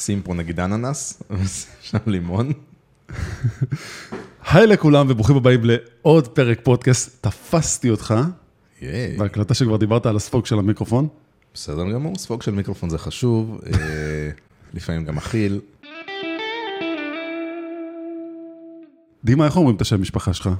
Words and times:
שים 0.00 0.22
פה 0.22 0.34
נגיד 0.34 0.60
אננס, 0.60 1.22
שם 1.90 1.98
לימון. 2.06 2.52
היי 4.50 4.66
לכולם 4.66 5.06
וברוכים 5.08 5.36
הבאים 5.36 5.60
לעוד 5.64 6.28
פרק 6.28 6.60
פודקאסט, 6.62 7.22
תפסתי 7.22 7.90
אותך, 7.90 8.14
ייי. 8.82 9.16
בהקלטה 9.16 9.54
שכבר 9.54 9.76
דיברת 9.76 10.06
על 10.06 10.16
הספוג 10.16 10.46
של 10.46 10.58
המיקרופון. 10.58 11.08
בסדר 11.54 11.92
גמור, 11.92 12.16
ספוג 12.16 12.42
של 12.42 12.50
מיקרופון 12.50 12.90
זה 12.90 12.98
חשוב, 12.98 13.60
אה, 13.66 14.30
לפעמים 14.74 15.04
גם 15.04 15.16
מכיל. 15.16 15.60
דימה, 19.24 19.44
איך 19.44 19.56
אומרים 19.56 19.76
את 19.76 19.80
השם 19.80 20.00
משפחה 20.00 20.32
שלך? 20.32 20.50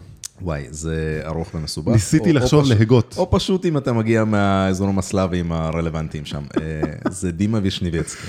וואי, 0.42 0.66
זה 0.70 1.22
ארוך 1.24 1.54
ומסובך. 1.54 1.92
ניסיתי 1.92 2.32
לחשוב 2.32 2.64
להגות. 2.68 3.14
או 3.16 3.30
פשוט 3.30 3.66
אם 3.66 3.76
אתה 3.76 3.92
מגיע 3.92 4.24
מהאזורים 4.24 4.98
הסלאביים 4.98 5.52
הרלוונטיים 5.52 6.24
שם. 6.24 6.42
אה, 6.60 7.10
זה 7.10 7.32
דימה 7.32 7.58
וישניבצקי. 7.62 8.26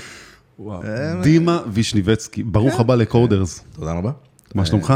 אה, 0.60 1.22
דימה 1.22 1.62
וישניבצקי, 1.72 2.42
ברוך 2.42 2.80
הבא 2.80 2.94
לקודרס, 2.94 3.64
תודה 3.72 3.92
רבה. 3.92 4.10
מה 4.54 4.66
שלומך? 4.66 4.94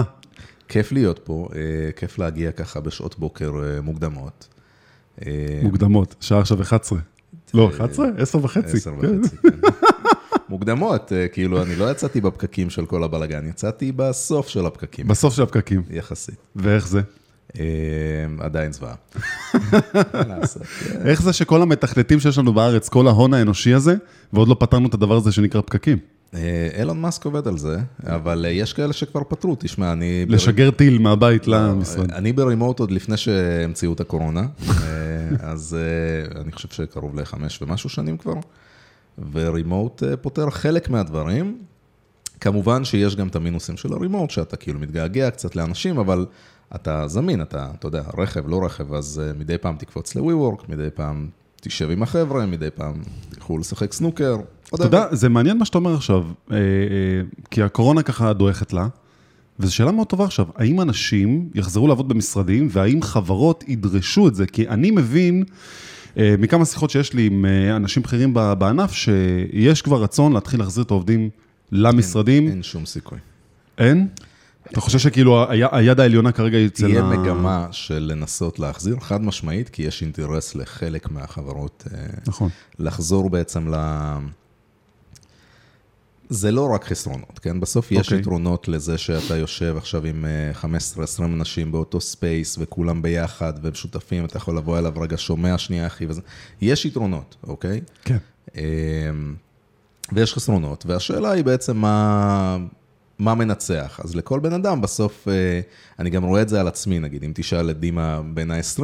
כיף 0.68 0.92
להיות 0.92 1.20
פה, 1.24 1.48
אה, 1.54 1.92
כיף 1.96 2.18
להגיע 2.18 2.52
ככה 2.52 2.80
בשעות 2.80 3.18
בוקר 3.18 3.52
אה, 3.64 3.80
מוקדמות. 3.80 4.48
אה, 5.26 5.60
מוקדמות, 5.62 6.14
שעה 6.20 6.40
עכשיו 6.40 6.62
11. 6.62 6.98
לא, 7.54 7.68
11? 7.68 8.06
10 8.18 8.44
וחצי. 8.44 8.76
עשר 8.76 8.90
כן. 9.00 9.18
וחצי. 9.20 9.36
כן. 9.36 9.48
מוקדמות, 10.48 11.12
אה, 11.12 11.28
כאילו, 11.28 11.62
אני 11.62 11.76
לא 11.76 11.90
יצאתי 11.90 12.20
בפקקים 12.20 12.70
של 12.70 12.86
כל 12.86 13.04
הבלגן, 13.04 13.46
יצאתי 13.48 13.92
בסוף 13.92 14.48
של 14.48 14.66
הפקקים, 14.66 15.08
בסוף 15.08 15.34
של 15.34 15.42
הפקקים. 15.42 15.82
יחסית. 15.90 16.36
ואיך 16.56 16.88
זה? 16.88 17.00
אה, 17.58 17.64
עדיין 18.38 18.72
זוועה. 18.72 18.94
אה, 19.14 20.34
איך 21.04 21.22
זה 21.22 21.32
שכל 21.32 21.62
המתכנתים 21.62 22.20
שיש 22.20 22.38
לנו 22.38 22.52
בארץ, 22.52 22.88
כל 22.88 23.08
ההון 23.08 23.34
האנושי 23.34 23.74
הזה, 23.74 23.94
ועוד 24.32 24.48
לא 24.48 24.56
פתרנו 24.58 24.88
את 24.88 24.94
הדבר 24.94 25.16
הזה 25.16 25.32
שנקרא 25.32 25.60
פקקים? 25.60 25.98
אה, 26.34 26.68
אילון 26.78 27.00
מאסק 27.00 27.24
עובד 27.24 27.48
על 27.48 27.58
זה, 27.58 27.78
אבל 28.06 28.44
אה, 28.44 28.50
יש 28.50 28.72
כאלה 28.72 28.92
שכבר 28.92 29.22
פתרו, 29.28 29.56
תשמע, 29.58 29.92
אני... 29.92 30.26
לשגר 30.28 30.70
טיל 30.70 30.98
מהבית 30.98 31.46
למשרד. 31.46 32.12
אני 32.12 32.32
ברימוט 32.32 32.80
עוד 32.80 32.90
לפני 32.90 33.16
שהמציאו 33.16 33.92
את 33.92 34.00
הקורונה, 34.00 34.40
אה, 34.40 34.76
אז 35.40 35.76
אה, 35.78 36.40
אני 36.40 36.52
חושב 36.52 36.68
שקרוב 36.68 37.20
לחמש 37.20 37.62
ומשהו 37.62 37.90
שנים 37.90 38.16
כבר, 38.16 38.34
ורימוט 39.32 40.02
אה, 40.02 40.16
פותר 40.16 40.50
חלק 40.50 40.90
מהדברים. 40.90 41.58
כמובן 42.40 42.84
שיש 42.84 43.16
גם 43.16 43.28
את 43.28 43.36
המינוסים 43.36 43.76
של 43.76 43.92
הרימוט, 43.92 44.30
שאתה 44.30 44.56
כאילו 44.56 44.80
מתגעגע 44.80 45.30
קצת 45.30 45.56
לאנשים, 45.56 45.98
אבל 45.98 46.26
אתה 46.74 47.08
זמין, 47.08 47.42
אתה, 47.42 47.68
אתה 47.78 47.86
יודע, 47.86 48.02
רכב, 48.18 48.48
לא 48.48 48.64
רכב, 48.64 48.94
אז 48.94 49.22
אה, 49.24 49.32
מדי 49.38 49.58
פעם 49.58 49.76
תקפוץ 49.78 50.16
ל-WeWork, 50.16 50.64
מדי 50.68 50.88
פעם 50.94 51.28
תשב 51.60 51.90
עם 51.90 52.02
החבר'ה, 52.02 52.46
מדי 52.46 52.70
פעם 52.74 52.94
תלכו 53.30 53.58
לשחק 53.58 53.92
סנוקר. 53.92 54.36
אתה 54.74 54.84
יודע, 54.84 55.06
זה 55.14 55.28
מעניין 55.28 55.58
מה 55.58 55.64
שאתה 55.64 55.78
אומר 55.78 55.94
עכשיו, 55.94 56.24
אה, 56.50 56.56
אה, 56.56 56.60
כי 57.50 57.62
הקורונה 57.62 58.02
ככה 58.02 58.32
דועכת 58.32 58.72
לה, 58.72 58.86
וזו 59.58 59.74
שאלה 59.74 59.92
מאוד 59.92 60.06
טובה 60.06 60.24
עכשיו, 60.24 60.46
האם 60.56 60.80
אנשים 60.80 61.48
יחזרו 61.54 61.88
לעבוד 61.88 62.08
במשרדים, 62.08 62.68
והאם 62.70 63.02
חברות 63.02 63.64
ידרשו 63.68 64.28
את 64.28 64.34
זה? 64.34 64.46
כי 64.46 64.68
אני 64.68 64.90
מבין 64.90 65.44
מכמה 66.16 66.64
שיחות 66.64 66.90
שיש 66.90 67.12
לי 67.12 67.26
עם 67.26 67.46
אנשים 67.76 68.02
בכירים 68.02 68.34
בענף, 68.34 68.92
שיש 68.92 69.82
כבר 69.82 70.02
רצון 70.02 70.32
להתחיל 70.32 70.60
להחזיר 70.60 70.84
את 70.84 70.90
העובדים 70.90 71.30
למשרדים. 71.72 72.48
אין 72.48 72.62
שום 72.62 72.86
סיכוי. 72.86 73.18
אין? 73.78 74.08
אתה 74.70 74.80
חושב 74.80 74.98
שכאילו 74.98 75.44
היד 75.50 76.00
העליונה 76.00 76.32
כרגע 76.32 76.58
היא 76.58 76.66
אצל 76.66 76.86
תהיה 76.86 77.00
ה- 77.02 77.16
מגמה 77.16 77.66
של 77.70 78.12
לנסות 78.12 78.58
להחזיר, 78.58 78.96
חד 79.00 79.22
משמעית, 79.22 79.68
כי 79.68 79.82
יש 79.82 80.02
אינטרס 80.02 80.54
לחלק 80.54 81.10
מהחברות 81.10 81.84
אה, 81.94 82.06
נכון. 82.26 82.48
לחזור 82.78 83.30
בעצם 83.30 83.74
ל... 83.74 83.76
זה 86.28 86.52
לא 86.52 86.68
רק 86.74 86.84
חסרונות, 86.84 87.38
כן? 87.38 87.60
בסוף 87.60 87.92
יש 87.92 88.06
אוקיי. 88.06 88.18
יתרונות 88.18 88.68
לזה 88.68 88.98
שאתה 88.98 89.36
יושב 89.36 89.74
עכשיו 89.76 90.06
עם 90.06 90.24
אה, 90.24 90.70
15-20 91.18 91.24
אנשים 91.24 91.72
באותו 91.72 92.00
space 92.00 92.56
וכולם 92.60 93.02
ביחד 93.02 93.52
והם 93.62 93.74
שותפים, 93.74 94.24
אתה 94.24 94.36
יכול 94.36 94.56
לבוא 94.56 94.78
אליו 94.78 94.92
רגע, 95.00 95.16
שומע 95.18 95.58
שנייה 95.58 95.86
אחי 95.86 96.06
וזה. 96.06 96.20
יש 96.60 96.84
יתרונות, 96.84 97.36
אוקיי? 97.46 97.80
כן. 98.04 98.16
אה, 98.56 98.62
ויש 100.12 100.34
חסרונות, 100.34 100.84
והשאלה 100.86 101.30
היא 101.30 101.44
בעצם 101.44 101.76
מה, 101.76 102.58
מה 103.22 103.34
מנצח. 103.34 104.00
אז 104.04 104.14
לכל 104.16 104.40
בן 104.40 104.52
אדם 104.52 104.80
בסוף, 104.80 105.28
אה, 105.28 105.60
אני 105.98 106.10
גם 106.10 106.24
רואה 106.24 106.42
את 106.42 106.48
זה 106.48 106.60
על 106.60 106.68
עצמי, 106.68 106.98
נגיד, 106.98 107.24
אם 107.24 107.32
תשאל 107.34 107.70
את 107.70 107.80
דימה 107.80 108.20
בן 108.34 108.50
ה-20, 108.50 108.82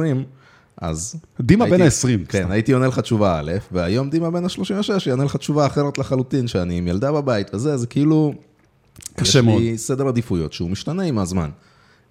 אז... 0.77 1.15
דימה 1.39 1.65
הייתי- 1.65 1.77
בן 1.77 1.83
ה-20. 1.83 2.25
כן, 2.29 2.51
הייתי 2.51 2.71
עונה 2.71 2.87
לך 2.87 2.99
תשובה 2.99 3.39
א', 3.39 3.51
והיום 3.71 4.09
דימה 4.09 4.31
בן 4.31 4.43
ה-36 4.45 5.09
יענה 5.09 5.23
לך 5.23 5.35
תשובה 5.35 5.65
אחרת 5.65 5.97
לחלוטין, 5.97 6.47
שאני 6.47 6.77
עם 6.77 6.87
ילדה 6.87 7.11
בבית 7.11 7.53
וזה, 7.53 7.77
זה 7.77 7.87
כאילו... 7.87 8.33
קשה 9.15 9.39
יש 9.39 9.45
מאוד. 9.45 9.61
לי 9.61 9.77
סדר 9.77 10.07
עדיפויות 10.07 10.53
שהוא 10.53 10.69
משתנה 10.69 11.03
עם 11.03 11.19
הזמן. 11.19 11.49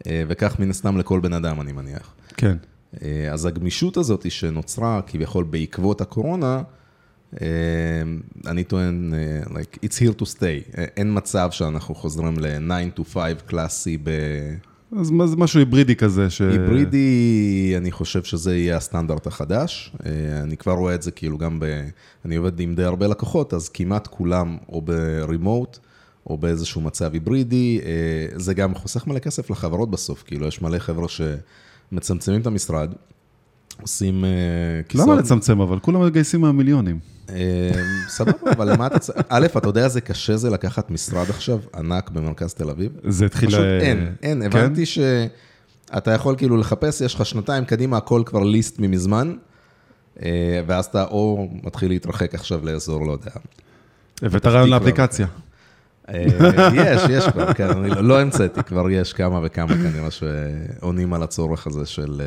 אה, 0.06 0.22
וכך 0.28 0.58
מן 0.58 0.70
הסתם 0.70 0.98
לכל 0.98 1.20
בן 1.20 1.32
אדם, 1.32 1.60
אני 1.60 1.72
מניח. 1.72 2.14
כן. 2.36 2.56
אה, 3.02 3.28
אז 3.32 3.46
הגמישות 3.46 3.96
הזאת 3.96 4.30
שנוצרה 4.30 5.00
כביכול 5.06 5.44
בעקבות 5.44 6.00
הקורונה, 6.00 6.62
אני 8.46 8.64
טוען, 8.64 9.14
אה, 9.14 9.60
like, 9.60 9.78
it's 9.84 9.98
here 9.98 10.20
to 10.20 10.24
stay. 10.24 10.78
אה, 10.78 10.84
אין 10.96 11.16
מצב 11.16 11.48
שאנחנו 11.50 11.94
חוזרים 11.94 12.38
ל-9 12.38 13.00
to 13.00 13.04
5 13.04 13.32
קלאסי 13.46 13.98
ב... 14.02 14.10
אז 15.00 15.12
זה 15.26 15.36
משהו 15.36 15.58
היברידי 15.58 15.96
כזה, 15.96 16.30
ש... 16.30 16.40
היברידי, 16.40 17.74
אני 17.76 17.92
חושב 17.92 18.22
שזה 18.22 18.56
יהיה 18.56 18.76
הסטנדרט 18.76 19.26
החדש. 19.26 19.92
אה, 20.06 20.42
אני 20.42 20.56
כבר 20.56 20.72
רואה 20.72 20.94
את 20.94 21.02
זה 21.02 21.10
כאילו 21.10 21.38
גם 21.38 21.60
ב... 21.60 21.64
אני 22.24 22.36
עובד 22.36 22.60
עם 22.60 22.74
די 22.74 22.84
הרבה 22.84 23.06
לקוחות, 23.06 23.54
אז 23.54 23.68
כמעט 23.68 24.06
כולם 24.06 24.56
או 24.68 24.82
ברימוט, 24.82 25.78
או 26.26 26.38
באיזשהו 26.38 26.80
מצב 26.80 27.12
היברידי. 27.12 27.80
זה 28.36 28.54
גם 28.54 28.74
חוסך 28.74 29.06
מלא 29.06 29.18
כסף 29.18 29.50
לחברות 29.50 29.90
בסוף, 29.90 30.22
כאילו 30.22 30.46
יש 30.46 30.62
מלא 30.62 30.78
חבר'ה 30.78 31.06
שמצמצמים 31.08 32.40
את 32.40 32.46
המשרד, 32.46 32.94
עושים 33.82 34.24
אה, 34.24 34.30
למה 34.94 35.14
לצמצם 35.14 35.60
אבל? 35.60 35.78
כולם 35.78 36.06
מגייסים 36.06 36.40
מהמיליונים. 36.40 36.98
אה, 37.30 37.70
סבבה, 38.08 38.50
אבל 38.56 38.72
למה 38.72 38.86
אתה... 38.86 38.98
צ- 38.98 39.10
א', 39.28 39.46
אתה 39.56 39.68
יודע 39.68 39.84
איזה 39.84 40.00
קשה 40.00 40.36
זה 40.36 40.50
לקחת 40.50 40.90
משרד 40.90 41.30
עכשיו 41.30 41.58
ענק 41.76 42.10
במרכז 42.10 42.54
תל 42.54 42.70
אביב? 42.70 42.92
זה 43.08 43.26
התחיל... 43.26 43.48
פשוט 43.48 43.60
אה, 43.60 43.80
אין, 43.80 44.12
אין, 44.22 44.50
כן? 44.50 44.58
הבנתי 44.58 44.86
שאתה 44.86 46.10
יכול 46.10 46.34
כאילו 46.38 46.56
לחפש, 46.56 47.00
יש 47.00 47.14
לך 47.14 47.26
שנתיים 47.26 47.64
קדימה, 47.64 47.96
הכל 47.96 48.22
כבר 48.26 48.42
ליסט 48.44 48.78
ממזמן, 48.78 49.32
ואז 50.66 50.84
אתה 50.84 51.04
או 51.04 51.48
מתחיל 51.62 51.88
להתרחק 51.88 52.34
עכשיו 52.34 52.60
לאזור, 52.66 53.06
לא 53.06 53.12
יודע. 53.12 53.30
הבאת 54.22 54.46
רעיון. 54.46 54.68
לאפליקציה. 54.70 55.26
יש, 56.74 57.02
יש 57.10 57.28
כבר, 57.28 57.52
כן, 57.52 57.68
אני 57.68 57.90
לא- 57.90 58.00
לא 58.04 58.20
המצאתי, 58.20 58.62
כבר 58.62 58.90
יש 58.90 59.12
כמה 59.12 59.40
וכמה 59.44 59.74
כנראה 59.74 60.08
שעונים 60.10 61.12
על 61.14 61.22
הצורך 61.22 61.66
הזה 61.66 61.86
של 61.86 62.22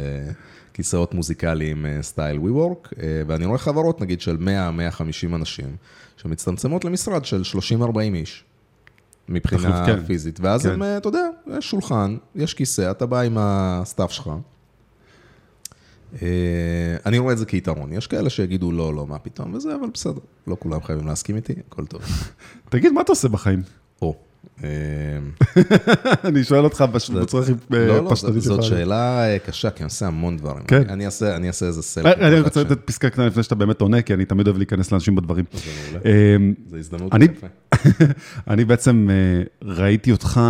כיסאות 0.73 1.13
מוזיקליים 1.13 1.85
אה, 1.85 1.97
style 2.01 2.37
WeWork, 2.37 2.89
אה, 3.01 3.21
ואני 3.27 3.45
רואה 3.45 3.57
חברות 3.57 4.01
נגיד 4.01 4.21
של 4.21 4.37
100-150 4.37 5.35
אנשים, 5.35 5.75
שמצטמצמות 6.17 6.85
למשרד 6.85 7.25
של 7.25 7.41
30-40 7.79 7.97
איש. 7.99 8.43
מבחינה 9.29 9.85
כן. 9.85 10.03
פיזית, 10.05 10.39
ואז 10.39 10.63
כן. 10.63 10.69
הם, 10.69 10.83
אה, 10.83 10.97
אתה 10.97 11.07
יודע, 11.07 11.27
יש 11.57 11.69
שולחן, 11.69 12.17
יש 12.35 12.53
כיסא, 12.53 12.91
אתה 12.91 13.05
בא 13.05 13.21
עם 13.21 13.37
ה 13.39 13.51
setup 13.51 14.11
שלך. 14.11 14.29
אני 17.05 17.17
רואה 17.17 17.33
את 17.33 17.37
זה 17.37 17.45
כיתרון, 17.45 17.93
יש 17.93 18.07
כאלה 18.07 18.29
שיגידו 18.29 18.71
לא, 18.71 18.95
לא, 18.95 19.07
מה 19.07 19.19
פתאום 19.19 19.53
וזה, 19.53 19.75
אבל 19.75 19.89
בסדר, 19.93 20.19
לא 20.47 20.57
כולם 20.59 20.83
חייבים 20.83 21.07
להסכים 21.07 21.35
איתי, 21.35 21.53
הכל 21.67 21.85
טוב. 21.85 22.01
תגיד, 22.69 22.91
מה 22.91 23.01
אתה 23.01 23.11
עושה 23.11 23.27
בחיים? 23.27 23.61
אה, 24.63 24.69
אני 26.29 26.43
שואל 26.43 26.63
אותך 26.63 26.81
בש- 26.93 27.09
בצורה 27.09 27.43
הכי 27.43 27.51
אה, 27.51 27.87
לא, 27.87 28.03
לא, 28.03 28.09
פשטנית 28.09 28.41
זאת- 28.41 28.63
שאלה 28.63 29.23
אה, 29.33 29.39
קשה, 29.39 29.69
כי 29.69 29.83
אני 29.83 29.85
עושה 29.85 30.07
המון 30.07 30.37
דברים. 30.37 30.63
כן. 30.67 30.89
אני 30.89 31.05
אעשה 31.47 31.65
איזה 31.67 31.81
סלפי. 31.81 32.07
אה, 32.21 32.27
אני 32.27 32.39
רוצה 32.39 32.61
לתת 32.61 32.79
פסקה 32.85 33.09
קטנה 33.09 33.27
לפני 33.27 33.43
שאתה 33.43 33.55
באמת 33.55 33.81
עונה, 33.81 34.01
כי 34.01 34.13
אני 34.13 34.25
תמיד 34.25 34.47
אוהב 34.47 34.57
להיכנס 34.57 34.91
לאנשים 34.91 35.15
בדברים. 35.15 35.45
אמ, 36.05 36.53
זו 36.67 36.77
הזדמנות 36.77 37.11
יפה. 37.21 37.47
אני 38.53 38.65
בעצם 38.65 39.07
ראיתי 39.63 40.11
אותך 40.11 40.41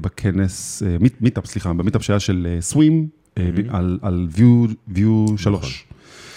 בכנס, 0.00 0.82
meet- 1.00 1.16
meetup, 1.20 1.46
סליחה, 1.46 1.72
ב 1.72 1.76
meetup 1.76 2.02
שהיה 2.02 2.20
של 2.20 2.56
Swimm, 2.60 3.08
על- 4.02 4.28
Vue- 4.36 4.94
Vue 4.96 5.36
3. 5.36 5.84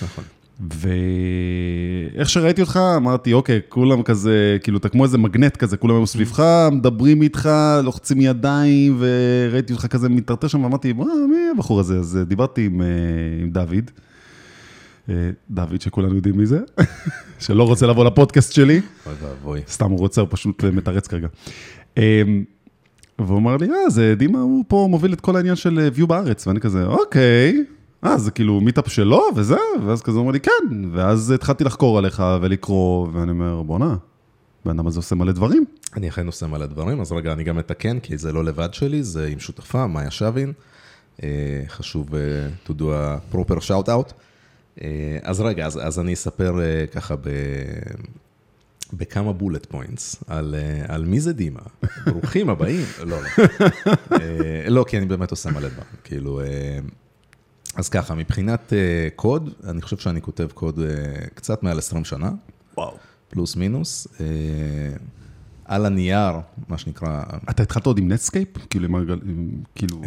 נכון. 0.02 0.24
ואיך 0.70 2.30
שראיתי 2.30 2.62
אותך, 2.62 2.80
אמרתי, 2.98 3.34
אוקיי, 3.34 3.60
כולם 3.70 4.04
כזה, 4.04 4.58
כאילו, 4.64 4.78
אתה 4.78 4.90
כמו 4.90 5.04
איזה 5.04 5.18
מגנט 5.18 5.58
כזה, 5.58 5.78
כולם 5.78 5.96
היו 5.96 6.08
סביבך, 6.08 6.68
מדברים 6.72 7.22
איתך, 7.22 7.50
לוחצים 7.84 8.22
ידיים, 8.22 8.98
וראיתי 9.00 9.74
אותך 9.74 9.86
כזה 9.86 10.10
מטרטר 10.10 10.48
שם, 10.48 10.64
ואמרתי, 10.64 10.94
מה, 10.94 11.06
מי 11.06 11.38
הבחור 11.56 11.80
הזה? 11.80 11.98
אז 11.98 12.18
אה, 12.18 12.24
דיברתי 12.24 12.66
עם, 12.66 12.82
אה, 12.82 12.88
עם 13.42 13.50
דוד, 13.50 13.92
אה, 15.10 15.30
דוד, 15.50 15.82
שכולנו 15.82 16.16
יודעים 16.16 16.38
מי 16.38 16.46
זה, 16.46 16.60
שלא 17.40 17.64
רוצה 17.64 17.88
לבוא 17.88 18.06
לפודקאסט 18.06 18.54
שלי, 18.54 18.82
אוי 19.06 19.14
ואבוי. 19.22 19.62
סתם 19.68 19.92
הוא 19.92 20.00
רוצה, 20.00 20.22
הוא 20.22 20.28
פשוט 20.32 20.64
מתרץ 20.64 21.08
כרגע. 21.08 21.28
אה, 21.98 22.22
והוא 23.20 23.38
אמר 23.38 23.58
לי, 23.58 23.68
אה, 23.70 23.90
זה 23.90 24.16
דימה, 24.18 24.40
הוא 24.40 24.64
פה 24.68 24.88
מוביל 24.90 25.14
את 25.14 25.22
כל 25.22 25.36
העניין 25.36 25.56
של 25.56 25.90
view 25.96 26.06
בארץ, 26.06 26.48
ואני 26.48 26.60
כזה, 26.60 26.86
אוקיי, 26.86 27.64
אה, 28.06 28.18
זה 28.18 28.32
כאילו 28.32 28.62
מיטאפ 28.62 28.88
שלו 28.88 29.22
וזה, 29.36 29.58
ואז 29.86 30.02
כזה 30.02 30.18
הוא 30.18 30.22
אומר 30.22 30.32
לי, 30.32 30.40
כן, 30.40 30.90
ואז 30.92 31.32
התחלתי 31.32 31.64
לחקור 31.64 31.98
עליך 31.98 32.24
ולקרוא, 32.42 33.08
ואני 33.14 33.32
אומר, 33.32 33.62
בואנה, 33.62 33.96
הבן 34.66 34.80
אדם 34.80 34.88
הזה 34.88 35.00
עושה 35.00 35.16
מלא 35.16 35.32
דברים. 35.32 35.66
אני 35.96 36.10
אכן 36.10 36.26
עושה 36.26 36.48
מלא 36.48 36.66
דברים, 36.66 37.02
אז 37.02 37.12
רגע, 37.12 37.34
אני 37.34 37.44
גם 37.44 37.58
מתקן, 37.58 38.00
כי 38.00 38.18
זה 38.18 38.34
לא 38.34 38.44
לבד 38.44 38.74
שלי, 38.74 39.04
זה 39.04 39.28
עם 39.28 39.40
שותפה, 39.40 39.88
מאיה 39.88 40.12
שווין. 40.12 40.54
אה, 41.24 41.64
חשוב 41.68 42.16
אה, 42.16 42.22
to 42.68 42.70
do 42.70 42.84
a 42.84 43.36
proper 43.36 43.60
shout 43.68 43.88
out. 43.88 44.14
אה, 44.82 45.18
אז 45.24 45.42
רגע, 45.42 45.66
אז, 45.66 45.80
אז 45.84 46.00
אני 46.00 46.14
אספר 46.14 46.56
ככה 46.92 47.16
ב... 47.16 47.30
בכמה 48.94 49.34
בולט 49.34 49.66
פוינטס 49.66 50.24
על, 50.28 50.56
על 50.88 51.06
מי 51.06 51.20
זה 51.20 51.34
דימה. 51.34 51.60
ברוכים 52.06 52.50
הבאים. 52.50 52.86
לא, 53.06 53.18
לא. 53.22 53.48
לא, 54.76 54.86
כי 54.88 54.98
אני 54.98 55.06
באמת 55.06 55.32
עושה 55.32 55.52
מלא 55.52 55.68
דברים. 55.68 55.94
כאילו, 56.04 56.42
אז 57.76 57.90
ככה, 57.90 58.16
מבחינת 58.16 58.74
אה, 58.74 59.08
קוד, 59.16 59.50
אני 59.70 59.82
חושב 59.82 59.98
שאני 59.98 60.22
כותב 60.22 60.48
קוד 60.54 60.80
אה, 60.80 60.86
קצת 61.34 61.64
מעל 61.64 61.78
20 61.78 62.06
שנה. 62.06 62.32
וואו. 62.78 62.98
פלוס 63.30 63.56
מינוס. 63.56 64.08
אה, 64.20 64.26
על 65.66 65.86
הנייר, 65.86 66.32
מה 66.68 66.78
שנקרא, 66.78 67.24
אתה 67.50 67.64
התחלת 67.64 67.86
עוד 67.86 67.98
עם 67.98 68.12
Netscape? 68.12 68.48
כאילו, 68.70 68.86
עם 68.86 68.96
הרגל- 68.96 69.20
כאילו... 69.76 70.02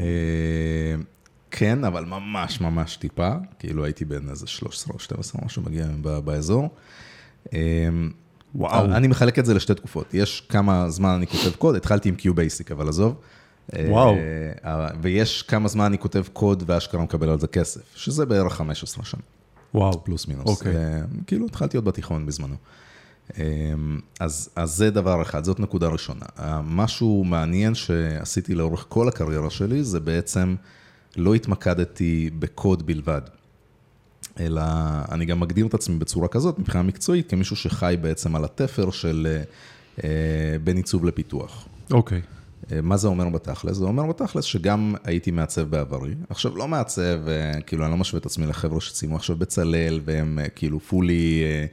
כן, 1.50 1.84
אבל 1.84 2.04
ממש 2.04 2.60
ממש 2.60 2.96
טיפה, 2.96 3.30
כאילו 3.58 3.84
הייתי 3.84 4.04
בן 4.04 4.28
איזה 4.30 4.46
13 4.46 4.94
או 4.94 4.98
12, 4.98 5.42
משהו 5.44 5.62
מגיע 5.62 5.86
באזור. 6.24 6.68
וואו. 8.54 8.84
אני 8.84 9.08
מחלק 9.08 9.38
את 9.38 9.46
זה 9.46 9.54
לשתי 9.54 9.74
תקופות, 9.74 10.14
יש 10.14 10.46
כמה 10.48 10.90
זמן 10.90 11.08
אני 11.08 11.26
כותב 11.26 11.56
קוד, 11.58 11.74
התחלתי 11.74 12.08
עם 12.08 12.14
Q-Basic, 12.18 12.72
אבל 12.72 12.88
עזוב. 12.88 13.14
וואו. 13.72 14.16
אה, 14.64 14.88
ויש 15.00 15.42
כמה 15.42 15.68
זמן 15.68 15.84
אני 15.84 15.98
כותב 15.98 16.24
קוד 16.32 16.62
ואשכרה 16.66 17.02
מקבל 17.02 17.28
על 17.28 17.40
זה 17.40 17.46
כסף, 17.46 17.96
שזה 17.96 18.26
בערך 18.26 18.52
15 18.52 19.04
שנה. 19.04 19.20
וואו. 19.74 20.04
פלוס 20.04 20.28
מינוס. 20.28 20.46
אוקיי. 20.46 20.76
אה, 20.76 21.00
כאילו 21.26 21.46
התחלתי 21.46 21.76
עוד 21.76 21.84
בתיכון 21.84 22.26
בזמנו. 22.26 22.56
אה, 23.38 23.44
אז, 24.20 24.50
אז 24.56 24.70
זה 24.70 24.90
דבר 24.90 25.22
אחד, 25.22 25.44
זאת 25.44 25.60
נקודה 25.60 25.88
ראשונה. 25.88 26.26
אה, 26.38 26.60
משהו 26.64 27.24
מעניין 27.24 27.74
שעשיתי 27.74 28.54
לאורך 28.54 28.86
כל 28.88 29.08
הקריירה 29.08 29.50
שלי, 29.50 29.84
זה 29.84 30.00
בעצם 30.00 30.54
לא 31.16 31.34
התמקדתי 31.34 32.30
בקוד 32.38 32.86
בלבד, 32.86 33.20
אלא 34.40 34.62
אני 35.12 35.24
גם 35.24 35.40
מגדיר 35.40 35.66
את 35.66 35.74
עצמי 35.74 35.96
בצורה 35.98 36.28
כזאת, 36.28 36.58
מבחינה 36.58 36.82
מקצועית, 36.82 37.30
כמישהו 37.30 37.56
שחי 37.56 37.96
בעצם 38.00 38.36
על 38.36 38.44
התפר 38.44 38.90
של 38.90 39.42
בין 40.64 40.76
עיצוב 40.76 41.04
לפיתוח. 41.04 41.68
אוקיי. 41.90 42.18
אה, 42.18 42.22
מה 42.82 42.96
זה 42.96 43.08
אומר 43.08 43.28
בתכלס? 43.28 43.76
זה 43.76 43.84
אומר 43.84 44.06
בתכלס 44.06 44.44
שגם 44.44 44.94
הייתי 45.04 45.30
מעצב 45.30 45.62
בעברי. 45.62 46.14
עכשיו, 46.30 46.56
לא 46.56 46.68
מעצב, 46.68 47.28
אה, 47.28 47.60
כאילו, 47.60 47.84
אני 47.84 47.90
לא 47.90 47.96
משווה 47.96 48.20
את 48.20 48.26
עצמי 48.26 48.46
לחבר'ה 48.46 48.80
שציימו 48.80 49.16
עכשיו 49.16 49.36
בצלאל, 49.36 50.00
והם 50.04 50.38
אה, 50.38 50.48
כאילו 50.48 50.80
fully 50.90 51.10
אה, 51.42 51.64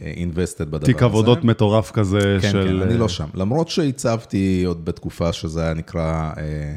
אה, 0.00 0.12
invested 0.16 0.64
בדבר 0.64 0.76
הזה. 0.76 0.86
תיק 0.86 1.02
עבודות 1.02 1.44
מטורף 1.44 1.90
כזה 1.90 2.38
כן, 2.42 2.50
של... 2.50 2.80
כן, 2.82 2.88
אני 2.88 2.98
לא 2.98 3.08
שם. 3.08 3.26
למרות 3.34 3.68
שהצבתי 3.68 4.64
עוד 4.66 4.84
בתקופה 4.84 5.32
שזה 5.32 5.62
היה 5.62 5.74
נקרא 5.74 6.30
אה, 6.38 6.74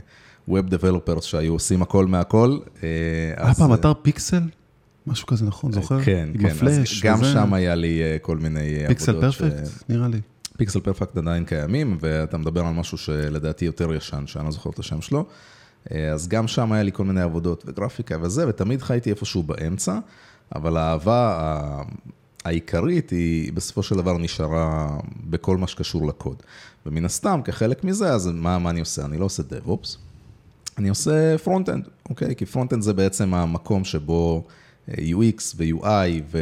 Web 0.50 0.74
Developers 0.74 1.22
שהיו 1.22 1.54
עושים 1.54 1.82
הכל 1.82 2.06
מהכל. 2.06 2.58
אה, 2.84 2.90
היה 3.38 3.54
פעם 3.54 3.72
אה, 3.72 3.76
אתר 3.76 3.94
פיקסל? 4.02 4.44
משהו 5.08 5.28
כזה, 5.28 5.46
נכון? 5.46 5.72
זוכר? 5.72 6.02
כן, 6.04 6.30
עם 6.34 6.42
כן, 6.42 6.46
הפלאש 6.46 7.04
אז 7.04 7.04
גם. 7.04 7.24
שם 7.24 7.54
היה 7.54 7.76
לי 7.76 8.02
אה, 8.02 8.18
כל 8.22 8.38
מיני 8.38 8.70
עבודות. 8.70 8.88
פיקסל 8.88 9.22
פרפקט, 9.22 9.70
נראה 9.90 10.08
לי. 10.08 10.20
פיקסל 10.60 10.80
פרפקט 10.80 11.18
עדיין 11.18 11.46
קיימים, 11.46 11.98
ואתה 12.02 12.38
מדבר 12.38 12.66
על 12.66 12.74
משהו 12.74 12.98
שלדעתי 12.98 13.66
יותר 13.66 13.94
ישן, 13.94 14.24
שאני 14.28 14.46
לא 14.46 14.52
זוכר 14.52 14.70
את 14.70 14.80
השם 14.80 15.02
שלו. 15.02 15.26
אה, 15.92 16.12
אז 16.12 16.28
גם 16.28 16.48
שם 16.48 16.72
היה 16.72 16.84
לי 16.84 16.92
כל 16.92 17.04
מיני 17.04 17.22
עבודות 17.22 17.64
וגרפיקה 17.68 18.18
וזה, 18.22 18.48
ותמיד 18.48 18.82
חייתי 18.82 19.10
איפשהו 19.10 19.44
באמצע, 19.44 20.00
אבל 20.56 20.78
האהבה 20.78 21.84
העיקרית 22.46 23.10
היא 23.10 23.54
בסופו 23.54 23.84
של 23.84 23.96
דבר 23.96 24.18
נשארה 24.18 24.98
בכל 25.30 25.58
מה 25.58 25.68
שקשור 25.68 26.08
לקוד. 26.08 26.44
ומן 26.86 27.06
הסתם, 27.06 27.42
כחלק 27.44 27.84
מזה, 27.84 28.14
אז 28.14 28.28
מה, 28.28 28.60
מה 28.60 28.70
אני 28.70 28.80
עושה? 28.80 29.06
אני 29.06 29.18
לא 29.18 29.26
עושה 29.26 29.44
DevOps, 29.44 29.98
אני 30.78 30.90
עושה 30.90 31.38
front-end, 31.38 31.88
אוקיי? 32.10 32.36
כי 32.36 32.46
front-end 32.46 32.82
זה 32.82 32.94
בעצם 32.94 33.34
המקום 33.34 33.84
שבו 33.84 34.48
אה, 34.90 34.94
UX 34.96 35.42
ו-UI 35.56 36.38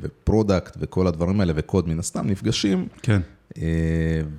ו 0.00 0.10
product 0.10 0.76
וכל 0.80 1.06
הדברים 1.06 1.40
האלה, 1.40 1.52
וקוד 1.56 1.88
מן 1.88 1.98
הסתם, 1.98 2.26
נפגשים. 2.26 2.88
כן. 3.02 3.20
אה, 3.62 3.66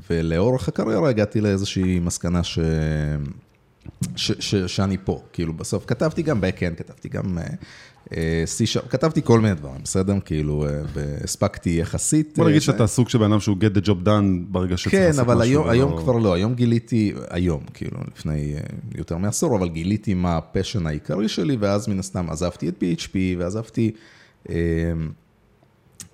ולאורך 0.10 0.68
הקריירה 0.68 1.10
הגעתי 1.10 1.42
לאיזושהי 1.42 2.00
מסקנה 2.00 2.44
ש... 2.44 2.60
ש, 4.16 4.31
ש, 4.40 4.56
שאני 4.56 4.98
פה, 5.04 5.22
כאילו 5.34 5.54
בסוף 5.54 5.84
כתבתי 5.88 6.22
גם 6.24 6.40
backend, 6.44 6.75
כתבתי 6.78 7.10
גם 7.10 7.38
אה, 7.38 7.44
אה, 8.18 8.44
C, 8.75 8.90
כתבתי 8.90 9.22
כל 9.24 9.40
מיני 9.40 9.56
דברים, 9.56 9.81
בסדר? 9.84 10.14
כאילו, 10.25 10.66
אה, 10.66 10.81
והספקתי 10.94 11.69
יחסית. 11.81 12.34
בוא 12.38 12.46
נגיד 12.50 12.60
זה- 12.60 12.66
שאתה 12.66 12.88
סוג 12.88 13.10
של 13.10 13.18
בן 13.18 13.31
אדם 13.31 13.40
שהוא 13.40 13.58
get 13.60 13.78
the 13.78 13.86
job 13.86 14.06
done 14.06 14.24
ברגע 14.52 14.78
שצריך 14.78 14.96
כן, 14.96 15.08
לעשות 15.08 15.19
אבל 15.19 15.36
משהו. 15.36 15.44
היום, 15.52 15.64
ולא- 15.64 15.72
היום 15.72 15.98
כבר 15.98 16.18
לא, 16.18 16.34
היום 16.34 16.54
גיליתי, 16.56 17.14
היום, 17.30 17.62
כאילו, 17.74 17.98
לפני 18.16 18.54
אה, 18.56 18.60
יותר 18.96 19.18
מעשור, 19.18 19.58
אבל 19.58 19.69
גיליתי 19.69 20.14
מה 20.14 20.38
הפשן 20.38 20.88
העיקרי 20.88 21.30
שלי, 21.30 21.58
ואז 21.60 21.88
מן 21.88 22.00
הסתם 22.00 22.30
עזבתי 22.30 22.69
את 22.69 22.84
PHP, 22.84 23.10
ועזבתי, 23.38 23.92
אה, 24.50 24.56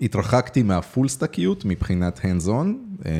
התרחקתי 0.01 0.63
מהפול 0.63 1.07
סטקיות 1.07 1.65
מבחינת 1.65 2.19
hands 2.19 2.47
on. 2.47 2.67
אה, 3.05 3.11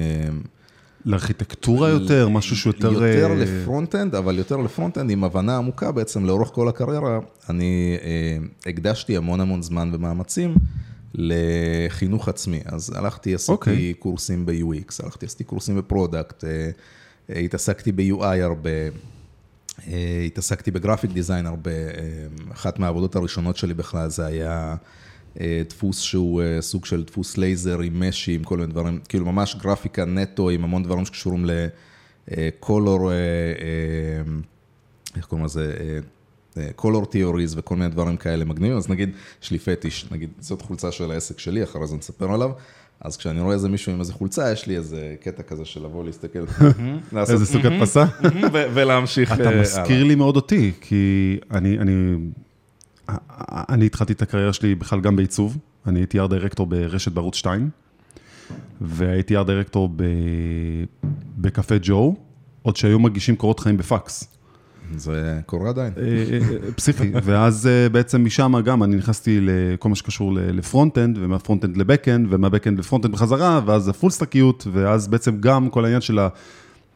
לארכיטקטורה 1.06 1.90
יותר, 1.90 2.30
משהו 2.30 2.56
שהוא 2.56 2.74
יותר... 2.76 3.04
אה, 3.04 3.36
ל 3.36 3.43
front-end, 3.43 4.16
אבל 4.16 4.38
יותר 4.38 4.58
ל 4.58 4.63
front-end 4.63 5.12
עם 5.12 5.24
הבנה 5.24 5.58
עמוקה 5.58 5.92
בעצם 5.92 6.26
לאורך 6.26 6.50
כל 6.50 6.68
הקריירה. 6.68 7.20
אני 7.50 7.98
אה, 8.02 8.38
הקדשתי 8.70 9.18
המון 9.18 9.42
המון 9.42 9.62
זמן 9.62 9.90
ומאמצים 9.94 10.56
לחינוך 11.14 12.30
עצמי. 12.30 12.60
אז 12.66 12.92
הלכתי, 12.96 13.36
עשיתי 13.36 13.52
אוקיי. 13.52 13.94
קורסים 13.94 14.46
ב-UX, 14.46 15.04
הלכתי, 15.04 15.26
עשיתי 15.26 15.44
קורסים 15.44 15.78
ב 15.78 15.85
product, 15.85 16.44
אה, 16.44 16.70
אה, 17.30 17.40
התעסקתי 17.40 17.92
ב-UI 17.92 18.42
הרבה. 18.42 18.70
אה, 19.88 20.24
התעסקתי 20.26 20.72
ב 20.72 20.77
graphic 20.77 21.12
design 21.12 21.46
הרבה, 21.46 21.72
אה, 21.72 22.28
אחת 22.52 22.80
מהעבודות 22.80 23.16
הראשונות 23.16 23.58
שלי 23.58 23.74
בכלל 23.74 24.10
זה 24.10 24.26
היה 24.26 24.76
דפוס 25.70 26.00
שהוא 26.00 26.42
אה, 26.42 26.62
סוג 26.62 26.86
של 26.86 27.04
דפוס 27.04 27.38
לייזר 27.38 27.80
עם 27.80 28.10
משי, 28.10 28.36
עם 28.36 28.44
כל 28.44 28.58
מיני 28.58 28.72
דברים, 28.72 29.00
כאילו 29.10 29.26
ממש 29.26 29.56
גרפיקה 29.56 30.06
נטו 30.06 30.50
עם 30.50 30.64
המון 30.64 30.84
דברים 30.84 31.06
שקשורים 31.06 31.46
לקולור, 32.28 33.12
איך 35.16 35.26
קוראים 35.26 35.46
לזה? 35.46 36.00
קולור 36.76 37.06
תיאוריז 37.06 37.58
וכל 37.58 37.76
מיני 37.76 37.90
דברים 37.90 38.18
כאלה 38.18 38.46
מגניבים, 38.46 38.78
אז 38.78 38.90
נגיד, 38.90 39.10
יש 39.44 39.52
לי 39.52 39.60
פטיש, 39.60 40.06
נגיד, 40.12 40.30
זאת 40.40 40.62
חולצה 40.62 40.92
של 40.92 41.12
העסק 41.12 41.40
שלי, 41.40 41.64
אחרי 41.64 41.88
זה 41.88 41.96
נספר 41.96 42.34
עליו, 42.34 42.52
אז 43.02 43.18
כשאני 43.18 43.42
רואה 43.42 43.54
איזה 43.54 43.70
מישהו 43.70 43.92
עם 43.92 44.00
איזה 44.00 44.14
חולצה, 44.14 44.52
יש 44.52 44.68
לי 44.68 44.78
איזה 44.78 45.16
קטע 45.22 45.44
כזה 45.44 45.66
של 45.66 45.84
לבוא 45.86 46.04
להסתכל, 46.06 46.40
איזה 47.18 47.46
סוג 47.46 47.66
הדפסה? 47.66 48.06
ולהמשיך 48.52 49.34
אתה 49.34 49.52
אה, 49.52 49.62
מזכיר 49.62 50.04
לי 50.04 50.16
מאוד 50.16 50.36
אותי, 50.36 50.72
כי 50.82 51.38
אני, 51.52 51.78
אני, 53.70 53.86
התחלתי 53.86 54.14
את 54.14 54.22
הקריירה 54.22 54.54
שלי 54.54 54.76
בכלל 54.76 55.02
גם 55.02 55.16
בעיצוב. 55.16 55.58
אני 55.88 56.00
הייתי 56.00 56.20
art 56.20 56.30
director 56.30 56.68
ברשת 56.68 57.12
בערוץ 57.12 57.36
2, 57.36 57.70
והייתי 58.82 59.38
art 59.38 59.48
director 59.48 59.90
ב, 59.96 60.04
בקפה 61.38 61.76
ג'ו, 61.82 62.16
עוד 62.62 62.76
שהיו 62.76 63.00
מגישים 63.00 63.36
קורות 63.36 63.60
חיים 63.60 63.78
בפקס. 63.78 64.28
זה 64.96 65.40
קורה 65.46 65.70
עדיין. 65.70 65.94
אה, 65.98 66.04
אה, 66.04 66.72
פסיכי, 66.76 67.12
ואז 67.24 67.68
אה, 67.68 67.90
בעצם 67.90 68.26
משם 68.26 68.54
גם 68.66 68.84
אני 68.84 68.96
נכנסתי 68.96 69.40
לכל 69.42 69.90
מה 69.90 69.96
שקשור 69.96 70.32
ל 70.34 70.41
front-end, 70.41 71.18
ומה 71.22 71.36
front-end 71.36 71.78
ל 71.78 71.83
back-end, 71.83 72.28
ומה 72.30 72.43
back-end 72.43 72.80
ל 72.80 72.83
front-end 72.83 73.14
בחזרה, 73.14 73.62
ואז 73.66 73.88
ה 73.90 73.94
full 73.94 74.10
stack 74.12 74.43
יות, 74.43 74.68
ואז 74.72 75.08
בעצם 75.08 75.38
גם 75.40 75.70
כל 75.70 75.84
העניין 75.86 76.02
של 76.02 76.20
ה- 76.20 76.28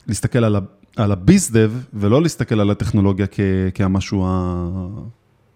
להסתכל 0.07 0.43
על 0.43 0.55
ה- 0.55 0.59
על 0.95 1.11
ה 1.11 1.18
biz-dev, 1.18 1.71
ולא 1.93 2.21
להסתכל 2.21 2.59
על 2.59 2.69
הטכנולוגיה 2.71 3.27
כ- 3.31 3.39
כמשהו, 3.73 4.23
ה- 4.27 4.89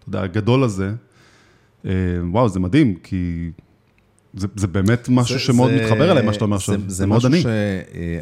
אתה 0.02 0.18
יודע, 0.18 0.22
הגדול 0.22 0.64
הזה. 0.64 0.92
אה, 1.86 1.90
וואו, 2.30 2.48
זה 2.48 2.60
מדהים, 2.60 2.94
כי 3.02 3.50
זה, 4.34 4.46
זה 4.56 4.66
באמת 4.66 5.08
משהו 5.08 5.34
זה- 5.38 5.44
שמאוד 5.44 5.70
זה- 5.70 5.82
מתחבר 5.84 6.12
אליי, 6.12 6.26
מה 6.26 6.32
שאתה 6.32 6.44
אומר 6.44 6.56
עכשיו. 6.56 6.74
זה, 6.80 6.88
זה, 6.88 6.94
זה 6.94 7.06
מאוד 7.06 7.18
משהו 7.18 7.30
אני. 7.30 7.42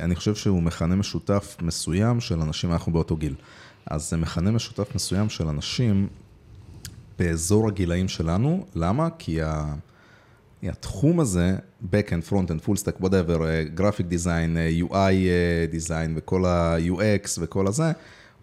שאני 0.00 0.14
חושב 0.14 0.34
שהוא 0.34 0.62
מכנה 0.62 0.96
משותף 0.96 1.56
מסוים 1.62 2.20
של 2.20 2.40
אנשים, 2.40 2.72
אנחנו 2.72 2.92
באותו 2.92 3.16
גיל. 3.16 3.34
אז 3.86 4.10
זה 4.10 4.16
מכנה 4.16 4.50
משותף 4.50 4.94
מסוים 4.94 5.28
של 5.28 5.46
אנשים 5.48 6.06
באזור 7.18 7.68
הגילאים 7.68 8.08
שלנו, 8.08 8.66
למה? 8.74 9.08
כי 9.18 9.42
ה... 9.42 9.74
התחום 10.62 11.20
הזה, 11.20 11.56
Backend, 11.92 12.32
Frontend, 12.32 12.66
Full 12.68 12.82
Stack, 12.84 13.02
whatever, 13.02 13.42
אה, 13.44 13.64
Graphic 13.76 14.12
Design, 14.12 14.56
אה, 14.56 14.70
UI 14.80 14.94
אה, 14.94 15.66
Design 15.72 16.10
וכל 16.16 16.44
ה-UX 16.44 17.28
וכל 17.38 17.66
הזה, 17.66 17.92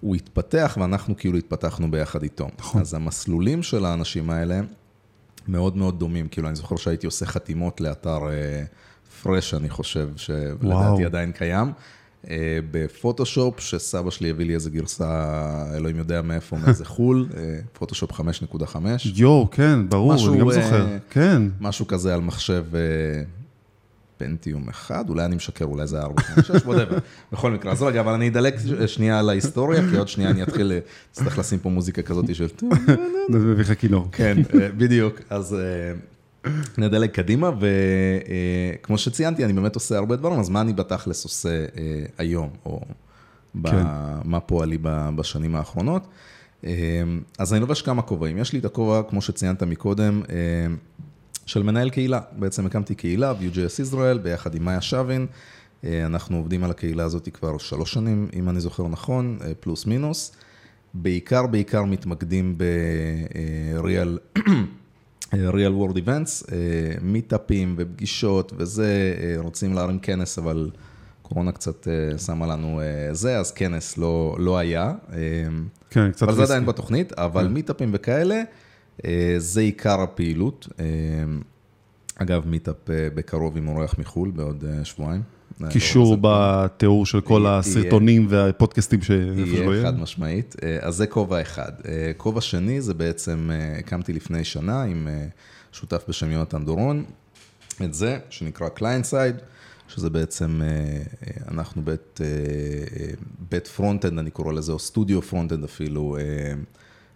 הוא 0.02 0.16
התפתח 0.16 0.78
ואנחנו 0.82 1.18
כאילו 1.18 1.38
התפתחנו 1.38 1.92
ביחד 1.92 2.24
איתו. 2.24 2.48
נכון. 2.60 2.82
אז 2.82 2.94
המסלולים 2.94 3.64
של 3.64 3.86
האנשים 3.86 4.30
האלה 4.30 4.60
מאוד 5.48 5.78
מאוד 5.78 6.00
דומים. 6.00 6.28
כאילו, 6.28 6.48
אני 6.48 6.56
זוכר 6.56 6.76
שהייתי 6.76 7.06
עושה 7.06 7.26
חתימות 7.26 7.82
לאתר 7.82 8.20
פרש, 9.24 9.54
אני 9.54 9.70
חושב. 9.70 10.10
שלדעתי 10.16 11.06
עדיין 11.06 11.32
קיים. 11.32 11.72
אה, 12.30 12.60
בפוטושופ, 12.72 13.60
שסבא 13.60 14.10
שלי 14.10 14.30
הביא 14.30 14.46
לי 14.46 14.54
איזה 14.54 14.70
גרסה, 14.70 15.66
אלוהים 15.76 15.98
יודע 15.98 16.22
מאיפה, 16.22 16.58
מאיזה 16.66 16.86
חו"ל, 16.86 17.28
אה, 17.38 17.60
פוטושופ 17.74 18.12
5.5. 18.12 18.78
יואו, 19.16 19.48
כן, 19.52 19.90
ברור, 19.90 20.14
משהו, 20.14 20.34
אני 20.34 20.40
גם 20.40 20.50
אה, 20.50 20.54
זוכר. 20.54 20.88
כן. 21.10 21.42
משהו 21.60 21.88
כזה 21.88 22.14
על 22.14 22.22
מחשב, 22.22 22.64
אה, 22.76 22.80
פנטיום 24.18 24.70
1, 24.70 25.10
אולי 25.10 25.26
אני 25.26 25.36
משקר, 25.36 25.66
אולי 25.66 25.88
זה 25.88 25.98
היה 25.98 26.06
486, 26.06 26.62
whatever. 26.62 27.00
בכל 27.32 27.52
מקרה, 27.52 27.72
אז 27.72 27.82
רגע, 27.82 28.00
אבל 28.00 28.14
אני 28.14 28.28
אדלג 28.28 28.54
שנייה 28.88 29.20
על 29.20 29.30
ההיסטוריה, 29.30 29.82
כי 29.90 29.98
עוד 29.98 30.08
שנייה 30.08 30.30
אני 30.30 30.44
אתחיל, 30.44 30.72
אה, 30.72 30.80
אצטרך 31.12 31.40
לשים 31.40 31.60
פה 31.60 31.70
מוזיקה 31.70 32.02
כזאת 32.02 32.36
של... 32.36 32.48
זה 33.32 33.40
מביא 33.40 33.64
לך 33.64 33.80
כינור. 33.80 34.08
כן, 34.12 34.38
אה, 34.38 34.70
בדיוק. 34.78 35.22
אז 35.30 35.54
אה, 35.54 36.52
נדלג 36.78 37.10
קדימה, 37.10 37.52
וכמו 38.80 38.98
שציינתי, 38.98 39.46
אני 39.46 39.54
באמת 39.54 39.76
עושה 39.76 39.98
הרבה 39.98 40.16
דברים, 40.16 40.40
אז 40.40 40.50
מה 40.50 40.62
אני 40.62 40.74
בתכלס 40.74 41.24
עושה 41.24 41.66
היום, 42.18 42.50
או 42.66 42.82
כן. 43.64 43.84
מה 44.24 44.40
פועלי 44.40 44.78
בשנים 45.16 45.56
האחרונות. 45.56 46.08
אז 47.38 47.54
אני 47.54 47.60
לובש 47.60 47.82
כמה 47.82 48.02
כובעים. 48.02 48.38
יש 48.38 48.54
לי 48.54 48.60
את 48.60 48.66
הכובע, 48.66 49.02
כמו 49.10 49.22
שציינת 49.22 49.64
מקודם, 49.64 50.22
של 51.48 51.64
מנהל 51.64 51.90
קהילה. 51.90 52.20
בעצם 52.40 52.66
הקמתי 52.66 52.96
קהילה, 52.96 53.32
Vue.js 53.32 53.92
Israel, 53.92 54.18
ביחד 54.24 54.56
עם 54.56 54.66
מאיה 54.66 54.82
שווין. 54.82 55.28
אה, 55.84 56.06
אנחנו 56.06 56.38
עובדים 56.38 56.64
על 56.64 56.72
הקהילה 56.72 57.04
הזאת 57.04 57.30
כבר 57.34 57.58
שלוש 57.58 57.94
שנים, 57.94 58.28
אם 58.34 58.50
אני 58.50 58.60
זוכר 58.60 58.88
נכון, 58.88 59.38
אה, 59.42 59.52
פלוס 59.60 59.86
מינוס. 59.86 60.32
בעיקר, 60.94 61.48
בעיקר 61.48 61.84
מתמקדים 61.84 62.58
ב-real 62.58 64.40
real 65.34 65.74
world 65.80 65.98
events, 66.06 66.52
מיטאפים 67.02 67.76
ופגישות 67.78 68.54
וזה, 68.58 69.14
אה, 69.20 69.36
רוצים 69.38 69.74
להרים 69.74 70.00
כנס, 70.00 70.40
אבל 70.40 70.70
קורונה 71.22 71.52
קצת 71.52 71.88
אה, 71.88 72.18
שמה 72.18 72.48
לנו 72.48 72.82
אה, 72.82 73.14
זה, 73.14 73.38
אז 73.38 73.52
כנס 73.52 73.98
לא, 73.98 74.36
לא 74.40 74.58
היה. 74.58 74.94
אה, 75.14 75.18
כן, 75.90 76.12
קצת 76.12 76.24
אבל 76.24 76.36
זה. 76.36 76.44
עדיין 76.44 76.66
בתוכנית, 76.66 77.14
אבל 77.14 77.48
מיטאפים 77.48 77.90
וכאלה, 77.94 78.36
אה, 78.36 78.44
זה 79.38 79.62
עיקר 79.62 80.02
הפעילות. 80.02 80.68
אה, 80.80 80.86
אגב, 82.16 82.48
meetup 82.48 82.90
אה, 82.90 83.08
בקרוב 83.16 83.58
עם 83.58 83.68
אורח 83.68 83.96
מחו"ל 84.00 84.32
בעוד 84.32 84.64
אה, 84.68 84.86
שבועיים. 84.86 85.22
קישור 85.70 86.18
בתיאור 86.22 87.06
של 87.06 87.22
כל 87.22 87.42
יהיה- 87.46 87.58
הסרטונים 87.58 88.26
והפודקאסטים 88.30 89.02
שאיפה 89.02 89.34
שלא 89.48 89.56
יהיה 89.56 89.72
יהיה. 89.76 89.84
חד 89.86 90.00
משמעית. 90.00 90.56
אה, 90.64 90.78
אז 90.82 90.96
זה 90.96 91.08
כובע 91.08 91.42
אחד. 91.42 91.72
אה, 91.88 92.12
כובע 92.18 92.42
שני 92.42 92.82
זה 92.82 92.94
בעצם, 92.94 93.50
אה, 93.54 93.80
הקמתי 93.80 94.14
לפני 94.14 94.44
שנה 94.44 94.84
עם 94.84 95.08
אה, 95.08 95.26
שותף 95.72 96.04
בשם 96.10 96.32
יונתן 96.32 96.66
דורון, 96.66 97.04
את 97.84 97.94
זה, 97.94 98.18
שנקרא 98.30 98.70
Client 98.70 99.06
Side, 99.06 99.36
שזה 99.88 100.10
בעצם, 100.10 100.62
אה, 100.62 100.68
אה, 100.68 101.02
אנחנו 101.52 101.82
בית, 101.86 102.20
אה, 102.22 102.26
אה, 103.00 103.12
בית 103.52 103.68
front-end, 103.68 104.20
אני 104.20 104.32
קורא 104.32 104.54
לזה, 104.54 104.72
או 104.72 104.80
סטודיו 104.80 105.22
front-end 105.22 105.64
אפילו, 105.64 106.18
אה, 106.20 106.54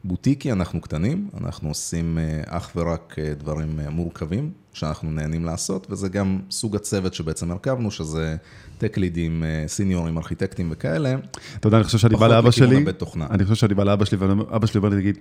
בוטיקי, 0.03 0.51
אנחנו 0.51 0.81
קטנים, 0.81 1.27
אנחנו 1.41 1.69
עושים 1.69 2.17
אה, 2.17 2.57
אך 2.57 2.71
ורק 2.75 3.15
אה, 3.19 3.33
דברים 3.33 3.79
אה, 3.79 3.89
מורכבים, 3.89 4.51
שאנחנו 4.73 5.11
נהנים 5.11 5.45
לעשות, 5.45 5.87
וזה 5.89 6.09
גם 6.09 6.39
סוג 6.51 6.75
הצוות 6.75 7.13
שבעצם 7.13 7.51
הרכבנו, 7.51 7.91
שזה 7.91 8.35
טק 8.77 8.97
לידים, 8.97 9.43
סיניורים, 9.67 10.17
ארכיטקטים 10.17 10.69
וכאלה. 10.71 11.15
אתה 11.59 11.67
יודע, 11.67 11.77
אני 11.77 11.83
חושב 11.83 11.97
שאני 11.97 12.15
בא 12.15 12.27
לאבא 12.27 12.51
שלי. 12.51 12.85
אני 13.29 13.43
חושב 13.43 13.55
שאני 13.55 13.73
בא 13.73 13.83
לאבא 13.83 14.05
שלי, 14.05 14.17
ואבא 14.17 14.67
שלי 14.67 14.77
אומר 14.77 14.89
לי, 14.89 14.95
תגיד, 15.01 15.17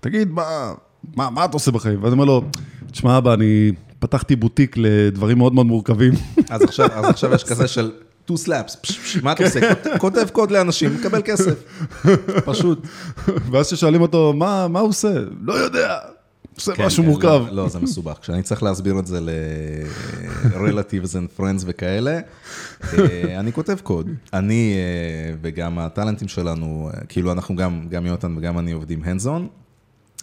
תגיד, 0.00 0.30
מה, 0.30 0.74
מה, 1.16 1.30
מה 1.30 1.44
אתה 1.44 1.52
עושה 1.52 1.70
בחיים? 1.70 2.02
ואז 2.02 2.12
אני 2.12 2.22
אומר 2.22 2.24
לו, 2.24 2.44
תשמע 2.90 3.18
אבא, 3.18 3.34
אני 3.34 3.72
פתחתי 3.98 4.36
בוטיק 4.36 4.76
לדברים 4.78 5.38
מאוד 5.38 5.54
מאוד 5.54 5.66
מורכבים. 5.66 6.12
אז 6.50 6.62
עכשיו, 6.62 6.92
אז 6.92 7.04
עכשיו 7.04 7.34
יש 7.34 7.44
כזה 7.44 7.68
של 7.68 7.92
two 8.30 8.46
slaps, 8.46 8.92
מה 9.22 9.32
אתה 9.32 9.44
עושה? 9.44 9.60
כות- 9.74 9.92
כותב 9.98 10.28
קוד 10.32 10.50
לאנשים, 10.50 10.94
מקבל 10.96 11.20
כסף. 11.24 11.54
פשוט. 12.44 12.86
ואז 13.50 13.66
כששואלים 13.66 14.00
אותו, 14.00 14.32
מה, 14.32 14.64
הוא 14.64 14.88
עושה? 14.88 15.12
לא 15.42 15.52
יודע, 15.52 15.98
עושה 16.54 16.74
כן, 16.74 16.86
משהו 16.86 17.02
כן, 17.04 17.08
מורכב. 17.08 17.42
לא, 17.50 17.52
לא, 17.62 17.68
זה 17.68 17.78
מסובך. 17.78 18.18
כשאני 18.20 18.42
צריך 18.42 18.62
להסביר 18.62 18.98
את 18.98 19.06
זה 19.06 19.20
ל-relatives 19.20 21.12
and 21.12 21.40
friends 21.40 21.62
וכאלה, 21.66 22.20
אה, 22.92 23.40
אני 23.40 23.52
כותב 23.52 23.76
קוד. 23.82 24.08
אני 24.32 24.74
אה, 24.74 25.34
וגם 25.42 25.78
הטאלנטים 25.78 26.28
שלנו, 26.28 26.90
אה, 26.94 27.00
כאילו 27.08 27.32
אנחנו 27.32 27.56
גם, 27.56 27.86
גם 27.88 28.06
יונתן 28.06 28.34
וגם 28.38 28.58
אני 28.58 28.72
עובדים 28.72 29.02
hands 29.04 29.24
on, 29.26 29.40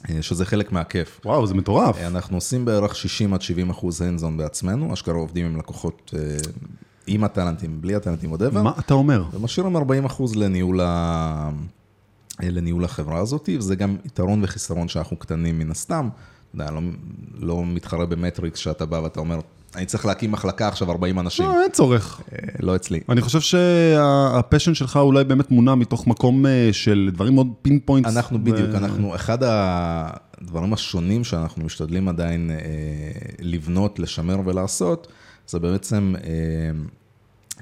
אה, 0.10 0.22
שזה 0.22 0.46
חלק 0.46 0.72
מהכיף. 0.72 1.20
וואו, 1.26 1.48
זה 1.48 1.54
מטורף. 1.54 1.98
אנחנו 2.02 2.38
עושים 2.38 2.66
בערך 2.66 2.96
60 2.96 3.34
עד 3.34 3.42
70 3.42 3.70
אחוז 3.70 4.02
hands 4.02 4.22
on 4.22 4.38
בעצמנו, 4.38 4.94
אשכרה 4.94 5.16
עובדים 5.16 5.46
עם 5.46 5.58
לקוחות, 5.58 6.12
אה, 6.18 6.20
עם 7.08 7.24
הטאלנטים, 7.24 7.82
בלי 7.82 7.96
הטאלנטים, 7.96 8.34
whatever. 8.34 8.60
מה 8.60 8.72
אתה 8.80 8.94
אומר? 8.94 9.24
ומשאירים 9.34 9.78
40 9.78 10.06
אחוז 10.06 10.36
לניהול, 10.36 10.82
ה... 10.82 11.50
לניהול 12.42 12.86
החברה 12.86 13.20
הזאת, 13.20 13.50
וזה 13.58 13.76
גם 13.76 13.96
יתרון 14.06 14.44
וחיסרון 14.44 14.88
שאנחנו 14.88 15.18
קטנים 15.18 15.60
מן 15.60 15.72
הסתם. 15.72 16.10
יודע, 16.54 16.72
לא, 16.72 16.82
לא 17.40 17.66
מתחרה 17.66 18.06
במטריקס 18.06 18.60
שאתה 18.60 18.86
בא 18.86 18.96
ואתה 18.96 19.20
אומר, 19.20 19.40
אני 19.76 19.86
צריך 19.86 20.06
להקים 20.06 20.32
מחלקה 20.32 20.68
עכשיו 20.68 20.92
40 20.92 21.20
אנשים. 21.20 21.46
לא, 21.46 21.62
אין 21.62 21.72
צורך. 21.72 22.22
אה, 22.34 22.38
לא 22.60 22.76
אצלי. 22.76 23.00
אני 23.10 23.22
חושב 23.22 23.42
שה 23.42 23.81
passion 23.81 24.74
שלך 24.74 24.98
אולי 24.98 25.24
באמת 25.24 25.52
מונע 25.52 25.76
מתוך 25.76 26.08
מקום 26.08 26.46
אה, 26.46 26.70
של 26.72 27.10
דברים 27.14 27.36
מאוד 27.36 27.48
pain 27.62 27.80
points. 27.80 28.18
אנחנו 28.18 28.44
בדיוק, 28.44 28.70
אנחנו, 28.76 29.16
אחד 29.16 29.38
הדברים 29.42 30.74
השונים 30.74 31.24
שאנחנו 31.24 31.66
משתדלים 31.66 32.08
עדיין 32.08 32.52
אה, 32.52 32.58
לבנות, 33.40 34.00
לשמר 34.00 34.40
ולעשות, 34.46 35.08
זה 35.48 35.60
בעצם 35.60 36.14
אה, 36.24 36.30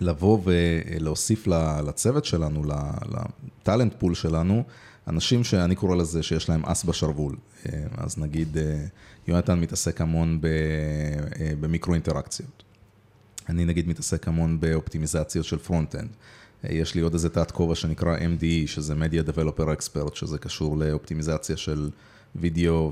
לבוא 0.02 0.40
ולהוסיף 0.44 1.48
לצוות 1.88 2.26
שלנו, 2.26 2.64
ל 3.12 3.24
talent 3.24 3.94
pool 4.00 4.14
שלנו, 4.14 4.64
אנשים 5.08 5.44
שאני 5.44 5.76
קורא 5.76 5.96
לזה 5.96 6.24
שיש 6.24 6.50
להם 6.50 6.66
אס 6.66 6.84
בשרוול. 6.84 7.36
אה, 7.66 7.84
אז 7.98 8.18
נגיד, 8.18 8.58
אה, 8.58 8.86
יונתן 9.28 9.60
מתעסק 9.60 10.02
המון 10.02 10.42
ב- 10.42 10.46
אה, 10.46 11.52
במיקרו 11.60 11.94
אינטראקציות. 11.94 12.64
אני 13.50 13.66
נגיד 13.66 13.88
מתעסק 13.88 14.28
המון 14.28 14.60
באופטימיזציות 14.60 15.46
של 15.46 15.58
front-end. 15.58 16.10
יש 16.64 16.96
לי 16.96 17.02
עוד 17.02 17.14
איזה 17.14 17.30
תת 17.30 17.52
כובע 17.52 17.76
שנקרא 17.76 18.18
MDE, 18.18 18.68
שזה 18.68 18.94
Media 18.94 19.30
Developer 19.30 19.80
Expert, 19.80 20.16
שזה 20.16 20.38
קשור 20.38 20.78
לאופטימיזציה 20.78 21.58
של 21.58 21.90
וידאו. 22.36 22.92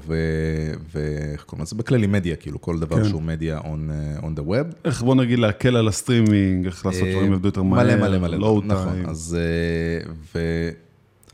ואיך 0.93 1.43
קוראים 1.43 1.63
לזה? 1.63 1.75
בכללי 1.75 2.07
מדיה, 2.07 2.35
כאילו 2.35 2.61
כל 2.61 2.79
דבר 2.79 3.03
כן. 3.03 3.09
שהוא 3.09 3.21
מדיה 3.21 3.59
on, 3.59 3.63
uh, 3.63 4.23
on 4.23 4.39
the 4.39 4.49
web. 4.49 4.75
איך 4.85 5.01
בוא 5.03 5.15
נגיד 5.15 5.39
להקל 5.39 5.75
על 5.75 5.87
הסטרימינג, 5.87 6.65
איך 6.65 6.85
לעשות 6.85 7.07
דברים 7.11 7.31
לעבוד 7.31 7.45
יותר 7.45 7.63
מהר. 7.63 7.89
אה, 7.89 7.95
מלא 7.95 8.17
מלא 8.17 8.17
מלא, 8.17 8.61
נכון. 8.65 9.05
time. 9.05 9.09
אז 9.09 9.37
אה, 9.39 10.39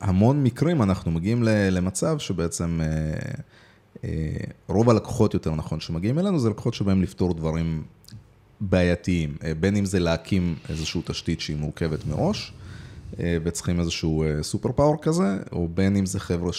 והמון 0.02 0.44
מקרים 0.44 0.82
אנחנו 0.82 1.12
מגיעים 1.12 1.44
למצב 1.44 2.20
שבעצם 2.20 2.80
אה, 2.82 2.88
אה, 4.04 4.10
רוב 4.68 4.90
הלקוחות, 4.90 5.34
יותר 5.34 5.56
נכון, 5.56 5.80
שמגיעים 5.80 6.20
אלינו, 6.20 6.40
זה 6.40 6.50
לקוחות 6.50 6.74
שבאים 6.74 7.02
לפתור 7.02 7.34
דברים 7.34 7.84
בעייתיים, 8.62 9.38
אה, 9.44 9.54
בין 9.60 9.76
אם 9.76 9.86
זה 9.86 10.00
להקים 10.00 10.56
איזושהי 10.70 11.02
תשתית 11.06 11.40
שהיא 11.40 11.58
מורכבת 11.58 12.06
מראש, 12.08 12.54
אה, 13.20 13.38
וצריכים 13.44 13.80
איזשהו 13.80 14.24
super 14.42 14.72
power 14.72 14.96
כזה, 15.02 15.38
או 15.52 15.68
בין 15.74 15.96
אם 15.96 16.06
זה 16.06 16.20
חבר'ה 16.20 16.54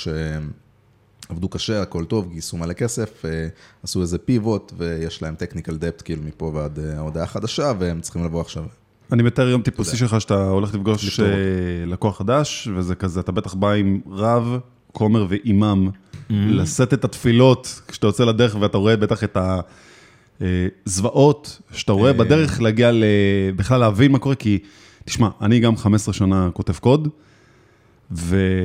שעבדו 1.30 1.48
קשה, 1.48 1.82
הכל 1.82 2.04
טוב, 2.04 2.28
גייסו 2.32 2.56
מלא 2.56 2.72
כסף, 2.72 3.24
אה, 3.24 3.48
עשו 3.82 4.00
איזה 4.02 4.18
פיבוט, 4.18 4.72
ויש 4.76 5.22
להם 5.22 5.34
technical 5.38 5.70
debt 5.72 6.02
כאילו 6.04 6.22
מפה 6.22 6.50
ועד 6.54 6.78
אה, 6.78 6.96
ההודעה 6.96 7.24
החדשה, 7.24 7.72
והם 7.78 8.00
צריכים 8.00 8.24
לבוא 8.24 8.40
עכשיו. 8.40 8.64
אני 9.12 9.22
מתאר 9.22 9.48
יום 9.48 9.62
טיפוסי. 9.62 9.96
שלך 9.96 10.20
שאתה 10.20 10.48
הולך 10.48 10.74
לפגוש 10.74 11.20
אה, 11.20 11.26
לקוח 11.86 12.18
חדש, 12.18 12.68
וזה 12.76 12.94
כזה, 12.94 13.20
אתה 13.20 13.32
בטח 13.32 13.54
בא 13.54 13.72
עם 13.72 14.00
רב, 14.10 14.58
כומר 14.92 15.26
ואימאם, 15.28 15.88
לשאת 16.30 16.94
את 16.94 17.04
התפילות 17.04 17.80
כשאתה 17.88 18.06
יוצא 18.06 18.24
לדרך 18.24 18.56
ואתה 18.60 18.78
רואה 18.78 18.96
בטח 18.96 19.24
את 19.24 19.38
הזוועות 20.40 21.60
שאתה 21.72 21.92
רואה 21.92 22.10
אה. 22.10 22.16
בדרך 22.16 22.60
להגיע 22.60 22.92
ל... 22.92 23.04
בכלל 23.56 23.80
להבין 23.80 24.12
מה 24.12 24.18
קורה, 24.18 24.34
כי 24.34 24.58
תשמע, 25.04 25.28
אני 25.40 25.60
גם 25.60 25.76
15 25.76 26.14
שנה 26.14 26.50
כותב 26.52 26.72
קוד, 26.72 27.08
ואתה 28.10 28.58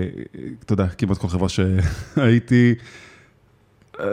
יודע, 0.74 0.88
כמעט 0.88 1.18
כל 1.18 1.28
חברה 1.28 1.48
שהייתי, 1.50 2.74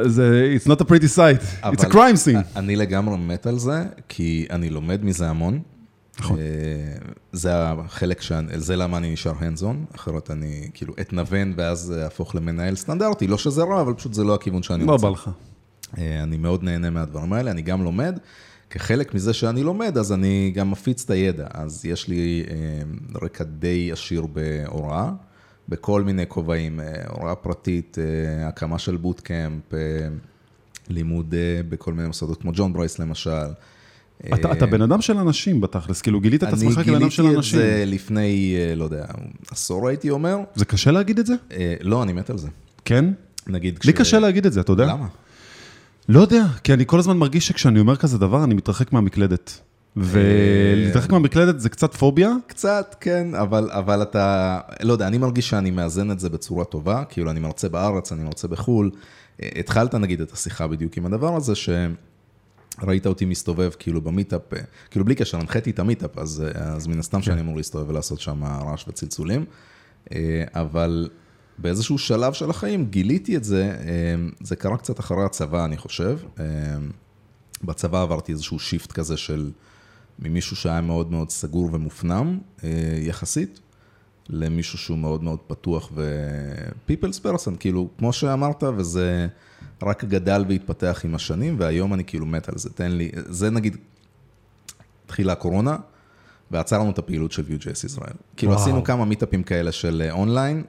זה, 0.07 0.57
it's 0.61 0.69
not 0.69 0.81
a 0.81 0.85
pretty 0.85 1.17
sight, 1.17 1.65
it's 1.65 1.85
a 1.85 1.93
crime 1.93 2.17
scene. 2.27 2.57
אני 2.57 2.77
לגמרי 2.77 3.17
מת 3.17 3.47
על 3.47 3.59
זה, 3.59 3.85
כי 4.09 4.47
אני 4.51 4.71
לומד 4.71 5.05
מזה 5.05 5.29
המון. 5.31 5.61
נכון. 6.21 6.39
אה, 6.39 6.43
זה 7.33 7.51
החלק, 7.55 8.21
שאני- 8.21 8.61
זה 8.61 8.77
למה 8.77 8.97
אני 8.97 9.13
נשאר 9.13 9.33
on, 9.41 9.95
אחרת 9.95 10.31
אני 10.31 10.71
כאילו 10.75 10.95
אתנוון 11.01 11.53
ואז 11.57 11.95
אהפוך 12.03 12.35
למנהל 12.35 12.77
סטנדרטי, 12.77 13.27
לא 13.27 13.39
שזה 13.39 13.63
רע, 13.63 13.81
אבל 13.81 13.95
פשוט 13.95 14.15
זה 14.15 14.25
לא 14.25 14.35
הכיוון 14.35 14.63
שאני 14.63 14.87
לא 14.87 14.93
רוצה. 14.93 15.07
בא 15.07 15.13
לך. 15.13 15.31
אה, 15.99 16.23
אני 16.23 16.37
מאוד 16.37 16.63
נהנה 16.63 16.91
מהדברים 16.91 17.33
האלה, 17.33 17.51
אני 17.51 17.63
גם 17.63 17.85
לומד. 17.85 18.19
כחלק 18.71 19.15
מזה 19.15 19.33
שאני 19.33 19.63
לומד, 19.63 19.99
אז 19.99 20.13
אני 20.13 20.53
גם 20.55 20.71
מפיץ 20.71 21.05
את 21.05 21.11
הידע. 21.11 21.47
אז 21.55 21.85
יש 21.85 22.09
לי 22.09 22.45
אה, 22.51 22.57
רקע 23.23 23.45
די 23.45 23.93
עשיר 23.93 24.27
בהוראה, 24.27 25.11
בכל 25.69 26.03
מיני 26.03 26.25
כובעים, 26.29 26.81
אה, 26.81 26.87
הוראה 27.09 27.35
פרטית, 27.35 27.99
הקמה 28.47 28.79
של 28.79 28.97
bootcamp, 28.97 29.63
לימוד 30.89 31.35
בכל 31.69 31.93
מיני 31.93 32.07
מוסדות, 32.07 32.43
כמו 32.43 32.51
ג'ון 32.55 32.73
ברייס 32.73 32.99
למשל. 32.99 33.31
אתה, 34.35 34.53
אתה 34.53 34.67
בן 34.67 34.83
אדם 34.83 35.01
של 35.01 35.19
אנשים 35.19 35.61
בתכלס, 35.61 36.03
כאילו 36.03 36.21
גילית 36.21 36.43
את 36.43 36.49
עצמך 36.49 36.81
כבן 36.85 36.95
אדם 36.95 37.11
של 37.11 37.23
אני 37.23 37.31
גיליתי 37.31 37.33
את 37.33 37.37
אנשים. 37.37 37.59
זה 37.59 37.85
לפני, 37.87 38.57
לא 38.77 38.85
יודע, 38.85 39.05
עשור 39.51 39.89
הייתי 39.89 40.11
אומר. 40.11 40.39
זה 40.55 40.65
קשה 40.65 40.91
להגיד 40.91 41.19
את 41.19 41.27
זה? 41.27 41.35
לא, 41.81 42.03
אני 42.03 42.13
מת 42.13 42.31
על 42.31 42.39
זה. 42.39 42.49
כן? 42.85 43.05
נגיד 43.47 43.79
לי 43.85 43.93
קשה 43.93 44.19
להגיד 44.19 44.47
את 44.47 44.53
זה, 44.53 44.61
אתה 44.61 44.73
יודע? 44.73 44.87
למה? 44.87 45.07
לא 46.09 46.21
יודע, 46.21 46.45
כי 46.65 46.75
אני 46.75 46.85
כל 46.87 46.99
הזמן 46.99 47.17
מרגיש 47.17 47.49
שכשאני 47.49 47.81
אומר 47.81 47.97
כזה 47.97 48.19
דבר, 48.19 48.45
אני 48.45 48.55
מתרחק 48.55 48.93
מהמקלדת. 48.93 49.61
ולהתרחק 49.97 51.11
מהמקלדת 51.11 51.61
זה 51.61 51.69
קצת 51.69 51.95
פוביה? 51.95 52.33
קצת, 52.47 52.97
כן, 53.01 53.35
אבל, 53.35 53.71
אבל 53.73 54.03
אתה, 54.03 54.59
לא 54.83 54.93
יודע, 54.93 55.07
אני 55.07 55.19
מרגיש 55.19 55.49
שאני 55.49 55.71
מאזן 55.71 56.11
את 56.11 56.21
זה 56.21 56.29
בצורה 56.29 56.65
טובה, 56.65 57.05
כאילו 57.05 57.31
אני 57.31 57.41
מרצה 57.41 57.69
בארץ, 57.69 58.13
אני 58.13 58.25
מרצה 58.25 58.49
בחו"ל. 58.49 58.91
התחלת 59.43 59.95
נגיד 59.95 60.21
את 60.21 60.33
השיחה 60.33 60.67
בדיוק 60.67 60.97
עם 60.97 61.07
הדבר 61.07 61.37
הזה, 61.37 61.53
שראית 61.55 63.07
אותי 63.07 63.25
מסתובב 63.25 63.71
כאילו 63.79 64.01
במיטאפ, 64.01 64.41
כאילו 64.91 65.05
בלי 65.05 65.15
קשר, 65.15 65.39
הנחיתי 65.39 65.71
את 65.71 65.79
המיטאפ, 65.79 66.19
אז, 66.19 66.45
אז 66.55 66.87
מן 66.87 66.99
הסתם 66.99 67.19
כן. 67.19 67.23
שאני 67.25 67.41
אמור 67.41 67.57
להסתובב 67.57 67.91
ולעשות 67.91 68.21
שם 68.21 68.45
רעש 68.45 68.85
וצלצולים, 68.89 69.45
אבל 70.55 71.09
באיזשהו 71.59 71.99
שלב 71.99 72.33
של 72.33 72.51
החיים 72.51 72.87
גיליתי 72.87 73.37
את 73.37 73.45
זה, 73.45 73.77
זה 74.41 74.57
קרה 74.57 74.77
קצת 74.77 75.01
אחרי 75.01 75.25
הצבא, 75.25 75.65
אני 75.65 75.77
חושב. 75.77 76.19
בצבא 77.65 78.03
עברתי 78.03 78.33
איזשהו 78.33 78.59
shift 78.59 78.93
כזה 78.93 79.17
של... 79.17 79.51
ממישהו 80.19 80.57
שהיה 80.57 80.81
מאוד 80.81 81.11
מאוד 81.11 81.31
סגור 81.31 81.69
ומופנם 81.73 82.39
אה, 82.65 82.69
יחסית, 83.01 83.61
למישהו 84.29 84.79
שהוא 84.79 84.99
מאוד 84.99 85.23
מאוד 85.23 85.39
פתוח 85.47 85.91
ו-people's 85.95 87.25
person, 87.25 87.57
כאילו, 87.59 87.89
כמו 87.99 88.13
שאמרת, 88.13 88.63
וזה 88.77 89.29
רק 89.83 90.05
גדל 90.05 90.45
והתפתח 90.49 91.01
עם 91.05 91.15
השנים, 91.15 91.57
והיום 91.59 91.95
אני 91.95 92.05
כאילו 92.05 92.27
מת 92.27 92.49
על 92.49 92.55
זה, 92.59 92.71
תן 92.71 92.93
לי, 92.93 93.11
זה 93.15 93.51
נגיד, 93.51 93.77
התחילה 95.05 95.33
הקורונה, 95.33 95.77
ועצר 96.51 96.79
לנו 96.79 96.91
את 96.91 96.99
הפעילות 96.99 97.33
של 97.33 97.43
Vue.js 97.43 97.87
ישראל. 97.87 98.15
כאילו 98.37 98.55
עשינו 98.55 98.85
כמה 98.85 99.05
מיטאפים 99.05 99.43
כאלה 99.43 99.73
של 99.73 100.09
אונליין, 100.11 100.65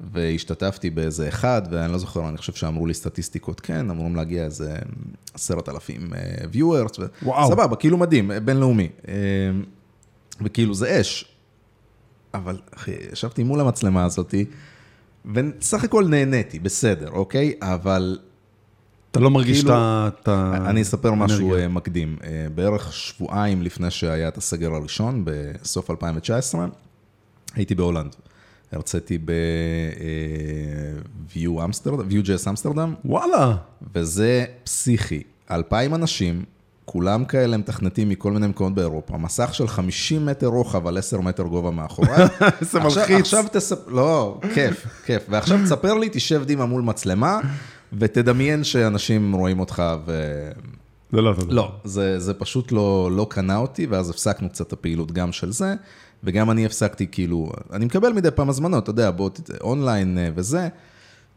והשתתפתי 0.00 0.90
באיזה 0.90 1.28
אחד, 1.28 1.62
ואני 1.70 1.92
לא 1.92 1.98
זוכר, 1.98 2.28
אני 2.28 2.38
חושב 2.38 2.52
שאמרו 2.52 2.86
לי 2.86 2.94
סטטיסטיקות, 2.94 3.60
כן, 3.60 3.90
אמורים 3.90 4.16
להגיע 4.16 4.44
איזה 4.44 4.76
עשרת 5.34 5.68
אלפים 5.68 6.12
viewers, 6.52 7.00
וואו. 7.22 7.50
סבבה, 7.50 7.76
כאילו 7.76 7.96
מדהים, 7.96 8.30
בינלאומי. 8.44 8.88
אה, 9.08 9.14
וכאילו 10.40 10.74
זה 10.74 11.00
אש. 11.00 11.24
אבל 12.34 12.58
אחי, 12.76 12.92
ישבתי 13.12 13.42
מול 13.42 13.60
המצלמה 13.60 14.04
הזאתי, 14.04 14.44
וסך 15.34 15.84
הכל 15.84 16.08
נהניתי, 16.08 16.58
בסדר, 16.58 17.10
אוקיי? 17.10 17.54
אבל... 17.60 18.18
אתה 19.10 19.20
לא 19.20 19.30
מרגיש 19.30 19.60
כאילו, 19.60 19.74
את 20.08 20.28
ה... 20.28 20.52
אני 20.66 20.82
אספר 20.82 21.14
משהו 21.14 21.50
אנרגיה. 21.50 21.68
מקדים. 21.68 22.16
אה, 22.24 22.46
בערך 22.54 22.92
שבועיים 22.92 23.62
לפני 23.62 23.90
שהיה 23.90 24.28
את 24.28 24.36
הסגר 24.36 24.74
הראשון, 24.74 25.22
בסוף 25.24 25.90
2019, 25.90 26.66
הייתי 27.54 27.74
בהולנד. 27.74 28.16
הרציתי 28.72 29.18
ב-Vue 29.18 30.44
אמסטרדם, 31.64 32.08
Vue.js 32.08 32.50
אמסטרדם. 32.50 32.94
וואלה. 33.04 33.56
וזה 33.94 34.44
פסיכי. 34.64 35.22
אלפיים 35.50 35.94
אנשים, 35.94 36.44
כולם 36.84 37.24
כאלה 37.24 37.56
מתכנתים 37.56 38.08
מכל 38.08 38.32
מיני 38.32 38.46
מקומות 38.46 38.74
באירופה, 38.74 39.18
מסך 39.18 39.54
של 39.54 39.68
50 39.68 40.26
מטר 40.26 40.46
רוחב 40.46 40.86
על 40.86 40.98
10 40.98 41.20
מטר 41.20 41.42
גובה 41.42 41.70
מאחוריי. 41.70 42.26
זה 42.70 42.80
מלחיץ. 42.80 43.20
עכשיו 43.20 43.44
תספר, 43.52 43.90
לא, 43.90 44.40
כיף, 44.54 44.86
כיף. 45.06 45.22
ועכשיו 45.28 45.58
תספר 45.64 45.94
לי, 45.94 46.08
תשב 46.12 46.44
דימה 46.44 46.66
מול 46.66 46.82
מצלמה, 46.82 47.40
ותדמיין 47.98 48.64
שאנשים 48.64 49.32
רואים 49.32 49.60
אותך 49.60 49.82
ו... 50.06 50.22
זה 51.12 51.20
לא, 51.20 51.34
זה 51.38 51.46
לא. 51.48 51.72
זה, 51.84 52.18
זה 52.18 52.34
פשוט 52.34 52.72
לא, 52.72 53.10
לא 53.12 53.26
קנה 53.30 53.56
אותי, 53.56 53.86
ואז 53.86 54.10
הפסקנו 54.10 54.48
קצת 54.48 54.66
את 54.66 54.72
הפעילות 54.72 55.12
גם 55.12 55.32
של 55.32 55.52
זה. 55.52 55.74
וגם 56.24 56.50
אני 56.50 56.66
הפסקתי, 56.66 57.06
כאילו, 57.06 57.50
אני 57.72 57.84
מקבל 57.84 58.12
מדי 58.12 58.30
פעם 58.30 58.48
הזמנות, 58.48 58.82
אתה 58.82 58.90
יודע, 58.90 59.10
בוא, 59.10 59.30
אונליין 59.60 60.18
אה, 60.18 60.28
וזה, 60.34 60.68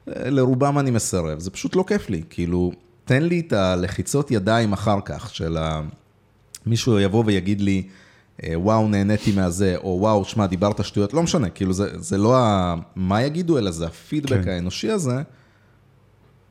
אה, 0.08 0.30
לרובם 0.30 0.80
אני 0.80 0.92
מסרב, 0.92 1.40
זה 1.40 1.52
פשוט 1.52 1.76
לא 1.76 1.84
כיף 1.88 2.10
לי, 2.10 2.22
כאילו, 2.30 2.72
תן 3.06 3.24
לי 3.24 3.40
את 3.40 3.54
הלחיצות 3.54 4.32
ידיים 4.32 4.74
אחר 4.74 5.00
כך, 5.06 5.36
של 5.36 5.58
ה... 5.58 5.82
מישהו 6.66 7.00
יבוא 7.00 7.24
ויגיד 7.26 7.62
לי, 7.62 7.84
אה, 8.44 8.54
וואו, 8.56 8.88
נהניתי 8.88 9.32
מהזה, 9.32 9.76
או 9.78 9.98
וואו, 10.00 10.26
שמע, 10.26 10.48
דיברת 10.48 10.86
שטויות, 10.86 11.14
לא 11.14 11.24
משנה, 11.24 11.50
כאילו, 11.50 11.74
זה, 11.74 11.90
זה 12.00 12.18
לא 12.18 12.38
ה... 12.38 12.76
מה 12.96 13.22
יגידו, 13.22 13.58
אלא 13.58 13.72
זה 13.72 13.86
הפידבק 13.86 14.44
כן. 14.44 14.50
האנושי 14.50 14.92
הזה. 14.92 15.22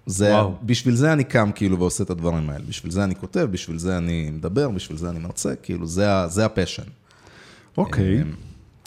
זה, 0.07 0.33
וואו. 0.33 0.55
בשביל 0.63 0.95
זה 0.95 1.13
אני 1.13 1.25
קם 1.25 1.51
כאילו 1.55 1.79
ועושה 1.79 2.05
את 2.05 2.11
הדברים 2.11 2.51
האלה, 2.51 2.65
בשביל 2.69 2.93
זה 2.93 3.05
אני 3.05 3.15
כותב, 3.15 3.49
בשביל 3.51 3.79
זה 3.79 3.99
אני 3.99 4.31
מדבר, 4.31 4.69
בשביל 4.69 4.99
זה 4.99 5.11
אני 5.11 5.19
מרצה, 5.19 5.57
כאילו 5.57 5.87
זה, 5.87 6.07
זה 6.27 6.45
ה 6.45 6.49
passion. 6.49 6.83
אוקיי. 7.79 8.19
אה, 8.19 8.23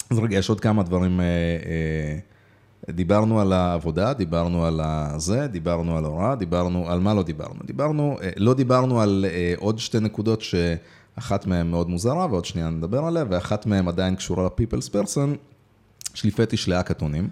אז 0.09 0.19
רגע, 0.19 0.37
יש 0.37 0.49
עוד 0.49 0.59
כמה 0.59 0.83
דברים. 0.83 1.19
אה, 1.19 1.25
אה, 1.25 2.93
דיברנו 2.93 3.41
על 3.41 3.53
העבודה, 3.53 4.13
דיברנו 4.13 4.65
על 4.65 4.81
זה, 5.17 5.47
דיברנו 5.47 5.97
על 5.97 6.05
הוראה, 6.05 6.35
דיברנו, 6.35 6.91
על 6.91 6.99
מה 6.99 7.13
לא 7.13 7.23
דיברנו? 7.23 7.59
דיברנו, 7.65 8.17
לא 8.37 8.53
דיברנו 8.53 9.01
על 9.01 9.25
עוד 9.57 9.79
שתי 9.79 9.99
נקודות 9.99 10.41
שאחת 10.41 11.47
מהן 11.47 11.67
מאוד 11.67 11.89
מוזרה 11.89 12.27
ועוד 12.29 12.45
שנייה 12.45 12.69
נדבר 12.69 13.05
עליה, 13.05 13.23
ואחת 13.29 13.65
מהן 13.65 13.87
עדיין 13.87 14.15
קשורה 14.15 14.43
ל-People's 14.43 14.89
Person, 14.89 15.37
יש 16.15 16.23
לי 16.23 16.31
פטיש 16.31 16.69
לאקתונים. 16.69 17.29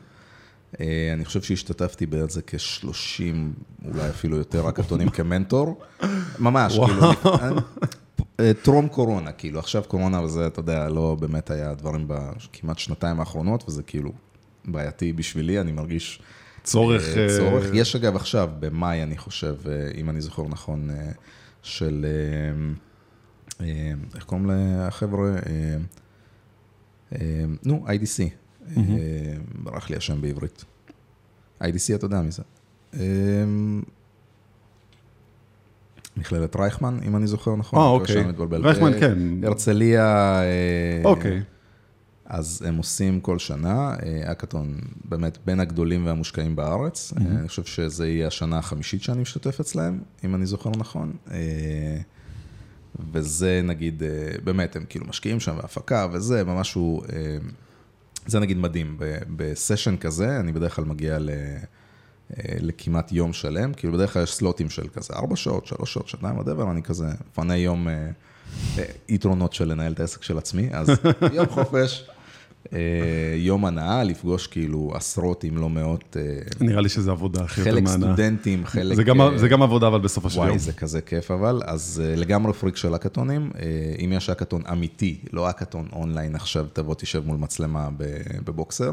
אני 0.80 1.26
חושב 1.26 1.42
שהשתתפתי 1.42 2.06
באיזה 2.06 2.42
כ-30, 2.48 3.22
אולי 3.86 4.10
אפילו 4.10 4.38
יותר 4.38 4.70
אקתונים 4.70 5.10
כמנטור. 5.10 5.82
ממש, 6.40 6.80
כאילו, 6.86 7.04
אה, 7.26 7.50
טרום 8.62 8.88
קורונה, 8.88 9.32
כאילו, 9.32 9.60
עכשיו 9.60 9.84
קורונה 9.88 10.22
וזה, 10.22 10.48
אתה 10.48 10.60
יודע, 10.60 10.90
לא 10.90 11.18
באמת 11.20 11.52
היה 11.52 11.74
דברים 11.74 12.06
בכמעט 12.08 12.80
שנתיים 12.80 13.20
האחרונות, 13.20 13.64
וזה 13.68 13.84
כאילו 13.84 14.12
בעייתי 14.66 15.14
בשבילי, 15.14 15.62
אני 15.62 15.72
מרגיש... 15.72 16.22
צורך... 16.64 17.18
אה, 17.18 17.28
צורך. 17.38 17.66
יש 17.74 17.96
אגב 17.96 18.16
עכשיו, 18.16 18.50
במאי, 18.60 19.04
אני 19.04 19.18
חושב, 19.18 19.56
אה, 19.68 19.92
אם 19.96 20.10
אני 20.10 20.22
זוכר 20.22 20.44
נכון, 20.48 20.90
של... 21.62 22.06
איך 24.16 24.24
קוראים 24.26 24.50
לחבר'ה? 24.50 25.36
נו, 27.66 27.86
IDC. 27.88 28.24
ברח 29.64 29.90
לי 29.90 29.96
השם 29.96 30.22
בעברית. 30.22 30.66
IDC, 31.64 31.96
אתה 31.96 32.06
יודע 32.06 32.22
מי 32.22 32.32
זה. 32.32 32.44
מכללת 36.18 36.56
רייכמן, 36.56 36.98
אם 37.08 37.16
אני 37.16 37.28
זוכר 37.28 37.56
נכון. 37.56 37.80
אה, 37.80 37.86
אוקיי. 37.86 38.24
רייכמן, 38.64 39.00
כן. 39.00 39.18
הרצליה. 39.44 40.42
אה, 40.42 41.02
אוקיי. 41.04 41.42
אז 42.26 42.64
הם 42.68 42.78
עושים 42.78 43.20
כל 43.20 43.40
שנה, 43.40 43.96
אקאטון 44.24 44.80
באמת 45.06 45.38
בין 45.46 45.60
הגדולים 45.60 46.06
והמושקעים 46.06 46.56
בארץ. 46.56 47.14
Mm-hmm. 47.14 47.22
אני 47.40 47.48
חושב 47.48 47.64
שזה 47.64 48.08
יהיה 48.08 48.28
השנה 48.28 48.58
החמישית 48.58 49.04
שאני 49.04 49.22
משתתף 49.22 49.60
אצלהם, 49.60 50.02
אם 50.24 50.36
אני 50.36 50.46
זוכר 50.46 50.70
נכון. 50.70 51.14
אה, 51.32 51.38
וזה 53.12 53.62
נגיד, 53.64 54.04
באמת, 54.44 54.76
הם 54.76 54.86
כאילו 54.90 55.06
משקיעים 55.06 55.40
שם 55.40 55.56
בהפקה 55.62 56.08
וזה, 56.12 56.44
משהו, 56.44 57.02
זה 58.28 58.40
נגיד 58.40 58.58
מדהים. 58.58 58.98
בסשן 59.36 59.98
כזה, 59.98 60.40
אני 60.40 60.52
בדרך 60.52 60.76
כלל 60.76 60.86
מגיע 60.86 61.20
ל... 61.20 61.30
אה, 62.38 62.56
לכמעט 62.60 63.12
יום 63.12 63.34
שלם, 63.34 63.74
כאילו 63.74 63.94
בדרך 63.94 64.14
כלל 64.14 64.24
יש 64.24 64.34
סלוטים 64.34 64.70
של 64.70 64.88
כזה 64.88 65.14
ארבע 65.14 65.36
שעות, 65.36 65.66
שלוש 65.66 65.94
שעות, 65.94 66.08
שעתיים, 66.08 66.36
whatever, 66.36 66.72
אני 66.72 66.84
כזה 66.84 67.06
מפנה 67.32 67.58
יום 67.58 67.88
אה, 67.88 67.94
אה, 68.78 68.84
יתרונות 69.10 69.54
של 69.54 69.72
לנהל 69.72 69.94
את 69.94 70.00
העסק 70.00 70.24
של 70.24 70.38
עצמי, 70.38 70.70
אז 70.72 70.90
יום 71.34 71.46
חופש. 71.46 72.08
יום 73.38 73.66
הנאה, 73.66 74.04
לפגוש 74.04 74.48
כאילו 74.48 74.92
עשרות 74.96 75.46
אם 75.46 75.58
לא 75.58 75.70
מאות... 75.70 76.18
נראה 76.62 76.82
לי 76.82 76.90
שזה 76.90 77.12
עבודה 77.12 77.44
הכי 77.44 77.62
יותר 77.62 77.74
מהנה. 77.74 77.90
חלק 77.90 77.98
סטודנטים, 78.04 78.66
חלק... 78.66 78.96
זה 78.96 79.04
גם, 79.04 79.38
זה 79.38 79.48
גם 79.48 79.62
עבודה, 79.62 79.88
אבל 79.88 80.00
בסופו 80.00 80.30
של 80.30 80.38
יום. 80.38 80.48
וואי, 80.48 80.60
זה 80.60 80.74
כזה 80.74 81.02
כיף 81.02 81.32
אבל. 81.32 81.62
אז 81.66 82.04
לגמרי 82.06 82.54
פריק 82.54 82.76
של 82.76 82.96
האקתונים. 82.96 83.52
אם 84.06 84.14
יש 84.14 84.30
האקתון 84.30 84.62
אמיתי, 84.72 85.20
לא 85.34 85.50
האקתון 85.50 85.88
אונליין 85.94 86.36
עכשיו, 86.36 86.66
תבוא 86.74 86.96
תשב 86.96 87.26
מול 87.26 87.38
מצלמה 87.38 87.90
בבוקסר. 88.46 88.92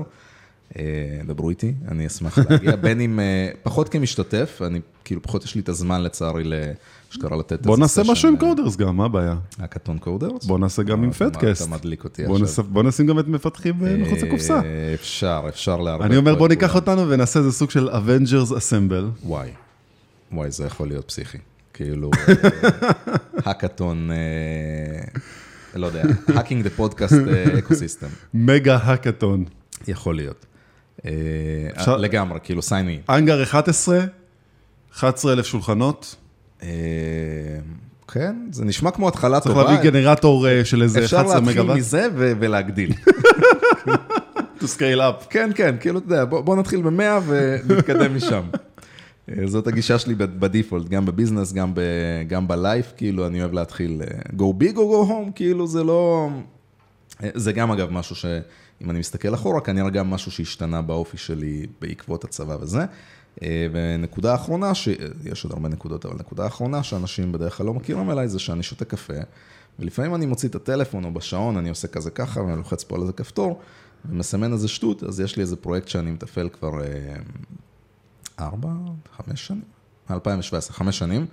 אה, 0.76 0.82
דברו 1.26 1.50
איתי, 1.50 1.74
אני 1.88 2.06
אשמח 2.06 2.38
להגיע, 2.38 2.76
בין 2.86 3.00
אם, 3.00 3.20
אה, 3.20 3.50
פחות 3.62 3.88
כמשתתף, 3.88 4.60
אני, 4.66 4.80
כאילו, 5.04 5.22
פחות 5.22 5.44
יש 5.44 5.54
לי 5.54 5.60
את 5.60 5.68
הזמן 5.68 6.02
לצערי 6.02 6.44
לאשכרה 6.44 7.36
לתת 7.36 7.52
איזה 7.52 7.62
סשן. 7.62 7.68
בוא 7.68 7.78
נעשה 7.78 8.02
משהו 8.06 8.28
עם 8.28 8.36
קודרס 8.36 8.76
גם, 8.76 8.96
מה 8.96 9.04
הבעיה? 9.04 9.36
הקטון 9.58 9.98
קודרס? 9.98 10.44
בוא 10.44 10.58
נעשה 10.58 10.82
גם 10.82 11.04
עם 11.04 11.10
פטקאסט. 11.10 11.62
אתה 11.62 11.70
מדליק 11.70 12.04
אותי 12.04 12.24
עכשיו. 12.24 12.64
בוא 12.64 12.82
נשים 12.82 13.06
גם 13.06 13.18
את 13.18 13.28
מפתחים 13.28 13.86
אה, 13.86 13.96
מחוץ 13.96 14.22
לקופסה. 14.22 14.60
אפשר, 14.94 15.44
אפשר 15.48 15.80
להרבה. 15.80 16.04
אני 16.04 16.16
אומר, 16.16 16.34
בוא 16.34 16.48
ניקח 16.48 16.74
אותנו 16.74 17.08
ונעשה 17.08 17.38
איזה 17.38 17.52
סוג 17.52 17.70
של 17.70 17.88
Avengers 17.88 18.50
Assemble. 18.50 19.26
וואי, 19.26 19.50
וואי, 20.32 20.50
זה 20.50 20.66
יכול 20.66 20.88
להיות 20.88 21.08
פסיכי. 21.08 21.38
כאילו, 21.74 22.10
האקתון, 23.44 24.10
לא 25.74 25.86
יודע, 25.86 26.02
hacking 26.34 26.62
the 26.64 26.70
podcast 26.70 27.16
ecosystem. 27.58 28.06
מגה 28.34 28.76
האקתון. 28.76 29.44
יכול 29.88 30.16
להיות. 30.16 30.46
אה, 31.06 31.96
לגמרי, 31.96 32.38
כאילו 32.42 32.62
sign 32.62 32.98
me 33.08 33.15
in. 33.15 33.25
האנגר 33.25 33.42
11, 33.42 34.00
11 34.94 35.32
אלף 35.32 35.46
שולחנות. 35.46 36.16
אה, 36.62 36.68
כן, 38.08 38.36
זה 38.50 38.64
נשמע 38.64 38.90
כמו 38.90 39.08
התחלה 39.08 39.40
טובה. 39.40 39.54
צריך 39.54 39.68
להביא 39.70 39.90
גנרטור 39.90 40.48
אה, 40.48 40.64
של 40.64 40.82
איזה 40.82 40.98
11 41.04 41.22
מגוואט. 41.22 41.48
אפשר 41.48 41.62
להתחיל 41.62 41.76
מזה 41.76 42.08
ולהגדיל. 42.14 42.92
to 44.60 44.64
scale 44.64 45.00
up. 45.00 45.24
כן, 45.30 45.50
כן, 45.54 45.76
כאילו, 45.80 45.98
אתה 45.98 46.06
יודע, 46.06 46.24
בוא 46.24 46.56
נתחיל 46.56 46.82
ב-100 46.82 47.02
ונתקדם 47.26 48.16
משם. 48.16 48.42
זאת 49.46 49.66
הגישה 49.66 49.98
שלי 49.98 50.14
ב 50.14 50.22
default, 50.22 50.88
גם 50.88 51.06
ב 51.06 51.11
business, 51.11 51.52
גם, 51.52 51.74
ב, 51.74 51.80
גם 52.28 52.48
בלייף, 52.48 52.92
כאילו, 52.96 53.26
אני 53.26 53.40
אוהב 53.40 53.52
להתחיל 53.52 54.02
go 54.36 54.62
big 54.62 54.74
or 54.74 54.76
go 54.76 55.08
home, 55.08 55.32
כאילו, 55.34 55.66
זה 55.66 55.84
לא... 55.84 56.28
זה 57.20 57.52
גם, 57.52 57.70
אגב, 57.70 57.90
משהו 57.90 58.16
שאם 58.78 58.90
אני 58.90 58.98
מסתכל 58.98 59.34
אחורה, 59.34 59.60
כנראה 59.60 59.90
גם 59.90 60.10
משהו 60.10 60.30
שהשתנה 60.30 60.82
באופי 60.82 61.16
שלי 61.16 61.66
בעקבות 61.80 62.24
הצבא 62.24 62.56
וזה. 62.60 62.84
ונקודה 63.72 64.34
אחרונה, 64.34 64.74
שיש 64.74 65.44
עוד 65.44 65.52
הרבה 65.52 65.68
נקודות, 65.68 66.06
אבל 66.06 66.14
נקודה 66.18 66.46
אחרונה 66.46 66.82
שאנשים 66.82 67.32
בדרך 67.32 67.56
כלל 67.56 67.66
לא 67.66 67.74
מכירים 67.74 68.10
אליי, 68.10 68.28
זה 68.28 68.38
שאני 68.38 68.62
שותה 68.62 68.84
קפה, 68.84 69.14
ולפעמים 69.78 70.14
אני 70.14 70.26
מוציא 70.26 70.48
את 70.48 70.54
הטלפון 70.54 71.04
או 71.04 71.14
בשעון, 71.14 71.56
אני 71.56 71.68
עושה 71.68 71.88
כזה 71.88 72.10
ככה, 72.10 72.42
ואני 72.42 72.56
לוחץ 72.56 72.84
פה 72.84 72.96
על 72.96 73.02
איזה 73.02 73.12
כפתור, 73.12 73.60
ומסמן 74.04 74.52
איזה 74.52 74.68
שטות, 74.68 75.02
אז 75.02 75.20
יש 75.20 75.36
לי 75.36 75.42
איזה 75.42 75.56
פרויקט 75.56 75.88
שאני 75.88 76.10
מתפעל 76.10 76.48
כבר 76.48 76.72
ארבע, 78.40 78.70
חמש 79.16 79.46
שנים, 79.46 79.62
2017, 80.10 80.76
חמש 80.76 80.98
שנים, 80.98 81.20
אה, 81.20 81.26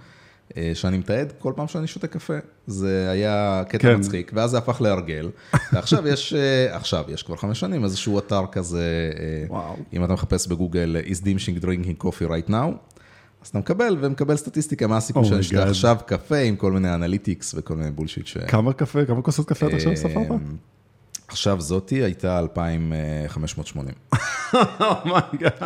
שאני 0.74 0.98
מתעד 0.98 1.34
כל 1.40 1.54
פעם 1.56 1.68
שאני 1.68 1.88
שותה 1.88 2.08
קפה. 2.08 2.34
זה 2.68 3.10
היה 3.12 3.64
קטע 3.70 3.78
כן. 3.78 3.96
מצחיק, 3.96 4.32
ואז 4.36 4.52
זה 4.52 4.58
הפך 4.58 4.82
להרגל. 4.82 5.30
ועכשיו 5.74 6.08
יש, 6.08 6.34
אה, 6.34 6.76
עכשיו, 6.76 7.04
יש 7.08 7.24
כבר 7.24 7.36
חמש 7.36 7.60
שנים 7.60 7.84
איזשהו 7.84 8.20
אתר 8.20 8.44
כזה, 8.52 9.12
אה, 9.20 9.46
וואו. 9.48 9.76
אם 9.94 10.04
אתה 10.04 10.14
מחפש 10.14 10.48
בגוגל, 10.48 10.98
is 11.06 11.22
Dimshik 11.22 11.64
drinking 11.64 12.04
coffee 12.04 12.30
right 12.30 12.50
now, 12.50 12.96
אז 13.42 13.50
אתה 13.50 13.60
מקבל, 13.60 13.98
ומקבל 14.02 14.36
סטטיסטיקה, 14.36 14.88
מה 14.88 14.98
הסיכוי 14.98 15.24
oh 15.24 15.26
שאני 15.26 15.40
אשתה 15.40 15.64
עכשיו 15.64 15.98
קפה 16.06 16.38
עם 16.38 16.56
כל 16.56 16.72
מיני 16.72 16.94
analytics 16.94 17.56
וכל 17.58 17.76
מיני 17.76 17.92
bullshit 17.92 18.28
ש... 18.28 18.38
כמה 18.38 18.74
קפה, 18.74 19.06
כמה 19.06 19.22
כוסות 19.22 19.50
קפה 19.50 19.68
אתה 19.68 19.76
עכשיו 19.76 19.96
ספרת? 19.96 20.28
עכשיו 21.28 21.62
זאתי 21.62 21.96
הייתה 21.96 22.40
2,580. 22.40 23.94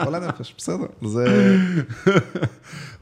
כל 0.05 0.15
הנפש, 0.15 0.55
בסדר. 0.57 0.85
זה... 1.05 1.57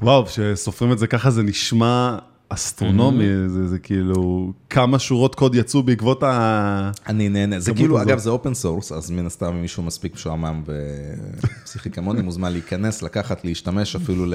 וואו, 0.02 0.26
כשסופרים 0.26 0.92
את 0.92 1.00
זה 1.00 1.08
ככה 1.08 1.32
זה 1.32 1.44
נשמע 1.44 2.18
אסטרונומי, 2.50 3.24
mm-hmm. 3.24 3.50
זה, 3.50 3.68
זה 3.68 3.80
כאילו, 3.80 4.54
כמה 4.70 5.00
שורות 5.00 5.36
קוד 5.36 5.56
יצאו 5.56 5.84
בעקבות 5.84 6.24
ה... 6.24 6.92
אני 7.08 7.30
נהנה, 7.30 7.60
זה 7.60 7.74
כאילו, 7.74 8.02
אגב, 8.02 8.18
זה 8.18 8.30
open 8.30 8.54
source, 8.54 8.92
אז 8.92 9.12
מן 9.12 9.26
הסתם 9.26 9.46
אם 9.46 9.62
מישהו 9.62 9.84
מספיק 9.84 10.14
משועמם 10.14 10.64
ופסיכי 10.66 11.90
כמוני, 11.90 12.22
מוזמן 12.22 12.52
להיכנס, 12.52 13.02
לקחת, 13.02 13.46
להשתמש, 13.46 13.96
אפילו 13.96 14.26
ל- 14.26 14.34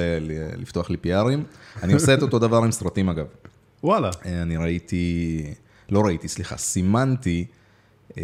לפתוח 0.56 0.90
לי 0.90 0.96
פיארים. 0.96 1.44
אני 1.82 1.92
עושה 1.92 2.14
את 2.14 2.22
אותו 2.22 2.38
דבר 2.38 2.56
עם 2.56 2.72
סרטים, 2.72 3.08
אגב. 3.08 3.26
וואלה. 3.84 4.10
אני 4.24 4.56
ראיתי, 4.56 5.44
לא 5.90 6.00
ראיתי, 6.00 6.28
סליחה, 6.28 6.56
סימנתי. 6.56 7.44
אמ, 8.16 8.22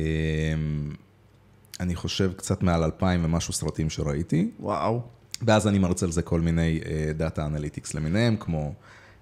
אני 1.81 1.95
חושב 1.95 2.33
קצת 2.37 2.63
מעל 2.63 2.85
אלפיים 2.85 3.25
ומשהו 3.25 3.53
סרטים 3.53 3.91
שראיתי. 3.91 4.51
וואו. 4.61 5.01
ואז 5.43 5.69
אני 5.69 5.79
מריץ 5.79 6.07
על 6.07 6.13
זה 6.13 6.23
כל 6.23 6.41
מיני 6.41 6.81
data 7.17 7.47
analytics 7.47 7.95
למיניהם, 7.95 8.37
כמו 8.37 8.73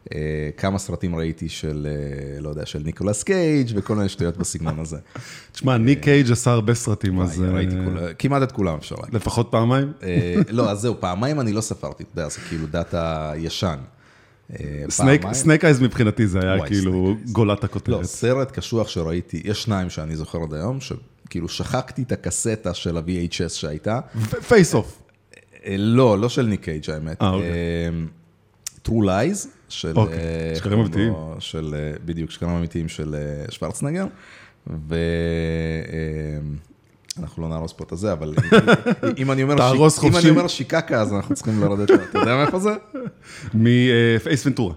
uh, 0.05 0.09
כמה 0.57 0.79
סרטים 0.79 1.16
ראיתי 1.16 1.48
של, 1.48 1.87
uh, 2.38 2.42
לא 2.42 2.48
יודע, 2.48 2.66
של 2.66 2.83
ניקולס 2.85 3.22
קייג' 3.22 3.72
וכל 3.74 3.94
מיני 3.94 4.09
שטויות 4.09 4.37
בסגנון 4.37 4.79
הזה. 4.79 4.96
תשמע, 5.52 5.76
ניק 5.76 6.02
קייג' 6.02 6.33
עשה 6.33 6.50
הרבה 6.50 6.74
סרטים, 6.74 7.20
אז... 7.20 7.40
ראיתי 7.40 7.74
כול, 7.85 7.98
כמעט 8.18 8.42
את 8.42 8.52
כולם 8.52 8.76
אפשר 8.79 8.96
להגיד. 8.96 9.14
לפחות 9.14 9.48
פעמיים? 9.50 9.92
לא, 10.48 10.70
אז 10.70 10.81
זהו, 10.81 10.94
פעמיים 11.00 11.40
אני 11.40 11.52
לא 11.52 11.61
ספרתי, 11.61 12.02
אתה 12.02 12.20
יודע, 12.20 12.29
זה 12.29 12.40
כאילו 12.40 12.66
דאטה 12.66 13.33
ישן. 13.37 13.79
סנייק 15.33 15.65
אייז 15.65 15.81
מבחינתי 15.81 16.27
זה 16.27 16.41
היה 16.43 16.67
כאילו 16.67 17.17
גולת 17.33 17.65
הכותרת. 17.65 17.89
לא, 17.89 18.05
סרט 18.05 18.51
קשוח 18.51 18.89
שראיתי, 18.89 19.43
יש 19.45 19.63
שניים 19.63 19.91
שאני 19.91 20.17
זוכר 20.17 20.43
עד 20.43 20.55
היום, 20.55 20.79
שכאילו 20.81 21.49
שחקתי 21.49 22.03
את 22.03 22.13
הקסטה 22.13 22.75
של 22.75 22.97
ה-VHS 22.97 23.49
שהייתה. 23.49 24.01
Face 24.49 24.75
Off. 24.75 25.03
אה, 25.67 25.77
לא, 25.79 26.19
לא 26.19 26.29
של 26.29 26.47
ניק 26.47 26.65
קייג' 26.65 26.91
האמת. 26.91 27.23
אה, 27.23 27.31
אוקיי. 27.31 27.51
אמ, 27.89 28.07
True 28.89 29.05
Lies, 29.05 29.49
של... 29.69 29.93
אוקיי, 29.97 30.17
שקרים 30.57 30.81
אמיתיים. 30.81 31.13
של, 31.39 31.75
בדיוק, 32.05 32.31
שקרים 32.31 32.53
אמיתיים 32.53 32.89
של 32.89 33.17
שוורצנגר. 33.51 34.07
ו... 34.89 34.97
אנחנו 37.20 37.42
לא 37.42 37.48
נהרוס 37.48 37.72
פה 37.72 37.85
את 37.85 37.92
הזה, 37.92 38.12
אבל 38.12 38.35
אם 39.18 39.31
אני 40.18 40.31
אומר 40.31 40.48
שיקקה, 40.48 41.00
אז 41.00 41.12
אנחנו 41.12 41.35
צריכים 41.35 41.61
לרדת, 41.61 41.90
אתה 41.90 42.18
יודע 42.18 42.37
מאיפה 42.37 42.59
זה? 42.59 42.70
מאייס 43.55 44.46
ונטורה. 44.46 44.74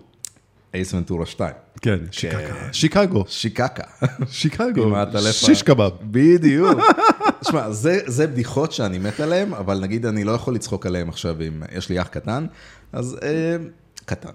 אייס 0.74 0.94
ונטורה 0.94 1.26
2. 1.26 1.54
כן, 1.82 2.00
שיקקה. 2.12 2.38
שיקגו. 2.72 3.24
שיקקה. 3.28 3.84
שיקגו. 4.28 4.90
שיש 5.32 5.64
קבב. 5.64 5.92
בדיוק. 6.02 6.80
תשמע, 7.42 7.72
זה 8.06 8.28
בדיחות 8.28 8.72
שאני 8.72 8.98
מת 8.98 9.20
עליהן, 9.20 9.54
אבל 9.54 9.80
נגיד 9.80 10.06
אני 10.06 10.24
לא 10.24 10.32
יכול 10.32 10.56
לצחוק 10.56 10.86
עליהן 10.86 11.10
עכשיו 11.10 11.36
אם 11.42 11.64
יש 11.72 11.90
לי 11.90 12.02
אח 12.02 12.08
קטן, 12.08 12.46
אז 12.94 13.18
אה, 13.24 13.58
קטן, 14.06 14.32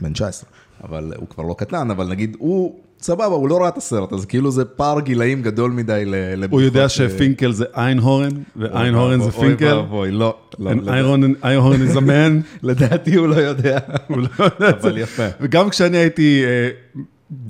בן 0.00 0.12
19, 0.12 0.50
אבל 0.84 1.12
הוא 1.16 1.28
כבר 1.28 1.44
לא 1.44 1.54
קטן, 1.58 1.90
אבל 1.90 2.08
נגיד 2.08 2.36
הוא... 2.38 2.80
סבבה, 3.04 3.24
הוא 3.24 3.48
לא 3.48 3.60
ראה 3.60 3.68
את 3.68 3.76
הסרט, 3.76 4.12
אז 4.12 4.24
כאילו 4.24 4.50
זה 4.50 4.64
פער 4.64 5.00
גילאים 5.00 5.42
גדול 5.42 5.70
מדי 5.70 6.02
לבדיחות. 6.06 6.52
הוא 6.52 6.60
יודע 6.60 6.88
שפינקל 6.88 7.52
זה 7.52 7.64
איינהורן, 7.76 8.30
ואיינהורן 8.56 9.22
זה 9.22 9.30
פינקל? 9.30 9.72
אוי 9.72 9.78
ואבוי, 9.78 10.10
לא. 10.10 10.36
איינהורן 11.42 11.88
is 11.88 11.96
a 11.96 12.00
man? 12.00 12.32
לדעתי 12.68 13.14
הוא 13.14 13.26
לא 13.28 13.34
יודע. 13.34 13.78
הוא 14.08 14.18
לא 14.18 14.44
יודע 14.44 14.70
אבל 14.80 14.98
יפה. 14.98 15.26
וגם 15.40 15.70
כשאני 15.70 15.96
הייתי 15.96 16.44
אה, 16.44 17.02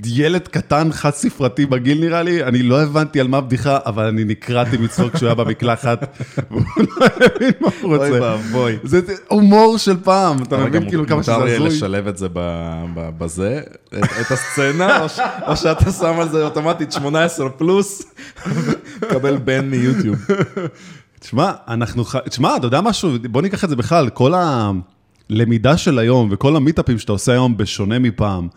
ילד 0.05 0.49
קטן, 0.49 0.93
חד 0.93 1.11
ספרתי 1.11 1.67
בגיל 1.67 2.01
נראה 2.01 2.23
לי, 2.23 2.45
אני 2.45 2.63
לא 2.63 2.83
הבנתי 2.83 3.21
על 3.21 3.29
מה 3.29 3.37
הבדיחה, 3.37 3.79
אבל 3.87 4.05
אני 4.05 4.25
נקרעתי 4.25 4.77
מצחוק 4.77 5.15
כשהוא 5.15 5.27
היה 5.27 5.35
במקלחת, 5.35 6.19
והוא 6.51 6.63
לא 6.79 7.07
הבין 7.07 7.53
מה 7.61 7.69
הוא 7.83 7.97
רוצה. 7.97 8.09
אוי 8.11 8.21
ואבוי. 8.21 8.79
זה 8.85 9.01
הומור 9.29 9.79
של 9.79 9.97
פעם, 10.05 10.43
אתה 10.43 10.57
מבין 10.57 10.89
כאילו 10.89 11.07
כמה 11.07 11.23
שזה 11.23 11.35
הזוי. 11.35 11.51
מותר 11.51 11.63
לי 11.63 11.69
לשלב 11.69 12.09
את 12.09 12.19
זה 12.19 12.27
בזה, 13.19 13.61
את 13.99 14.31
הסצנה, 14.31 15.07
או 15.47 15.57
שאתה 15.57 15.93
שם 15.93 16.21
על 16.21 16.29
זה 16.29 16.45
אוטומטית 16.45 16.93
18 16.93 17.51
פלוס, 17.51 18.03
מקבל 18.97 19.37
בן 19.37 19.71
מיוטיוב. 19.71 20.17
תשמע, 21.21 21.53
אנחנו, 21.69 22.05
תשמע, 22.29 22.57
אתה 22.57 22.67
יודע 22.67 22.81
משהו, 22.81 23.11
בוא 23.31 23.43
ניקח 23.43 23.65
את 23.65 23.69
זה 23.69 23.77
בכלל, 23.77 24.09
כל 24.09 24.33
הלמידה 25.31 25.77
של 25.77 25.99
היום 25.99 26.29
וכל 26.33 26.57
המיטאפים 26.57 26.99
שאתה 26.99 27.13
עושה 27.13 27.33
היום 27.33 27.57
בשונה 27.57 27.99
מפעם. 27.99 28.49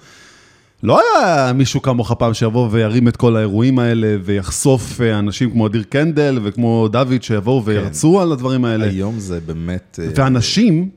לא 0.84 1.02
היה 1.02 1.54
מישהו 1.54 1.82
כמוך 1.82 2.12
פעם 2.12 2.34
שיבוא 2.34 2.68
וירים 2.72 3.08
את 3.08 3.18
כל 3.18 3.36
האירועים 3.36 3.80
האלה 3.80 4.18
ויחשוף 4.24 5.02
אה, 5.02 5.20
אנשים 5.20 5.52
כמו 5.52 5.68
אדיר 5.68 5.84
קנדל 5.84 6.40
וכמו 6.44 6.88
דוד 6.88 7.24
שיבואו 7.24 7.62
כן. 7.62 7.70
וירצו 7.70 8.22
על 8.22 8.32
הדברים 8.32 8.66
האלה. 8.66 8.86
היום 8.86 9.20
זה 9.20 9.40
באמת... 9.40 10.00
אה, 10.02 10.10
ואנשים 10.16 10.90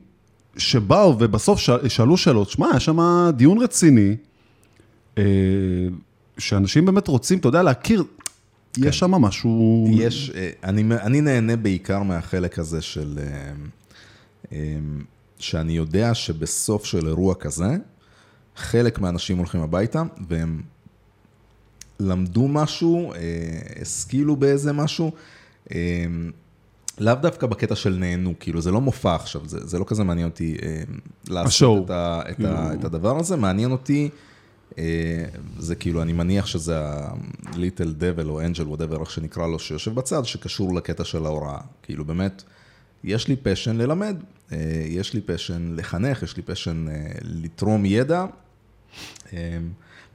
שבאו 0.57 1.15
ובסוף 1.19 1.59
שאלו 1.87 2.17
שאלות, 2.17 2.49
שמע, 2.49 2.69
היה 2.71 2.79
שם 2.79 3.29
דיון 3.33 3.57
רציני, 3.57 4.15
אה, 5.17 5.23
שאנשים 6.37 6.85
באמת 6.85 7.07
רוצים, 7.07 7.39
אתה 7.39 7.47
יודע, 7.47 7.63
להכיר, 7.63 8.03
כן. 8.73 8.87
יש 8.87 8.99
שם 8.99 9.11
משהו... 9.11 9.87
יש, 9.91 10.31
אני, 10.63 10.83
אני 11.01 11.21
נהנה 11.21 11.55
בעיקר 11.55 12.03
מהחלק 12.03 12.59
הזה 12.59 12.81
של... 12.81 13.19
שאני 15.39 15.73
יודע 15.73 16.13
שבסוף 16.13 16.85
של 16.85 17.07
אירוע 17.07 17.35
כזה, 17.35 17.77
חלק 18.61 18.99
מהאנשים 18.99 19.37
הולכים 19.37 19.61
הביתה, 19.61 20.03
והם 20.27 20.61
למדו 22.01 22.47
משהו, 22.47 23.13
אה, 23.13 23.19
השכילו 23.81 24.35
באיזה 24.35 24.73
משהו, 24.73 25.11
אה, 25.71 26.05
לאו 26.99 27.15
דווקא 27.15 27.47
בקטע 27.47 27.75
של 27.75 27.95
נהנו, 27.95 28.33
כאילו 28.39 28.61
זה 28.61 28.71
לא 28.71 28.81
מופע 28.81 29.15
עכשיו, 29.15 29.41
זה, 29.45 29.67
זה 29.67 29.79
לא 29.79 29.85
כזה 29.87 30.03
מעניין 30.03 30.27
אותי 30.27 30.57
אה, 30.61 30.81
לעשות 31.27 31.85
את, 31.85 31.89
ה, 31.89 32.21
את, 32.21 32.29
ה, 32.29 32.33
כאילו. 32.33 32.73
את 32.73 32.85
הדבר 32.85 33.19
הזה, 33.19 33.35
מעניין 33.35 33.71
אותי, 33.71 34.09
זה 35.59 35.75
כאילו, 35.75 36.01
אני 36.01 36.13
מניח 36.13 36.45
שזה 36.45 36.79
ה-Little 36.79 38.01
Devil 38.01 38.25
או 38.25 38.41
Angel, 38.41 38.77
whatever, 38.77 38.99
איך 38.99 39.11
שנקרא 39.11 39.47
לו, 39.47 39.59
שיושב 39.59 39.95
בצד, 39.95 40.25
שקשור 40.25 40.75
לקטע 40.75 41.03
של 41.03 41.25
ההוראה. 41.25 41.59
כאילו 41.83 42.05
באמת, 42.05 42.43
יש 43.03 43.27
לי 43.27 43.35
פשן 43.35 43.75
ללמד, 43.75 44.15
יש 44.85 45.13
לי 45.13 45.21
פשן 45.21 45.73
לחנך, 45.75 46.23
יש 46.23 46.37
לי 46.37 46.43
פשן 46.43 46.85
לתרום 47.21 47.85
ידע, 47.85 48.25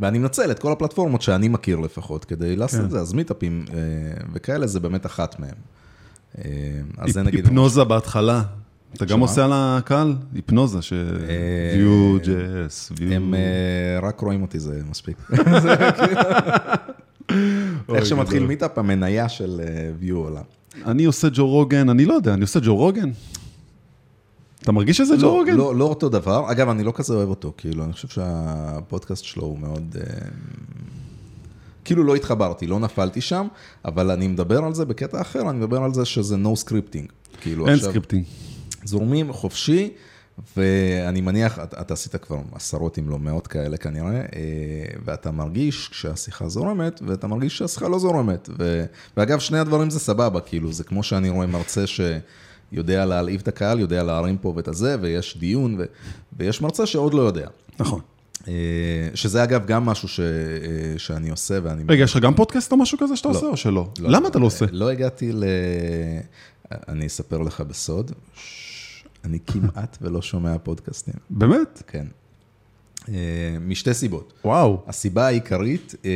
ואני 0.01 0.19
מנצל 0.19 0.51
את 0.51 0.59
כל 0.59 0.73
הפלטפורמות 0.73 1.23
שאני 1.23 1.49
מכיר 1.49 1.79
לפחות, 1.79 2.25
כדי 2.25 2.57
לעשות 2.57 2.85
את 2.85 2.91
זה, 2.91 2.99
אז 2.99 3.13
מיטאפים 3.13 3.65
אה, 3.71 3.77
וכאלה, 4.33 4.67
זה 4.67 4.81
באמת 4.81 5.07
אחת 5.07 5.41
מהם. 5.41 5.55
אמ, 6.39 6.43
אז 6.99 7.13
זה 7.13 7.23
נגיד... 7.23 7.45
היפנוזה 7.45 7.85
בהתחלה. 7.85 8.43
אתה 8.95 9.05
גם 9.05 9.21
עושה 9.21 9.45
על 9.45 9.51
הקהל? 9.55 10.15
היפנוזה, 10.35 10.83
ש... 10.83 10.93
view, 10.93 12.25
js, 12.25 12.93
view... 12.99 13.15
הם 13.15 13.35
אה, 13.35 14.09
רק 14.09 14.21
רואים 14.21 14.43
אותי, 14.43 14.61
זה 14.61 14.81
מספיק. 14.91 15.17
איך 17.95 18.07
שמתחיל 18.07 18.47
מיטאפ, 18.47 18.79
המניה 18.79 19.29
של 19.29 19.61
אה, 19.65 19.91
view 20.03 20.15
עולה. 20.15 20.43
אני 20.87 21.05
עושה 21.05 21.29
ג'ו 21.33 21.49
רוגן, 21.49 21.89
אני 21.89 22.05
לא 22.05 22.15
יודע, 22.15 22.35
אני 22.35 22.43
עושה 22.43 22.61
ג'ו 22.63 22.77
רוגן? 22.77 23.11
אתה 24.67 24.73
מרגיש 24.73 24.97
שזה 24.97 25.17
ג'ו 25.17 25.23
לא, 25.23 25.31
רוגן? 25.31 25.55
לא, 25.55 25.77
לא 25.77 25.85
אותו 25.85 26.09
דבר. 26.09 26.51
אגב, 26.51 26.69
אני 26.69 26.83
לא 26.83 26.93
כזה 26.97 27.15
אוהב 27.15 27.29
אותו, 27.29 27.53
כאילו, 27.57 27.85
אני 27.85 27.93
חושב 27.93 28.09
שהפודקאסט 28.09 29.25
שלו 29.25 29.43
הוא 29.43 29.59
מאוד... 29.59 29.97
אה, 30.01 30.29
כאילו 31.85 32.05
לא 32.05 32.15
התחברתי, 32.15 32.67
לא 32.67 32.81
נפלתי 32.81 33.21
שם, 33.21 33.47
אבל 33.85 34.11
אני 34.11 34.29
מדבר 34.29 34.65
על 34.65 34.75
זה 34.75 34.85
בקטע 34.85 35.21
אחר, 35.21 35.51
אני 35.51 35.59
מדבר 35.59 35.83
על 35.83 35.95
זה 35.95 36.05
שזה 36.05 36.37
no 36.37 36.65
scripting. 36.65 37.13
כאילו 37.41 37.67
אין 37.67 37.75
עכשיו, 37.75 37.91
scripting. 37.91 38.25
זורמים 38.85 39.33
חופשי, 39.33 39.91
ואני 40.57 41.21
מניח, 41.21 41.59
אתה, 41.59 41.81
אתה 41.81 41.95
עשית 41.95 42.17
כבר 42.17 42.39
עשרות 42.53 42.99
אם 42.99 43.09
לא 43.09 43.19
מאות 43.19 43.47
כאלה 43.47 43.77
כנראה, 43.77 44.21
אה, 44.21 44.23
ואתה 45.05 45.31
מרגיש 45.31 45.89
כשהשיחה 45.89 46.49
זורמת, 46.49 47.03
ואתה 47.07 47.27
מרגיש 47.27 47.59
שהשיחה 47.59 47.89
לא 47.89 47.99
זורמת. 47.99 48.49
ו, 48.59 48.85
ואגב, 49.17 49.39
שני 49.39 49.59
הדברים 49.59 49.91
זה 49.91 50.01
סבבה, 50.01 50.41
כאילו, 50.41 50.73
זה 50.73 50.85
כמו 50.85 51.03
שאני 51.03 51.29
רואה 51.29 51.47
מרצה 51.47 51.87
שיודע 52.71 53.05
להלהיב 53.05 53.41
את 53.41 53.49
הקהל, 53.49 53.81
יודע 53.81 54.03
להרים 54.03 54.39
פה 54.39 54.53
ואת 54.57 54.69
הזה, 54.69 54.97
ויש 55.01 55.37
דיון, 55.39 55.77
ו, 55.79 55.85
ויש 56.39 56.63
מרצה 56.63 56.87
שעוד 56.87 57.15
לא 57.15 57.23
יודע. 57.23 57.49
נכון. 57.79 58.01
אה, 58.49 58.53
שזה 59.15 59.45
אגב 59.45 59.67
גם 59.67 59.87
משהו 59.87 60.09
ש, 60.09 60.21
אה, 60.21 60.25
שאני 60.99 61.31
עושה, 61.31 61.59
ואני... 61.63 61.83
רגע, 61.89 62.05
יש 62.05 62.17
לך 62.17 62.23
גם 62.23 62.35
פודקאסט 62.35 62.73
או 62.73 62.77
משהו 62.77 62.99
כזה 62.99 63.17
שאתה 63.17 63.29
לא. 63.29 63.35
עושה 63.35 63.47
או 63.47 63.57
שלא? 63.57 63.89
לא, 63.99 64.11
למה 64.11 64.29
אתה 64.29 64.39
לא 64.39 64.47
עושה? 64.47 64.67
לא 64.73 64.91
הגעתי 64.91 65.33
ל... 65.33 65.45
אני 66.89 67.07
אספר 67.07 67.39
לך 67.39 67.61
בסוד, 67.61 68.13
ש- 68.35 69.05
אני 69.25 69.39
כמעט 69.47 69.99
ולא 70.03 70.23
שומע 70.23 70.59
פודקאסטים. 70.59 71.15
באמת? 71.31 71.83
כן. 71.87 72.07
אה, 73.09 73.15
משתי 73.61 73.95
סיבות. 73.95 74.33
וואו. 74.45 74.83
הסיבה 74.87 75.27
העיקרית 75.27 75.95
אה, 76.05 76.11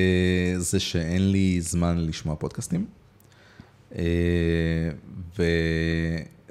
זה 0.58 0.80
שאין 0.80 1.32
לי 1.32 1.60
זמן 1.60 1.98
לשמוע 1.98 2.36
פודקאסטים, 2.36 2.84
אה, 3.96 4.02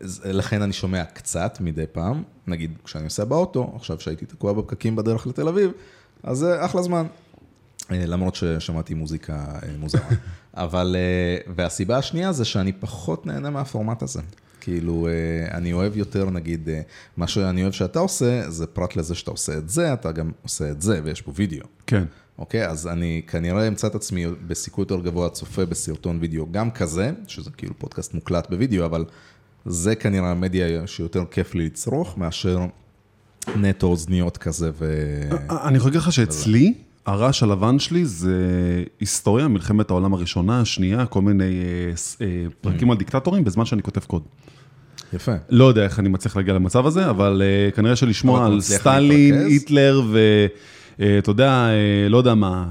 ולכן 0.01 0.61
אני 0.61 0.73
שומע 0.73 1.05
קצת 1.05 1.57
מדי 1.61 1.85
פעם, 1.91 2.23
נגיד 2.47 2.71
כשאני 2.83 3.03
נוסע 3.03 3.23
באוטו, 3.23 3.73
עכשיו 3.75 3.99
שהייתי 3.99 4.25
תקוע 4.25 4.53
בפקקים 4.53 4.95
בדרך 4.95 5.27
לתל 5.27 5.47
אביב, 5.47 5.71
אז 6.23 6.37
זה 6.37 6.65
אחלה 6.65 6.81
זמן. 6.81 7.07
אה, 7.91 8.05
למרות 8.05 8.35
ששמעתי 8.35 8.93
מוזיקה 8.93 9.33
אה, 9.33 9.69
מוזרה. 9.79 10.01
אבל, 10.53 10.95
אה, 10.99 11.53
והסיבה 11.55 11.97
השנייה 11.97 12.31
זה 12.31 12.45
שאני 12.45 12.73
פחות 12.73 13.25
נהנה 13.25 13.49
מהפורמט 13.49 14.01
הזה. 14.01 14.21
כאילו, 14.61 15.07
אה, 15.07 15.57
אני 15.57 15.73
אוהב 15.73 15.97
יותר, 15.97 16.29
נגיד, 16.29 16.69
אה, 16.69 16.81
מה 17.17 17.27
שאני 17.27 17.61
אוהב 17.61 17.73
שאתה 17.73 17.99
עושה, 17.99 18.49
זה 18.49 18.67
פרט 18.67 18.95
לזה 18.95 19.15
שאתה 19.15 19.31
עושה 19.31 19.57
את 19.57 19.69
זה, 19.69 19.93
אתה 19.93 20.11
גם 20.11 20.31
עושה 20.43 20.71
את 20.71 20.81
זה, 20.81 21.01
ויש 21.03 21.21
פה 21.21 21.31
וידאו. 21.35 21.65
כן. 21.87 22.03
אוקיי? 22.39 22.67
אז 22.67 22.87
אני 22.87 23.21
כנראה 23.27 23.67
אמצא 23.67 23.87
את 23.87 23.95
עצמי 23.95 24.25
בסיכוי 24.47 24.81
יותר 24.81 24.99
גבוה 24.99 25.29
צופה 25.29 25.65
בסרטון 25.65 26.17
וידאו 26.21 26.51
גם 26.51 26.71
כזה, 26.71 27.11
שזה 27.27 27.49
כאילו 27.57 27.73
פודקאסט 27.77 28.13
מוקלט 28.13 28.49
בוידאו, 28.49 28.85
אבל 28.85 29.05
זה 29.69 29.95
כנראה 29.95 30.31
המדיה 30.31 30.87
שיותר 30.87 31.23
כיף 31.31 31.55
לי 31.55 31.65
לצרוך, 31.65 32.17
מאשר 32.17 32.59
נטו 33.55 33.87
אוזניות 33.87 34.37
כזה 34.37 34.71
ו... 34.79 34.93
אני 35.49 35.77
יכול 35.77 35.89
להגיד 35.89 36.01
לך 36.01 36.11
שאצלי, 36.11 36.73
הרעש 37.05 37.43
הלבן 37.43 37.79
שלי 37.79 38.05
זה 38.05 38.37
היסטוריה, 38.99 39.47
מלחמת 39.47 39.89
העולם 39.89 40.13
הראשונה, 40.13 40.61
השנייה, 40.61 41.05
כל 41.05 41.21
מיני 41.21 41.43
אה, 41.43 42.25
אה, 42.25 42.45
פרקים 42.61 42.91
על 42.91 42.97
דיקטטורים 42.97 43.43
בזמן 43.43 43.65
שאני 43.65 43.81
כותב 43.81 44.01
קוד. 44.01 44.21
יפה. 45.13 45.33
לא 45.49 45.65
יודע 45.65 45.83
איך 45.83 45.99
אני 45.99 46.09
מצליח 46.09 46.35
להגיע 46.37 46.53
למצב 46.53 46.85
הזה, 46.85 47.09
אבל 47.09 47.41
אה, 47.45 47.71
כנראה 47.71 47.95
שלשמוע 47.95 48.45
על 48.45 48.61
סטלין, 48.61 49.33
להתרכז? 49.33 49.51
היטלר 49.51 50.01
ואתה 50.99 51.29
יודע, 51.29 51.51
אה, 51.51 52.09
לא 52.09 52.17
יודע 52.17 52.35
מה, 52.35 52.65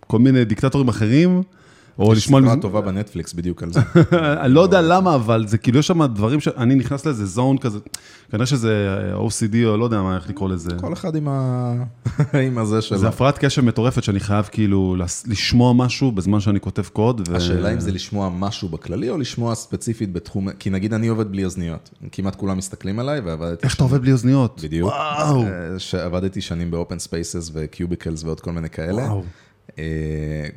כל 0.00 0.18
מיני 0.18 0.44
דיקטטורים 0.44 0.88
אחרים, 0.88 1.42
או 1.98 2.12
יש 2.12 2.18
לשמוע... 2.18 2.40
סדרה 2.40 2.56
טובה 2.56 2.80
בנטפליקס 2.80 3.32
בדיוק 3.32 3.62
על 3.62 3.72
זה. 3.72 3.80
אני 4.40 4.54
לא 4.54 4.60
יודע 4.60 4.80
למה, 4.80 5.14
אבל 5.14 5.46
זה 5.46 5.58
כאילו 5.58 5.78
יש 5.78 5.86
שם 5.86 6.06
דברים 6.06 6.40
שאני 6.40 6.74
נכנס 6.74 7.06
לאיזה 7.06 7.26
zone 7.26 7.58
כזה, 7.58 7.78
כנראה 8.30 8.46
שזה 8.46 8.98
OCD 9.14 9.56
או 9.66 9.76
לא 9.76 9.84
יודע 9.84 10.02
מה, 10.02 10.16
איך 10.16 10.28
לקרוא 10.28 10.48
לזה. 10.48 10.70
כל 10.80 10.92
אחד 10.92 11.16
עם 11.16 11.28
ה... 11.28 11.72
עם 12.46 12.58
הזה 12.58 12.82
שלו. 12.82 12.98
זה 12.98 13.08
הפרעת 13.08 13.38
קשב 13.38 13.62
מטורפת 13.62 14.02
שאני 14.02 14.20
חייב 14.20 14.48
כאילו 14.52 14.96
לשמוע 15.26 15.72
משהו 15.72 16.12
בזמן 16.12 16.40
שאני 16.40 16.60
כותב 16.60 16.82
קוד. 16.82 17.28
ו- 17.28 17.36
השאלה 17.36 17.72
אם 17.72 17.80
זה 17.80 17.92
לשמוע 17.92 18.28
משהו 18.28 18.68
בכללי, 18.68 19.10
או 19.10 19.18
לשמוע 19.18 19.54
ספציפית 19.54 20.12
בתחום... 20.12 20.52
כי 20.52 20.70
נגיד 20.70 20.92
אני 20.92 21.08
עובד 21.08 21.32
בלי 21.32 21.44
אוזניות. 21.44 21.90
כמעט 22.12 22.36
כולם 22.36 22.58
מסתכלים 22.58 22.98
עליי, 22.98 23.20
ועבדתי... 23.20 23.66
איך 23.66 23.74
אתה 23.74 23.82
עובד 23.82 24.00
בלי 24.00 24.12
אוזניות? 24.12 24.60
בדיוק. 24.64 24.90
וואו. 24.90 25.42
אה, 25.42 25.78
שעבדתי 25.78 26.40
שנים 26.40 26.70
ב 26.70 26.76
open 26.76 26.98
spaces 26.98 27.50
ו 27.54 27.62
cubicles 27.62 28.24
ועוד 28.24 28.40
כל 28.40 28.52
מיני 28.52 28.70
כאלה. 28.70 29.02
וואו. 29.02 29.22
אה, 29.78 29.84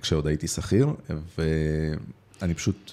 כשעוד 0.02 0.28
הייתי 0.28 0.48
שכיר, 0.48 0.88
ואני 2.42 2.54
פשוט, 2.54 2.92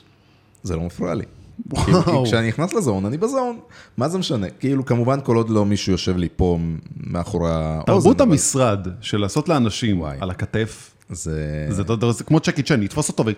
זה 0.62 0.76
לא 0.76 0.82
מפריע 0.82 1.14
לי. 1.14 1.24
וואו. 1.66 1.84
כאילו, 1.84 2.02
כי 2.02 2.10
כשאני 2.24 2.48
נכנס 2.48 2.74
לזון, 2.74 3.06
אני 3.06 3.18
בזון. 3.18 3.58
מה 3.96 4.08
זה 4.08 4.18
משנה? 4.18 4.50
כאילו, 4.50 4.84
כמובן, 4.84 5.20
כל 5.24 5.36
עוד 5.36 5.50
לא 5.50 5.66
מישהו 5.66 5.92
יושב 5.92 6.16
לי 6.16 6.28
פה 6.36 6.58
מאחורי 6.96 7.50
האוזן. 7.52 7.84
תרבות 7.86 8.20
המשרד 8.20 8.88
של 9.00 9.18
לעשות 9.18 9.48
לאנשים. 9.48 10.02
על 10.02 10.30
הכתף, 10.30 10.93
זה... 11.14 11.66
זה 11.70 11.82
זה- 12.00 12.12
זה 12.12 12.24
כמו 12.24 12.40
צ'קי 12.40 12.62
צ'ן, 12.62 12.80
לתפוס 12.80 13.08
אותו 13.08 13.26
ו... 13.26 13.30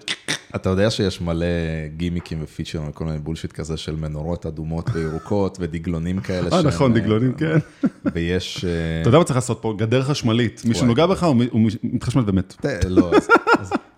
אתה 0.57 0.69
יודע 0.71 0.91
שיש 0.91 1.21
מלא 1.21 1.47
גימיקים 1.97 2.39
ופיצ'רים 2.43 2.89
וכל 2.89 3.05
מיני 3.05 3.19
בולשיט 3.19 3.53
כזה 3.53 3.77
של 3.77 3.97
מנורות 3.97 4.47
אדומות 4.47 4.91
וירוקות 4.93 5.59
ודגלונים 5.61 6.21
כאלה. 6.21 6.49
אה 6.53 6.62
נכון, 6.62 6.97
אה, 6.97 7.01
דגלונים, 7.01 7.33
כן. 7.35 7.59
ויש... 8.15 8.65
אה, 8.65 8.71
אתה 9.01 9.09
יודע 9.09 9.19
מה 9.19 9.25
צריך 9.25 9.37
לעשות 9.37 9.59
פה? 9.62 9.75
גדר 9.79 10.03
חשמלית. 10.03 10.62
מישהו 10.65 10.81
וואי. 10.83 10.89
נוגע 10.89 11.07
בך, 11.07 11.23
הוא 11.51 11.61
מתחשמל 11.83 12.23
ומת. 12.27 12.55
ת- 12.61 12.85
לא, 12.89 13.12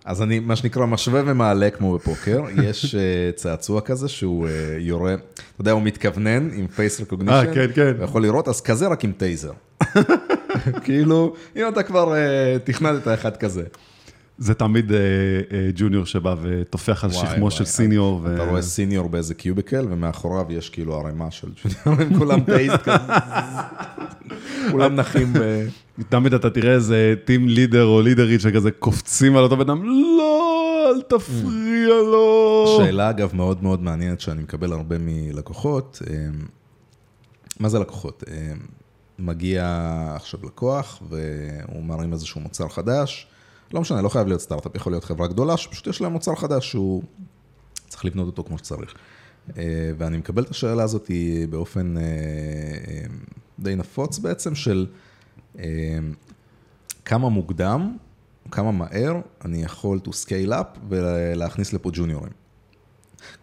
אז, 0.05 0.21
אני, 0.21 0.39
מה 0.39 0.55
שנקרא, 0.55 0.85
משווה 0.85 1.21
ומעלה 1.25 1.69
כמו 1.69 1.93
בפוקר. 1.95 2.41
יש 2.63 2.95
צעצוע 3.35 3.81
כזה 3.81 4.07
שהוא 4.07 4.47
יורה, 4.79 5.13
אתה 5.13 5.21
יודע, 5.61 5.71
הוא 5.71 5.81
מתכוונן 5.81 6.49
עם 6.53 6.67
פייס 6.67 7.01
recognition. 7.01 7.29
אה, 7.31 7.53
כן, 7.53 7.67
כן. 7.75 7.91
יכול 8.03 8.21
לראות, 8.23 8.47
אז 8.47 8.61
כזה 8.61 8.87
רק 8.87 9.03
עם 9.03 9.11
taser. 9.17 9.51
כאילו, 10.85 11.33
אם 11.55 11.67
אתה 11.67 11.83
כבר 11.83 12.13
uh, 12.13 12.59
תכננת 12.63 13.07
אחד 13.07 13.37
כזה. 13.37 13.63
זה 14.39 14.53
תמיד 14.53 14.91
אה, 14.91 14.97
אה, 14.97 15.69
ג'וניור 15.75 16.05
שבא 16.05 16.35
וטופח 16.41 17.03
על 17.03 17.11
שכמו 17.11 17.41
וואי, 17.41 17.51
של 17.51 17.65
סיניור. 17.65 18.21
ו- 18.23 18.35
אתה 18.35 18.43
רואה 18.43 18.61
סיניור 18.61 19.09
באיזה 19.09 19.33
cubicle, 19.33 19.85
ומאחוריו 19.89 20.45
יש 20.49 20.69
כאילו 20.69 20.95
ערימה 20.95 21.31
של 21.31 21.47
ג'וניורים, 21.63 22.13
כולם 22.19 22.39
tased 22.39 22.71
כזה. 22.71 23.13
כולם 24.71 24.95
נחים. 24.95 25.33
תמיד 26.09 26.33
אתה 26.33 26.49
תראה 26.49 26.73
איזה 26.73 27.13
טים 27.25 27.47
לידר 27.47 27.85
או 27.85 28.01
לידרית 28.01 28.41
שכזה 28.41 28.71
קופצים 28.71 29.37
על 29.37 29.43
אותו 29.43 29.57
בן 29.57 29.61
אדם, 29.61 29.83
לא, 30.17 30.91
אל 30.95 31.01
תפריע 31.01 31.87
לו. 31.87 32.65
שאלה 32.77 33.09
אגב 33.09 33.35
מאוד 33.35 33.63
מאוד 33.63 33.83
מעניינת 33.83 34.21
שאני 34.21 34.41
מקבל 34.41 34.73
הרבה 34.73 34.95
מלקוחות, 34.99 36.01
אה, 36.09 36.15
מה 37.59 37.69
זה 37.69 37.79
לקוחות? 37.79 38.23
מגיע 39.19 39.63
עכשיו 40.15 40.39
לקוח 40.43 41.01
והוא 41.09 41.83
מרים 41.83 42.13
איזשהו 42.13 42.41
מוצר 42.41 42.67
חדש, 42.67 43.27
לא 43.73 43.81
משנה, 43.81 44.01
לא 44.01 44.09
חייב 44.09 44.27
להיות 44.27 44.41
סטארט-אפ, 44.41 44.75
יכול 44.75 44.91
להיות 44.91 45.03
חברה 45.03 45.27
גדולה 45.27 45.57
שפשוט 45.57 45.87
יש 45.87 46.01
להם 46.01 46.11
מוצר 46.11 46.35
חדש 46.35 46.69
שהוא 46.69 47.03
צריך 47.87 48.05
לבנות 48.05 48.27
אותו 48.27 48.43
כמו 48.43 48.57
שצריך. 48.57 48.93
אה, 49.57 49.91
ואני 49.97 50.17
מקבל 50.17 50.43
את 50.43 50.49
השאלה 50.49 50.83
הזאת 50.83 51.11
באופן 51.49 51.97
אה, 51.97 52.01
אה, 52.03 53.05
די 53.59 53.75
נפוץ 53.75 54.19
בעצם 54.19 54.55
של 54.55 54.87
כמה 57.05 57.29
מוקדם, 57.29 57.97
כמה 58.51 58.71
מהר 58.71 59.15
אני 59.45 59.63
יכול 59.63 59.99
to 60.05 60.09
scale 60.09 60.51
up 60.51 60.79
ולהכניס 60.89 61.73
לפה 61.73 61.89
ג'וניורים. 61.93 62.31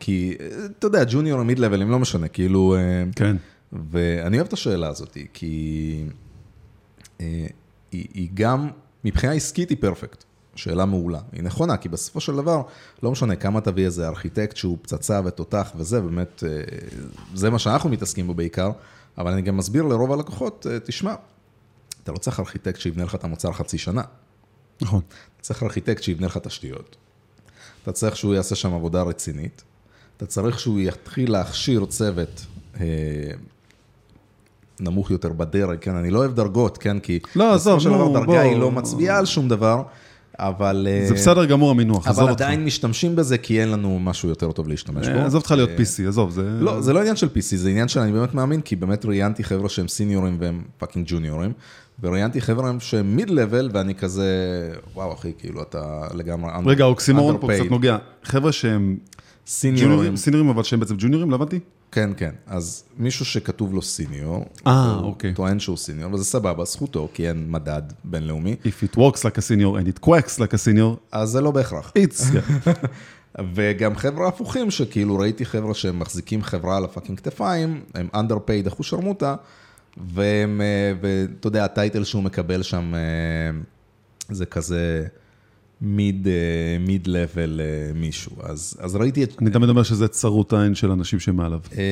כי, 0.01 0.37
אתה 0.79 0.87
יודע, 0.87 1.05
ג'וניורים, 1.09 1.47
מיד 1.47 1.59
לבלים, 1.59 1.91
לא 1.91 1.99
משנה, 1.99 2.29
כאילו... 2.29 2.77
כן. 3.17 3.37
ואני 3.73 4.37
אוהב 4.37 4.47
את 4.47 4.53
השאלה 4.53 4.89
הזאת, 4.89 5.17
כי 5.33 6.05
אה, 7.21 7.47
היא, 7.93 8.07
היא 8.15 8.29
גם, 8.35 8.71
מבחינה 9.05 9.33
עסקית 9.33 9.71
היא 9.71 9.79
פרפקט. 9.81 10.25
שאלה 10.57 10.85
מעולה. 10.85 11.21
היא 11.33 11.43
נכונה, 11.43 11.77
כי 11.77 11.89
בסופו 11.89 12.21
של 12.21 12.37
דבר, 12.37 12.63
לא 13.03 13.11
משנה 13.11 13.37
כמה 13.37 13.61
תביא 13.61 13.85
איזה 13.85 14.09
ארכיטקט 14.09 14.57
שהוא 14.57 14.79
פצצה 14.83 15.21
ותותח 15.25 15.73
וזה, 15.77 16.01
באמת, 16.01 16.45
אה, 16.47 16.51
זה 17.35 17.51
מה 17.51 17.59
שאנחנו 17.59 17.91
מתעסקים 17.91 18.27
בו 18.27 18.35
בעיקר, 18.35 18.71
אבל 19.19 19.33
אני 19.33 19.43
גם 19.43 19.57
מסביר 19.57 19.83
לרוב 19.83 20.13
הלקוחות, 20.13 20.67
אה, 20.71 20.81
תשמע, 20.81 21.15
אתה 22.03 22.13
לא 22.13 22.19
צריך 22.19 22.41
ארכיטקט 22.41 22.81
שיבנה 22.81 23.05
לך 23.05 23.15
את 23.15 23.25
המוצר 23.25 23.53
חצי 23.53 23.79
שנה. 23.79 24.03
נכון. 24.81 25.01
אתה 25.37 25.43
צריך 25.43 25.63
ארכיטקט 25.63 26.03
שיבנה 26.03 26.27
לך 26.27 26.37
תשתיות. 26.39 26.97
אתה 27.83 27.93
צריך 27.93 28.17
שהוא 28.17 28.35
יעשה 28.35 28.55
שם 28.55 28.75
עבודה 28.75 29.03
רצינית. 29.03 29.63
אתה 30.17 30.27
צריך 30.27 30.61
שהוא 30.61 30.81
יתחיל 30.81 31.33
להכשיר 31.33 31.87
צוות 31.87 32.47
נמוך 34.81 35.11
יותר 35.11 35.33
בדרג, 35.33 35.79
כן? 35.81 35.95
אני 35.95 36.11
לא 36.11 36.19
אוהב 36.19 36.35
דרגות, 36.35 36.79
כן? 36.79 36.99
כי 36.99 37.19
לא, 37.37 37.55
עזוב, 37.55 37.89
נו, 37.89 37.95
דבר 37.95 38.09
דרגה 38.21 38.27
בוא. 38.27 38.39
היא 38.39 38.57
לא 38.57 38.71
מצביעה 38.71 39.19
על 39.19 39.27
שום 39.27 39.49
דבר, 39.49 39.83
אבל... 40.39 40.89
אה, 40.91 41.07
זה 41.09 41.15
בסדר 41.15 41.45
גמור 41.45 41.71
המינוח, 41.71 42.09
עזוב 42.09 42.23
אבל 42.23 42.31
אותך. 42.31 42.43
עדיין 42.43 42.65
משתמשים 42.65 43.17
בזה 43.17 43.39
כי 43.39 43.61
אין 43.61 43.71
לנו 43.71 43.99
משהו 43.99 44.29
יותר 44.29 44.53
טוב 44.53 44.69
להשתמש 44.69 45.09
בו. 45.09 45.15
אה, 45.15 45.27
עזוב 45.27 45.43
אותך 45.43 45.51
להיות 45.51 45.71
אה, 45.71 45.77
PC, 45.77 46.09
עזוב, 46.09 46.31
זה... 46.31 46.43
לא, 46.61 46.81
זה 46.81 46.93
לא 46.93 47.01
עניין 47.01 47.17
של 47.17 47.27
PC, 47.27 47.57
זה 47.57 47.71
עניין 47.71 47.89
שאני 47.89 48.13
באמת 48.13 48.35
מאמין, 48.35 48.61
כי 48.61 48.77
באמת 48.77 49.05
ראיינתי 49.05 49.45
חבר'ה 49.45 49.69
שהם 49.69 49.89
סיניורים 49.89 50.37
והם 50.41 50.63
fucking 50.79 51.07
ג'וניורים, 51.09 51.53
וראיינתי 52.03 52.41
חבר'ה 52.41 52.73
שהם 52.79 53.17
mid 53.17 53.31
level, 53.31 53.71
ואני 53.73 53.95
כזה, 53.95 54.31
וואו 54.95 55.13
אחי, 55.13 55.33
כאילו 55.39 55.63
אתה 55.63 56.01
לגמרי 56.15 56.51
רגע, 56.67 56.85
האוקסימורון 56.85 57.39
פה. 57.41 57.49
קצת 57.55 57.71
נוגע. 57.71 57.97
חבר'ה 58.23 58.53
שהם 58.53 58.97
סיניורים, 59.47 60.17
סיניורים, 60.17 60.49
אבל 60.51 60.63
שהם 60.63 60.81
בעצם 60.81 60.95
ג'וניורים, 60.99 61.31
לא 61.31 61.35
הבנתי? 61.35 61.61
כן, 61.93 62.11
כן, 62.17 62.31
אז 62.47 62.85
מישהו 62.97 63.25
שכתוב 63.25 63.75
לו 63.75 63.83
סיניור, 63.83 64.45
אה, 64.67 64.99
אוקיי. 65.03 65.35
טוען 65.35 65.59
שהוא 65.59 65.77
סיניור, 65.77 66.15
וזה 66.15 66.25
סבבה, 66.25 66.65
זכותו, 66.65 67.09
כי 67.15 67.29
אין 67.29 67.51
מדד 67.51 67.83
בינלאומי, 68.05 68.57
If 68.65 68.95
it 68.95 68.97
works 68.97 69.19
like 69.19 69.39
a 69.39 69.43
senior 69.43 69.81
and 69.81 69.89
it 69.89 70.07
quacks 70.07 70.39
like 70.39 70.55
a 70.55 70.59
senior, 70.59 70.97
אז 71.13 71.29
זה 71.29 71.41
לא 71.41 71.51
בהכרח. 71.51 71.93
it's... 71.99 72.23
וגם 73.55 73.97
חבר'ה 73.97 74.29
הפוכים, 74.29 74.71
שכאילו 74.71 75.19
ראיתי 75.19 75.45
חבר'ה 75.45 75.75
שהם 75.75 75.99
מחזיקים 75.99 76.43
חברה 76.43 76.77
על 76.77 76.85
הפאקינג 76.85 77.19
כתפיים, 77.19 77.81
הם 77.95 78.09
underpaid 78.15 78.69
אחוז 78.69 78.87
שרמוטה, 78.87 79.35
והם, 79.97 80.61
אה, 80.61 80.93
ואתה 81.01 81.47
יודע, 81.47 81.65
הטייטל 81.65 82.05
שהוא 82.05 82.23
מקבל 82.23 82.63
שם 82.63 82.95
אה, 82.95 83.01
זה 84.29 84.47
כזה 84.47 85.07
מיד, 85.81 86.27
מיד 86.81 87.07
לבל 87.07 87.61
מישהו. 87.95 88.33
אז, 88.43 88.77
אז 88.81 88.97
ראיתי 88.97 89.25
את... 89.25 89.37
אני 89.41 89.51
תמיד 89.51 89.69
אומר 89.69 89.83
שזה 89.83 90.09
צרות 90.09 90.53
עין 90.53 90.75
של 90.75 90.91
אנשים 90.91 91.21
שמעליו. 91.21 91.61
אה, 91.79 91.83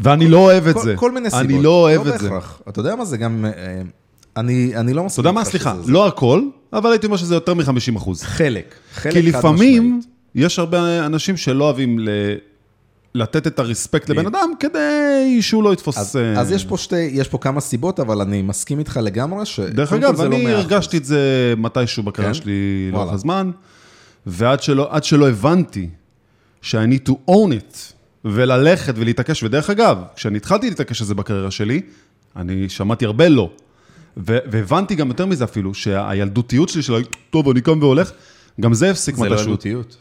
ואני 0.00 0.28
לא 0.28 0.38
אוהב 0.38 0.66
את 0.66 0.74
כל, 0.74 0.82
זה. 0.82 0.96
כל 0.96 1.12
מיני 1.12 1.30
סיבות. 1.30 1.44
אני 1.44 1.62
לא 1.62 1.70
אוהב 1.70 2.06
את 2.06 2.20
זה. 2.20 2.28
אתה 2.68 2.80
יודע 2.80 2.96
מה 2.96 3.04
זה 3.04 3.16
גם... 3.16 3.44
אה, 3.44 3.82
אני, 4.36 4.76
אני 4.76 4.92
לא 4.92 5.00
אתה 5.00 5.06
מסכים. 5.06 5.22
יודע 5.24 5.32
מה? 5.32 5.44
סליחה, 5.44 5.76
זה. 5.82 5.92
לא 5.92 6.06
הכל, 6.06 6.42
אבל 6.72 6.90
הייתי 6.90 7.06
אומר 7.06 7.16
שזה 7.16 7.34
יותר 7.34 7.54
מ-50 7.54 7.96
אחוז. 7.96 8.22
חלק. 8.22 8.74
חלק 8.94 9.12
כי 9.12 9.32
חד 9.32 9.38
לפעמים 9.38 9.98
משמעית. 9.98 10.14
יש 10.34 10.58
הרבה 10.58 11.06
אנשים 11.06 11.36
שלא 11.36 11.64
אוהבים 11.64 11.98
ל... 11.98 12.08
לתת 13.14 13.46
את 13.46 13.58
הרספקט 13.58 14.10
לבן 14.10 14.26
אדם 14.26 14.50
כדי 14.60 15.38
שהוא 15.42 15.64
לא 15.64 15.72
יתפוס... 15.72 15.98
אז, 15.98 16.16
אה, 16.16 16.40
אז 16.40 16.52
יש 16.52 16.64
פה 16.64 16.78
שתי, 16.78 16.96
יש 16.96 17.28
פה 17.28 17.38
כמה 17.38 17.60
סיבות, 17.60 18.00
אבל 18.00 18.20
אני 18.20 18.42
מסכים 18.42 18.78
איתך 18.78 19.00
לגמרי 19.02 19.46
ש... 19.46 19.60
דרך 19.60 19.92
אגב, 19.92 20.20
לא 20.20 20.26
אני 20.26 20.46
100%. 20.46 20.48
הרגשתי 20.48 20.96
את 20.96 21.04
זה 21.04 21.54
מתישהו 21.56 22.02
בקריירה 22.02 22.34
כן? 22.34 22.40
שלי 22.40 22.90
לאורך. 22.92 23.12
הזמן, 23.12 23.50
ועד 24.26 24.62
שלא, 24.62 24.90
שלא 25.02 25.28
הבנתי 25.28 25.88
need 26.62 27.08
to 27.08 27.12
own 27.30 27.52
it, 27.52 27.76
וללכת 28.24 28.94
ולהתעקש, 28.96 29.42
ודרך 29.42 29.70
אגב, 29.70 29.98
כשאני 30.16 30.36
התחלתי 30.36 30.68
להתעקש 30.68 31.00
על 31.00 31.06
זה 31.06 31.14
בקריירה 31.14 31.50
שלי, 31.50 31.80
אני 32.36 32.68
שמעתי 32.68 33.04
הרבה 33.04 33.28
לא. 33.28 33.50
והבנתי 34.16 34.94
גם 34.94 35.08
יותר 35.08 35.26
מזה 35.26 35.44
אפילו, 35.44 35.74
שהילדותיות 35.74 36.68
שלי 36.68 36.82
של, 36.82 37.02
טוב, 37.30 37.48
אני 37.48 37.60
קם 37.60 37.78
והולך, 37.82 38.12
גם 38.60 38.74
זה 38.74 38.90
הפסיק 38.90 39.16
זה 39.16 39.24
לא 39.24 39.30
מתישהו. 39.30 39.50
ילדותיות. 39.50 39.96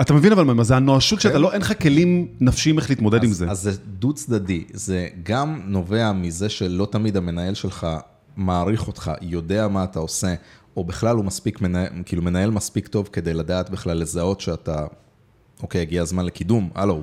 אתה 0.00 0.14
מבין 0.14 0.32
אבל 0.32 0.44
מה, 0.44 0.64
זה 0.64 0.76
הנואשות 0.76 1.20
שאתה 1.20 1.38
לא, 1.38 1.52
אין 1.52 1.60
לך 1.60 1.82
כלים 1.82 2.28
נפשיים 2.40 2.78
איך 2.78 2.90
להתמודד 2.90 3.24
עם 3.24 3.32
זה. 3.32 3.50
אז 3.50 3.60
זה 3.60 3.72
דו 3.98 4.12
צדדי, 4.12 4.64
זה 4.72 5.08
גם 5.22 5.60
נובע 5.64 6.12
מזה 6.12 6.48
שלא 6.48 6.88
תמיד 6.90 7.16
המנהל 7.16 7.54
שלך 7.54 7.86
מעריך 8.36 8.86
אותך, 8.86 9.12
יודע 9.22 9.68
מה 9.68 9.84
אתה 9.84 9.98
עושה, 9.98 10.34
או 10.76 10.84
בכלל 10.84 11.16
הוא 11.16 11.24
מספיק, 11.24 11.60
מנהל, 11.60 11.88
כאילו 12.06 12.22
מנהל 12.22 12.50
מספיק 12.50 12.88
טוב 12.88 13.08
כדי 13.12 13.34
לדעת 13.34 13.70
בכלל 13.70 13.98
לזהות 13.98 14.40
שאתה, 14.40 14.86
אוקיי, 15.62 15.80
הגיע 15.80 16.02
הזמן 16.02 16.24
לקידום, 16.24 16.70
הלו. 16.74 17.02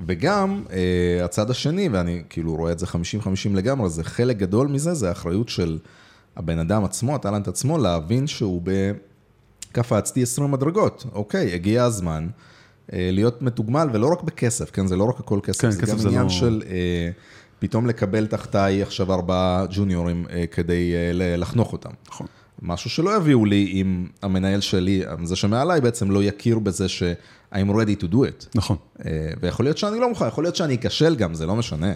וגם 0.00 0.62
אה, 0.72 1.24
הצד 1.24 1.50
השני, 1.50 1.88
ואני 1.88 2.22
כאילו 2.28 2.56
רואה 2.56 2.72
את 2.72 2.78
זה 2.78 2.86
50-50 2.86 2.88
לגמרי, 3.54 3.90
זה 3.90 4.04
חלק 4.04 4.36
גדול 4.36 4.66
מזה, 4.66 4.94
זה 4.94 5.08
האחריות 5.08 5.48
של 5.48 5.78
הבן 6.36 6.58
אדם 6.58 6.84
עצמו, 6.84 7.14
הטאלנט 7.14 7.48
עצמו, 7.48 7.78
להבין 7.78 8.26
שהוא 8.26 8.60
ב... 8.64 8.92
קפצתי 9.80 10.22
20 10.22 10.50
מדרגות, 10.50 11.04
אוקיי, 11.12 11.54
הגיע 11.54 11.84
הזמן 11.84 12.26
אה, 12.92 13.08
להיות 13.12 13.42
מתוגמל, 13.42 13.88
ולא 13.92 14.06
רק 14.12 14.22
בכסף, 14.22 14.70
כן, 14.70 14.86
זה 14.86 14.96
לא 14.96 15.04
רק 15.04 15.20
הכל 15.20 15.40
כסף, 15.42 15.60
כן, 15.62 15.70
זה 15.70 15.82
כסף 15.82 15.92
גם 15.92 15.98
זה 15.98 16.08
עניין 16.08 16.22
לא- 16.22 16.28
של 16.28 16.62
אה, 16.68 17.10
פתאום 17.58 17.86
לקבל 17.86 18.26
תחתיי 18.26 18.82
עכשיו 18.82 19.12
ארבעה 19.12 19.64
ג'וניורים 19.70 20.26
אה, 20.30 20.44
כדי 20.46 20.92
אה, 20.94 21.36
לחנוך 21.36 21.72
אותם. 21.72 21.90
נכון. 22.08 22.26
משהו 22.62 22.90
שלא 22.90 23.16
יביאו 23.16 23.44
לי 23.44 23.70
אם 23.74 24.06
המנהל 24.22 24.60
שלי, 24.60 25.02
זה 25.24 25.36
שמעליי 25.36 25.80
בעצם 25.80 26.10
לא 26.10 26.22
יכיר 26.24 26.58
בזה 26.58 26.88
ש- 26.88 27.02
I'm 27.54 27.68
ready 27.68 28.02
to 28.02 28.12
do 28.12 28.16
it. 28.16 28.46
נכון. 28.54 28.76
אה, 29.06 29.10
ויכול 29.40 29.64
להיות 29.66 29.78
שאני 29.78 30.00
לא 30.00 30.08
מוכן, 30.08 30.26
יכול 30.28 30.44
להיות 30.44 30.56
שאני 30.56 30.74
אכשל 30.74 31.14
גם, 31.16 31.34
זה 31.34 31.46
לא 31.46 31.56
משנה. 31.56 31.92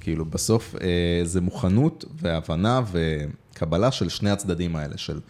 כאילו, 0.00 0.24
בסוף 0.24 0.74
אה, 0.80 0.88
זה 1.24 1.40
מוכנות 1.40 2.04
והבנה 2.22 2.80
וקבלה 2.92 3.90
של 3.90 4.08
שני 4.08 4.30
הצדדים 4.30 4.76
האלה, 4.76 4.96
של 4.98 5.20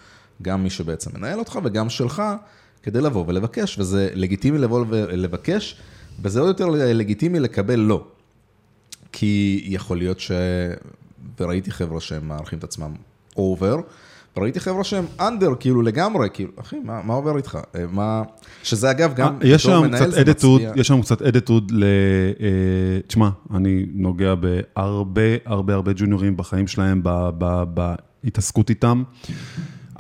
גם 0.43 0.63
מי 0.63 0.71
שבעצם 0.71 1.11
מנהל 1.15 1.39
אותך 1.39 1.59
וגם 1.65 1.91
שלך, 1.91 2.23
כדי 2.83 3.01
לבוא 3.01 3.25
ולבקש, 3.27 3.79
וזה 3.79 4.11
לגיטימי 4.15 4.59
לבוא 4.59 4.85
ולבקש, 4.89 5.77
וזה 6.23 6.41
עוד 6.41 6.49
יותר 6.49 6.67
לגיטימי 6.71 7.41
לקבל 7.41 7.79
לא. 7.79 8.05
כי 9.13 9.65
יכול 9.67 9.99
להיות 9.99 10.21
ש... 10.21 10.31
וראיתי 11.41 11.71
חבר'ה 11.71 12.01
שהם 12.01 12.29
מערכים 12.29 12.59
את 12.59 12.65
עצמם 12.65 12.93
אובר, 13.37 13.77
וראיתי 14.37 14.61
חבר'ה 14.61 14.85
שהם 14.85 15.05
אנדר, 15.21 15.55
כאילו 15.61 15.83
לגמרי, 15.83 16.29
כאילו, 16.33 16.51
אחי, 16.61 16.77
מה, 16.85 17.03
מה 17.05 17.15
עובר 17.15 17.37
איתך? 17.37 17.59
אה, 17.77 17.85
מה... 17.93 18.23
שזה 18.63 18.91
אגב 18.91 19.15
גם, 19.15 19.39
אה, 19.43 19.49
יש 19.49 19.63
שם 19.63 19.91
קצת 19.95 20.15
אדיטוד, 20.15 20.61
מצביע- 20.61 20.81
יש 20.81 20.89
שם 20.89 21.03
קצת 21.03 21.23
אדיטוד 21.23 21.71
ל... 21.71 21.85
אה, 21.85 22.49
תשמע, 23.07 23.29
אני 23.55 23.87
נוגע 23.95 24.35
בהרבה 24.35 25.21
הרבה 25.45 25.75
הרבה 25.75 25.93
ג'וניורים 25.97 26.37
בחיים 26.37 26.67
שלהם, 26.67 27.03
בהתעסקות 28.23 28.71
איתם. 28.71 29.03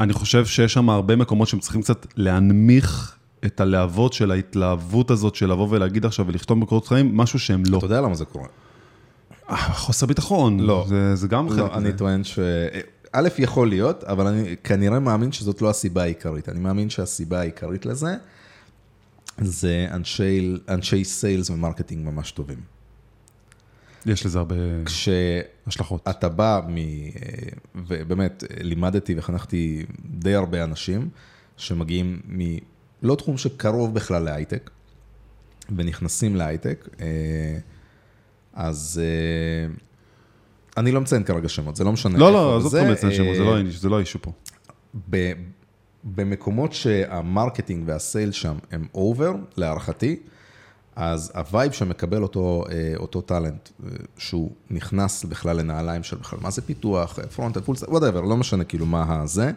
אני 0.01 0.13
חושב 0.13 0.47
שיש 0.47 0.73
שם 0.73 0.91
הרבה 0.91 1.17
מקומות 1.17 1.49
שהם 1.49 1.61
צריכים 1.61 1.83
קצת 1.83 2.07
להנמיך 2.17 3.17
את 3.45 3.61
הלהבות 3.61 4.13
של 4.13 4.31
ההתלהבות 4.31 5.11
הזאת 5.11 5.35
של 5.35 5.51
לבוא 5.51 5.69
ולהגיד 5.71 6.07
עכשיו 6.07 6.27
ולכתוב 6.27 6.61
בקורות 6.61 6.89
חיים, 6.89 7.17
משהו 7.17 7.39
שהם 7.39 7.63
לא. 7.67 7.79
אתה 7.79 7.87
יודע 7.87 8.01
למה 8.01 8.15
זה 8.15 8.25
קורה? 8.25 8.47
אה, 9.51 9.57
חוסר 9.57 10.07
ביטחון. 10.07 10.61
לא. 10.61 10.85
זה, 10.89 11.17
זה 11.17 11.29
גם 11.29 11.49
חלק 11.49 11.59
לא. 11.59 11.75
אני 11.75 11.93
טוען 11.93 12.25
ש... 12.25 12.39
א', 13.13 13.29
יכול 13.39 13.69
להיות, 13.69 14.05
אבל 14.05 14.27
אני 14.27 14.57
כנראה 14.65 15.01
מאמין 15.01 15.33
שזאת 15.33 15.63
לא 15.63 15.71
הסיבה 15.71 16.03
העיקרית. 16.03 16.49
אני 16.49 16.61
מאמין 16.61 16.91
שהסיבה 16.91 17.41
העיקרית 17.41 17.87
לזה, 17.87 18.15
זה 19.39 19.87
אנשי, 19.91 20.57
אנשי 20.69 21.05
sales 21.05 21.51
ו 21.51 21.56
marketing 21.56 22.07
ממש 22.07 22.31
טובים. 22.31 22.74
יש 24.07 24.27
לזה 24.27 24.39
הרבה 24.39 24.55
כשאתה 24.85 25.15
השלכות. 25.67 26.09
בא 26.37 26.61
מ... 26.69 26.77
ובאמת, 27.75 28.45
לימדתי 28.61 29.15
וחנכתי 29.19 29.87
די 30.05 30.35
הרבה 30.35 30.65
אנשים 30.65 31.09
שמגיעים 31.57 32.21
מ... 32.29 32.41
לא 33.03 33.15
תחום 33.15 33.37
שקרוב 33.37 33.95
בכלל 33.95 34.23
להייטק, 34.23 34.71
ונכנסים 35.77 36.37
להייטק, 36.37 36.89
אה, 37.01 37.59
אז 38.55 39.01
אה, 39.05 39.75
אני 40.77 40.93
לא 40.93 41.01
מציין 41.01 41.25
כרגע 41.25 41.49
שמות, 41.49 41.77
זה 41.77 41.85
לא 41.85 41.93
משנה. 41.93 42.19
לא, 42.19 42.33
לא, 42.33 42.57
עזוב 42.57 42.75
אותך 42.75 42.89
בעצם 42.89 43.13
שמות, 43.13 43.37
זה 43.37 43.43
אה, 43.43 43.63
לא- 43.63 43.71
זה 43.71 43.89
לא 43.89 43.97
ה 43.97 44.00
issue 44.00 44.19
פה. 44.23 44.33
ב- 45.11 45.33
במקומות 46.05 46.73
שה 46.73 47.00
marketing 47.00 47.83
וה 47.89 48.03
sale 48.03 48.33
שם 48.33 48.57
הם 48.71 48.87
over, 48.95 49.33
להערכתי, 49.57 50.17
אז 50.97 51.33
ה 51.35 51.42
vibe 51.42 51.73
שמקבל 51.73 52.23
אותו, 52.23 52.65
אה, 52.71 52.93
אותו 52.97 53.21
talent, 53.21 53.69
אה, 53.85 53.91
שהוא 54.19 54.51
נכנס 54.71 55.25
בכלל 55.25 55.57
לנעליים 55.57 56.03
של 56.03 56.17
בכלל, 56.17 56.39
מה 56.43 56.51
זה 56.51 56.63
פיתוח, 56.63 57.19
front, 57.35 57.59
full, 57.59 57.77
whatever, 57.89 58.21
לא 58.21 58.37
משנה 58.37 58.65
כאילו 58.65 58.87
מה 58.87 59.23
הזה, 59.23 59.51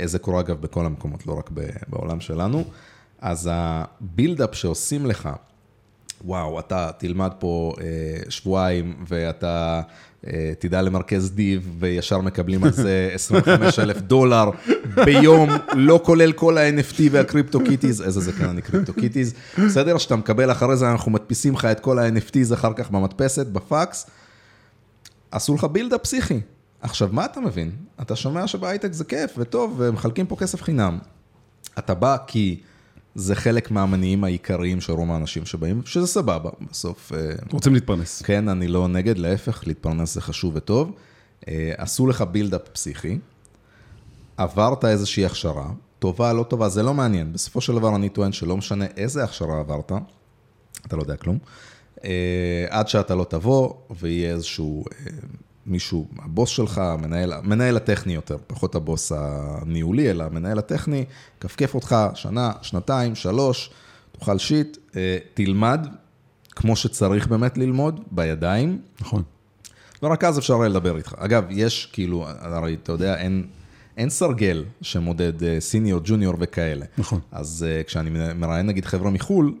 אה, 0.00 0.06
זה 0.06 0.18
קורה 0.18 0.40
אגב 0.40 0.60
בכל 0.60 0.86
המקומות, 0.86 1.26
לא 1.26 1.38
רק 1.38 1.50
בעולם 1.88 2.20
שלנו, 2.20 2.64
אז 3.18 3.50
ה 3.52 3.63
build-up 3.63 4.54
שעושים 4.54 5.06
לך, 5.06 5.28
וואו, 6.24 6.60
אתה 6.60 6.90
תלמד 6.98 7.30
פה 7.38 7.74
אה, 7.80 7.84
שבועיים 8.28 8.96
ואתה 9.08 9.82
אה, 10.26 10.52
תדע 10.58 10.82
למרכז 10.82 11.30
div 11.30 11.76
וישר 11.78 12.20
מקבלים 12.20 12.64
על 12.64 12.72
זה 12.72 13.08
25 13.14 13.78
אלף 13.78 14.00
דולר 14.00 14.50
ביום, 15.04 15.50
לא 15.74 16.00
כולל 16.04 16.32
כל 16.32 16.58
ה-NFT 16.58 17.00
וה 17.10 17.60
CryptoKitties, 17.64 18.02
איזה 18.02 18.20
זה 18.20 18.32
כן 18.32 18.48
אני 18.48 18.62
CryptoKitties, 18.62 19.34
בסדר? 19.66 19.98
שאתה 19.98 20.16
מקבל 20.16 20.52
אחרי 20.52 20.76
זה, 20.76 20.90
אנחנו 20.90 21.10
מדפיסים 21.10 21.54
לך 21.54 21.64
את 21.64 21.80
כל 21.80 21.98
ה-NFTs 21.98 22.54
אחר 22.54 22.72
כך 22.76 22.90
במדפסת, 22.90 23.46
בפקס, 23.46 24.06
עשו 25.30 25.54
לך 25.54 25.64
build-up 25.64 25.98
פסיכי. 25.98 26.40
עכשיו, 26.80 27.08
מה 27.12 27.24
אתה 27.24 27.40
מבין? 27.40 27.70
אתה 28.02 28.16
שומע 28.16 28.46
שבהייטק 28.46 28.92
זה 28.92 29.04
כיף 29.04 29.30
וטוב 29.38 29.74
ומחלקים 29.78 30.26
פה 30.26 30.36
כסף 30.36 30.62
חינם. 30.62 30.98
אתה 31.78 31.94
בא 31.94 32.16
כי 32.26 32.60
זה 33.16 33.34
חלק 33.34 33.70
מהמניעים 33.70 34.24
העיקריים 34.24 34.80
של 34.80 34.92
רוב 34.92 35.10
האנשים 35.10 35.46
שבאים, 35.46 35.82
שזה 35.84 36.06
סבבה, 36.06 36.50
בסוף, 36.70 37.12
אה, 37.12 37.18
רוצים 37.52 37.74
להתפרנס. 37.74 38.22
כן, 38.22 38.48
אני 38.48 38.68
לא 38.68 38.88
נגד, 38.88 39.18
להפך, 39.18 39.62
להתפרנס 39.66 40.14
זה 40.14 40.20
חשוב 40.20 40.52
וטוב. 40.56 40.92
אה, 41.48 41.72
עשו 41.76 42.06
לך 42.06 42.22
בילדאפ 42.22 42.68
פסיכי, 42.68 43.18
עברת 44.36 44.84
איזושהי 44.84 45.26
הכשרה, 45.26 45.70
טובה, 45.98 46.32
לא 46.32 46.42
טובה, 46.42 46.68
זה 46.68 46.82
לא 46.82 46.94
מעניין. 46.94 47.32
בסופו 47.32 47.60
של 47.60 47.74
דבר 47.74 47.96
אני 47.96 48.08
טוען 48.08 48.32
שלא 48.32 48.56
משנה 48.56 48.84
איזה 48.96 49.24
הכשרה 49.24 49.60
עברת, 49.60 49.92
אתה 50.86 50.96
לא 50.96 51.02
יודע 51.02 51.16
כלום, 51.16 51.38
אה, 52.04 52.66
עד 52.70 52.88
שאתה 52.88 53.14
לא 53.14 53.24
תבוא 53.24 53.74
ויהיה 54.00 54.32
איזשהו 54.32 54.84
מישהו, 55.66 56.08
הבוס 56.18 56.50
שלך, 56.50 56.78
המנהל, 56.78 57.32
המנהל 57.32 57.76
הטכני 57.76 58.14
יותר, 58.14 58.36
פחות 58.46 58.74
הבוס 58.74 59.12
הניהולי, 59.12 60.10
אלא 60.10 60.24
המנהל 60.24 60.58
הטכני, 60.58 61.04
כפכף 61.40 61.74
אותך 61.74 61.96
שנה, 62.14 62.52
שנתיים, 62.62 63.14
שלוש, 63.14 63.70
תאכל 64.18 64.38
shit, 64.38 64.76
אה, 64.96 65.18
תלמד 65.34 65.86
כמו 66.50 66.76
שצריך 66.76 67.28
באמת 67.28 67.58
ללמוד, 67.58 68.00
בידיים, 68.10 68.80
נכון. 69.00 69.22
ורק 70.02 70.24
אז 70.24 70.38
אפשר 70.38 70.54
יהיה 70.54 70.68
לדבר 70.68 70.96
איתך. 70.96 71.14
אגב, 71.18 71.44
יש 71.50 71.88
כאילו, 71.92 72.26
הרי 72.28 72.76
אתה 72.82 72.92
יודע, 72.92 73.16
אין, 73.16 73.46
אין 73.96 74.10
סרגל 74.10 74.64
שמודד 74.82 75.42
אה, 75.42 75.60
סיניור, 75.60 76.00
ג'וניור 76.04 76.34
וכאלה. 76.38 76.86
נכון. 76.98 77.20
אז 77.32 77.66
uh, 77.68 77.86
כשאני 77.86 78.10
מראיין 78.34 78.66
נגיד 78.66 78.84
חבר'ה 78.84 79.10
מחו"ל, 79.10 79.54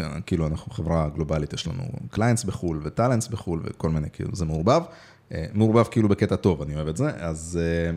אה, 0.00 0.20
כאילו 0.26 0.46
אנחנו 0.46 0.72
חברה 0.72 1.08
גלובלית, 1.14 1.52
יש 1.52 1.66
לנו 1.66 1.82
clients 2.10 2.44
בחו"ל 2.44 2.80
ו 2.84 2.89
talents 2.89 3.28
בחו"ל 3.28 3.60
וכל 3.64 3.90
מיני, 3.90 4.08
כאילו 4.12 4.30
זה 4.34 4.44
מעורבב. 4.44 4.82
אה, 5.32 5.44
מעורבב 5.54 5.84
כאילו 5.84 6.08
בקטע 6.08 6.36
טוב, 6.36 6.62
אני 6.62 6.74
אוהב 6.74 6.88
את 6.88 6.96
זה. 6.96 7.10
אז, 7.16 7.58
אה, 7.62 7.96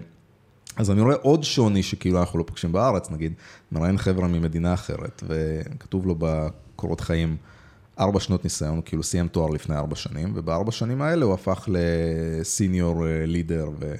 אז 0.77 0.91
אני 0.91 1.01
רואה 1.01 1.15
עוד 1.15 1.43
שוני 1.43 1.83
שכאילו 1.83 2.19
אנחנו 2.19 2.39
לא 2.39 2.43
פוגשים 2.43 2.71
בארץ, 2.71 3.11
נגיד, 3.11 3.33
מראיין 3.71 3.97
חבר'ה 3.97 4.27
ממדינה 4.27 4.73
אחרת, 4.73 5.23
וכתוב 5.27 6.07
לו 6.07 6.15
בקורות 6.19 7.01
חיים, 7.01 7.37
ארבע 7.99 8.19
שנות 8.19 8.43
ניסיון, 8.43 8.75
הוא 8.75 8.83
כאילו 8.85 9.03
סיים 9.03 9.27
תואר 9.27 9.49
לפני 9.49 9.75
ארבע 9.75 9.95
שנים, 9.95 10.31
ובארבע 10.35 10.71
שנים 10.71 11.01
האלה 11.01 11.25
הוא 11.25 11.33
הפך 11.33 11.69
לסיניור 11.71 13.05
לידר, 13.25 13.69
ו... 13.79 13.95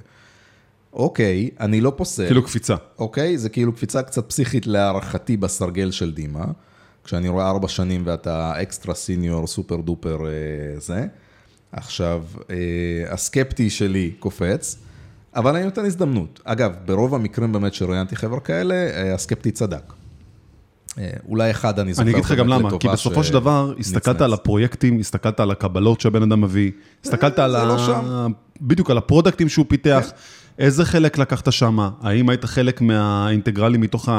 אוקיי, 0.93 1.49
אני 1.59 1.81
לא 1.81 1.93
פוסל. 1.95 2.25
כאילו 2.25 2.43
קפיצה. 2.43 2.75
אוקיי? 2.99 3.37
זה 3.37 3.49
כאילו 3.49 3.73
קפיצה 3.73 4.03
קצת 4.03 4.29
פסיכית 4.29 4.67
להערכתי 4.67 5.37
בסרגל 5.37 5.91
של 5.91 6.13
דימה. 6.13 6.45
כשאני 7.03 7.29
רואה 7.29 7.49
ארבע 7.49 7.67
שנים 7.67 8.01
ואתה 8.05 8.61
אקסטרה 8.61 8.93
סיניור, 8.93 9.47
סופר 9.47 9.75
דופר 9.75 10.25
אה, 10.25 10.79
זה. 10.79 11.07
עכשיו, 11.73 12.23
אה, 12.49 12.55
הסקפטי 13.09 13.69
שלי 13.69 14.11
קופץ, 14.19 14.77
אבל 15.35 15.55
אני 15.55 15.65
נותן 15.65 15.85
הזדמנות. 15.85 16.39
אגב, 16.43 16.71
ברוב 16.85 17.15
המקרים 17.15 17.51
באמת 17.51 17.73
שראיינתי 17.73 18.15
חבר'ה 18.15 18.39
כאלה, 18.39 18.75
אה, 18.75 19.13
הסקפטי 19.13 19.51
צדק. 19.51 19.93
אה, 20.97 21.09
אולי 21.27 21.51
אחד 21.51 21.79
אני 21.79 21.93
זוכר 21.93 22.03
אני 22.03 22.11
אגיד 22.11 22.25
לך 22.25 22.31
גם 22.31 22.47
למה, 22.47 22.69
כי 22.79 22.87
בסופו 22.87 23.23
של 23.23 23.33
דבר, 23.33 23.73
הסתכלת. 23.79 24.21
על 24.21 24.33
הפרויקטים, 24.33 24.99
הסתכלת 24.99 25.39
על 25.39 25.51
הקבלות 25.51 26.01
שהבן 26.01 26.23
אדם 26.23 26.41
מביא, 26.41 26.71
הסתכלת 27.03 27.39
על 27.39 27.55
ה... 27.55 27.65
לא 27.65 27.77
שם. 27.77 28.31
בדיוק, 28.61 28.89
על 28.89 28.97
הפרודקטים 28.97 29.49
שהוא 29.49 29.65
פיתח, 29.69 30.11
איזה 30.59 30.85
חלק 30.85 31.17
לקחת 31.17 31.51
שמה, 31.51 31.89
האם 32.01 32.29
היית 32.29 32.45
חלק 32.45 32.81
מהאינטגרלים 32.81 33.81
מתוך 33.81 34.09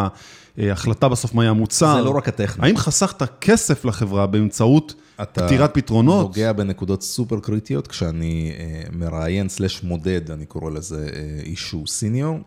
ההחלטה 0.59 1.09
בסוף 1.09 1.35
מה 1.35 1.43
יהיה 1.43 1.51
המוצר, 1.51 1.95
זה 1.95 2.03
לא 2.03 2.11
רק 2.11 2.29
הטכני. 2.29 2.67
האם 2.67 2.77
חסכת 2.77 3.41
כסף 3.41 3.85
לחברה 3.85 4.27
באמצעות 4.27 4.95
אתה 5.23 5.47
פתירת 5.47 5.75
פתרונות? 5.75 6.27
נוגע 6.27 6.53
בנקודות 6.53 7.03
סופר 7.03 7.41
קריטיות, 7.41 7.87
כשאני 7.87 8.53
אה, 8.59 8.83
מראיין 8.93 9.49
סלש 9.49 9.83
מודד, 9.83 10.31
אני 10.31 10.47
קורא 10.47 10.71
לזה 10.71 11.09
אה, 11.15 11.43
אישו 11.43 11.87
סיניור, 11.87 12.39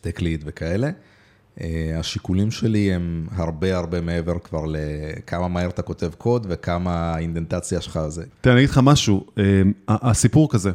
טק 0.00 0.20
ליד 0.20 0.44
וכאלה. 0.46 0.90
אה, 1.60 1.96
השיקולים 1.98 2.50
שלי 2.50 2.92
הם 2.92 3.26
הרבה 3.36 3.76
הרבה 3.76 4.00
מעבר 4.00 4.38
כבר 4.38 4.64
לכמה 4.68 5.48
מהר 5.48 5.68
אתה 5.68 5.82
כותב 5.82 6.10
קוד 6.18 6.46
וכמה 6.50 7.14
האינדנטציה 7.14 7.80
שלך 7.80 8.00
זה. 8.08 8.24
תראה, 8.40 8.54
אני 8.54 8.60
אגיד 8.60 8.70
לך 8.70 8.80
משהו, 8.82 9.26
אה, 9.38 9.62
הסיפור 9.88 10.50
כזה, 10.50 10.70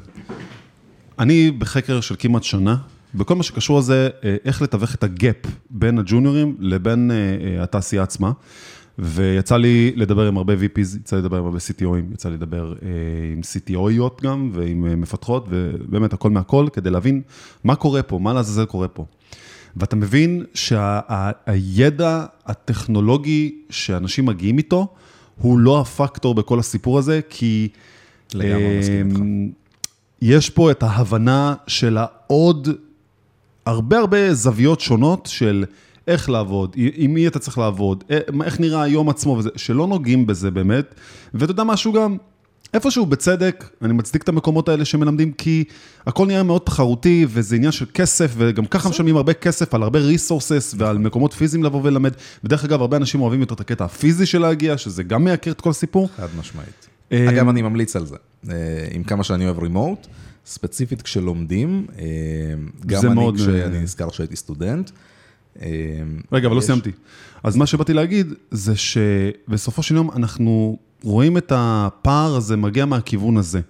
אני 1.20 1.52
בחקר 1.52 2.02
של 2.02 2.16
כמעט 2.20 2.44
שנה, 2.44 2.78
בכל 3.16 3.36
מה 3.36 3.44
שקשור 3.44 3.80
לזה, 3.80 4.10
אה, 4.24 4.36
איך 4.46 4.62
לתווך 4.62 4.96
את 4.96 5.04
הגאפ 5.04 5.36
בין 5.70 6.00
הג'וניורים 6.00 6.56
לבין 6.60 7.12
אה, 7.12 7.16
אה, 7.16 7.64
התעשייה 7.64 8.04
עצמה. 8.04 8.32
ויצא 9.00 9.58
לי 9.58 9.92
לדבר 9.96 10.28
עם 10.28 10.38
הרבה 10.38 10.54
VPs, 10.54 10.98
יצא 11.00 11.16
לי 11.16 11.22
לדבר 11.22 11.38
עם 11.38 11.46
הרבה 11.46 11.58
CTOים, 11.58 12.14
יצא 12.14 12.30
לי 12.30 12.36
לדבר 12.36 12.74
אה, 12.84 12.88
עם 13.34 13.42
CTOיות 13.42 14.24
גם, 14.24 14.50
ועם 14.54 14.86
אה, 14.86 14.96
מפתחות, 14.96 15.46
ובאמת 15.50 16.14
הכל 16.14 16.30
מהכל, 16.30 16.68
כדי 16.74 16.90
להבין 16.90 17.22
מה 17.64 17.76
קורה 17.76 18.04
פה, 18.04 18.20
מה 18.20 18.34
לעזאזל 18.34 18.66
קורה 18.66 18.88
פה. 18.88 19.06
ואתה 19.78 19.96
מבין 19.96 20.44
שהידע 20.54 22.26
הטכנולוגי 22.46 23.56
שאנשים 23.70 24.26
מגיעים 24.26 24.58
איתו, 24.58 24.88
הוא 25.38 25.60
לא 25.60 25.82
הפקטור 25.82 26.36
בכל 26.36 26.60
הסיפור 26.60 27.00
הזה, 27.00 27.20
כי... 27.30 27.68
לגמרי 28.34 28.80
מסכים 28.80 29.10
איתך. 29.10 29.20
יש 30.22 30.50
פה 30.50 30.72
את 30.72 30.84
ההבנה 30.84 31.56
של 31.68 31.98
העוד 31.98 32.70
הרבה 33.66 33.98
הרבה 33.98 34.34
זוויות 34.34 34.80
שונות 34.80 35.26
של 35.32 35.66
איך 36.08 36.30
לעבוד, 36.30 36.76
עם 36.76 37.14
מי 37.14 37.28
אתה 37.28 37.40
צריך 37.40 37.58
לעבוד, 37.58 38.04
אה, 38.12 38.18
איך 38.44 38.60
נראה 38.60 38.82
היום 38.82 39.10
עצמו 39.10 39.32
וזה, 39.32 39.50
שלא 39.56 39.88
נוגעים 39.88 40.28
בזה 40.28 40.52
באמת. 40.52 40.96
ואתה 41.34 41.52
יודע 41.52 41.64
משהו 41.64 41.94
גם, 41.94 42.18
איפשהו 42.74 43.06
בצדק, 43.06 43.70
אני 43.82 43.94
מצדיק 43.94 44.24
את 44.24 44.30
המקומות 44.30 44.70
האלה 44.70 44.86
שמלמדים, 44.86 45.32
כי 45.32 45.64
הכל 46.08 46.28
נראה 46.28 46.44
מאוד 46.44 46.62
תחרותי, 46.62 47.26
וזה 47.30 47.56
עניין 47.56 47.72
של 47.72 47.86
כסף, 47.94 48.34
וגם 48.38 48.66
ככה 48.66 48.90
משלמים 48.90 49.18
הרבה 49.18 49.34
כסף 49.34 49.74
על 49.74 49.84
הרבה 49.84 50.00
ריסורסס 50.00 50.76
ועל 50.78 50.98
מקומות 50.98 51.34
פיזיים 51.34 51.64
לבוא 51.64 51.82
וללמד. 51.84 52.14
ודרך 52.44 52.66
אגב, 52.66 52.82
הרבה 52.82 52.98
אנשים 52.98 53.22
אוהבים 53.22 53.40
יותר 53.40 53.56
את 53.56 53.60
הקטע 53.60 53.86
הפיזי 53.86 54.26
של 54.26 54.42
להגיע, 54.42 54.78
שזה 54.78 55.04
גם 55.04 55.24
מייקר 55.24 55.52
את 55.52 55.62
כל 55.62 55.70
הסיפור. 55.70 56.10
חד 56.18 56.28
משמעית. 56.40 56.88
אה, 57.12 57.30
אגב, 57.30 57.50
אני 57.50 57.62
ממליץ 57.62 57.96
על 57.96 58.06
זה. 58.06 58.16
אה, 58.50 58.56
עם 58.92 59.04
כמה 59.04 59.24
שאני 59.24 59.46
אוהב 59.46 59.60
רימוט, 59.60 60.08
ספציפית 60.46 61.02
כשלומדים, 61.02 61.88
אה, 62.00 62.04
גם 62.86 63.06
אני 63.06 63.14
מאוד, 63.16 63.36
כשאני 63.36 63.62
אה, 63.62 63.82
נזכר 63.82 64.12
שהייתי 64.12 64.36
סטודנט. 64.36 64.92
אה, 65.62 65.68
רגע, 66.32 66.48
אבל 66.48 66.56
לא 66.56 66.60
יש- 66.60 66.66
סיימתי. 66.66 66.92
אז 67.44 67.56
מה 67.56 67.66
שבאתי 67.66 67.94
להגיד, 67.94 68.34
זה 68.52 68.74
שבסופו 68.76 69.84
של 69.84 69.96
יום 69.96 70.10
אנחנו 70.16 70.78
רואים 71.04 71.38
את 71.38 71.52
הפער 71.56 72.36
הזה 72.36 72.58
מגיע 72.58 72.86
מהכיוון 72.86 73.38
הזה. 73.38 73.62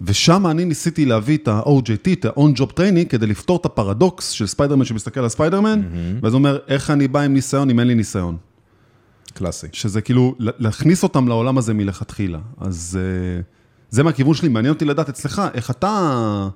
ושם 0.00 0.46
אני 0.46 0.64
ניסיתי 0.64 1.04
להביא 1.04 1.36
את 1.38 1.48
ה-OJT, 1.48 2.12
את 2.12 2.24
ה-on-job 2.24 2.70
training, 2.72 3.08
כדי 3.08 3.26
לפתור 3.26 3.56
את 3.56 3.66
הפרדוקס 3.66 4.28
של 4.30 4.46
ספיידרמן 4.46 4.84
שמסתכל 4.84 5.20
על 5.20 5.28
ספיידרמן, 5.28 5.82
ואז 6.22 6.32
הוא 6.32 6.38
אומר, 6.38 6.58
איך 6.68 6.90
אני 6.90 7.08
בא 7.08 7.20
עם 7.20 7.34
ניסיון 7.34 7.70
אם 7.70 7.80
אין 7.80 7.88
לי 7.88 7.94
ניסיון? 7.94 8.36
קלאסי. 9.34 9.66
שזה 9.72 10.00
כאילו, 10.00 10.34
לה- 10.38 10.52
להכניס 10.58 11.02
אותם 11.02 11.28
לעולם 11.28 11.58
הזה 11.58 11.74
מלכתחילה. 11.74 12.38
אז 12.58 12.98
אה, 13.00 13.42
זה 13.90 14.02
מהכיוון 14.02 14.34
שלי, 14.34 14.48
מעניין 14.48 14.74
אותי 14.74 14.84
לדעת 14.84 15.08
אצלך, 15.08 15.42
איך 15.54 15.70
אתה 15.70 16.48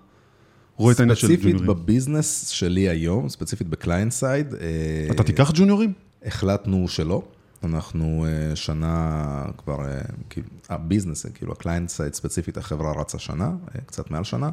רואה 0.77 0.93
את 0.93 1.01
העניין 1.01 1.17
של 1.17 1.27
ספציפית 1.27 1.57
ג'וניורים. 1.57 1.67
ב 1.67 1.76
business 1.76 2.49
שלי 2.49 2.89
היום, 2.89 3.29
ספציפית 3.29 3.69
ב 3.69 3.75
client 3.75 4.13
side, 4.13 4.55
אה, 4.55 4.59
אתה 5.11 5.23
תיקח 5.23 5.51
ג'וניורים? 5.55 5.93
החלטנו 6.25 6.89
שלא. 6.89 7.23
אנחנו 7.65 8.27
אה, 8.29 8.57
שנה 8.57 9.45
כבר, 9.59 9.85
אה, 9.85 10.01
כאילו, 10.31 10.47
ה 10.69 10.74
business, 10.74 11.27
כאילו 11.35 11.53
ה 11.53 11.58
client 11.58 11.89
side 11.89 12.15
ספציפית, 12.15 12.57
החברה 12.57 13.01
רצה 13.01 13.19
שנה, 13.19 13.51
קצת 13.87 14.11
מעל 14.11 14.25
שנה. 14.25 14.51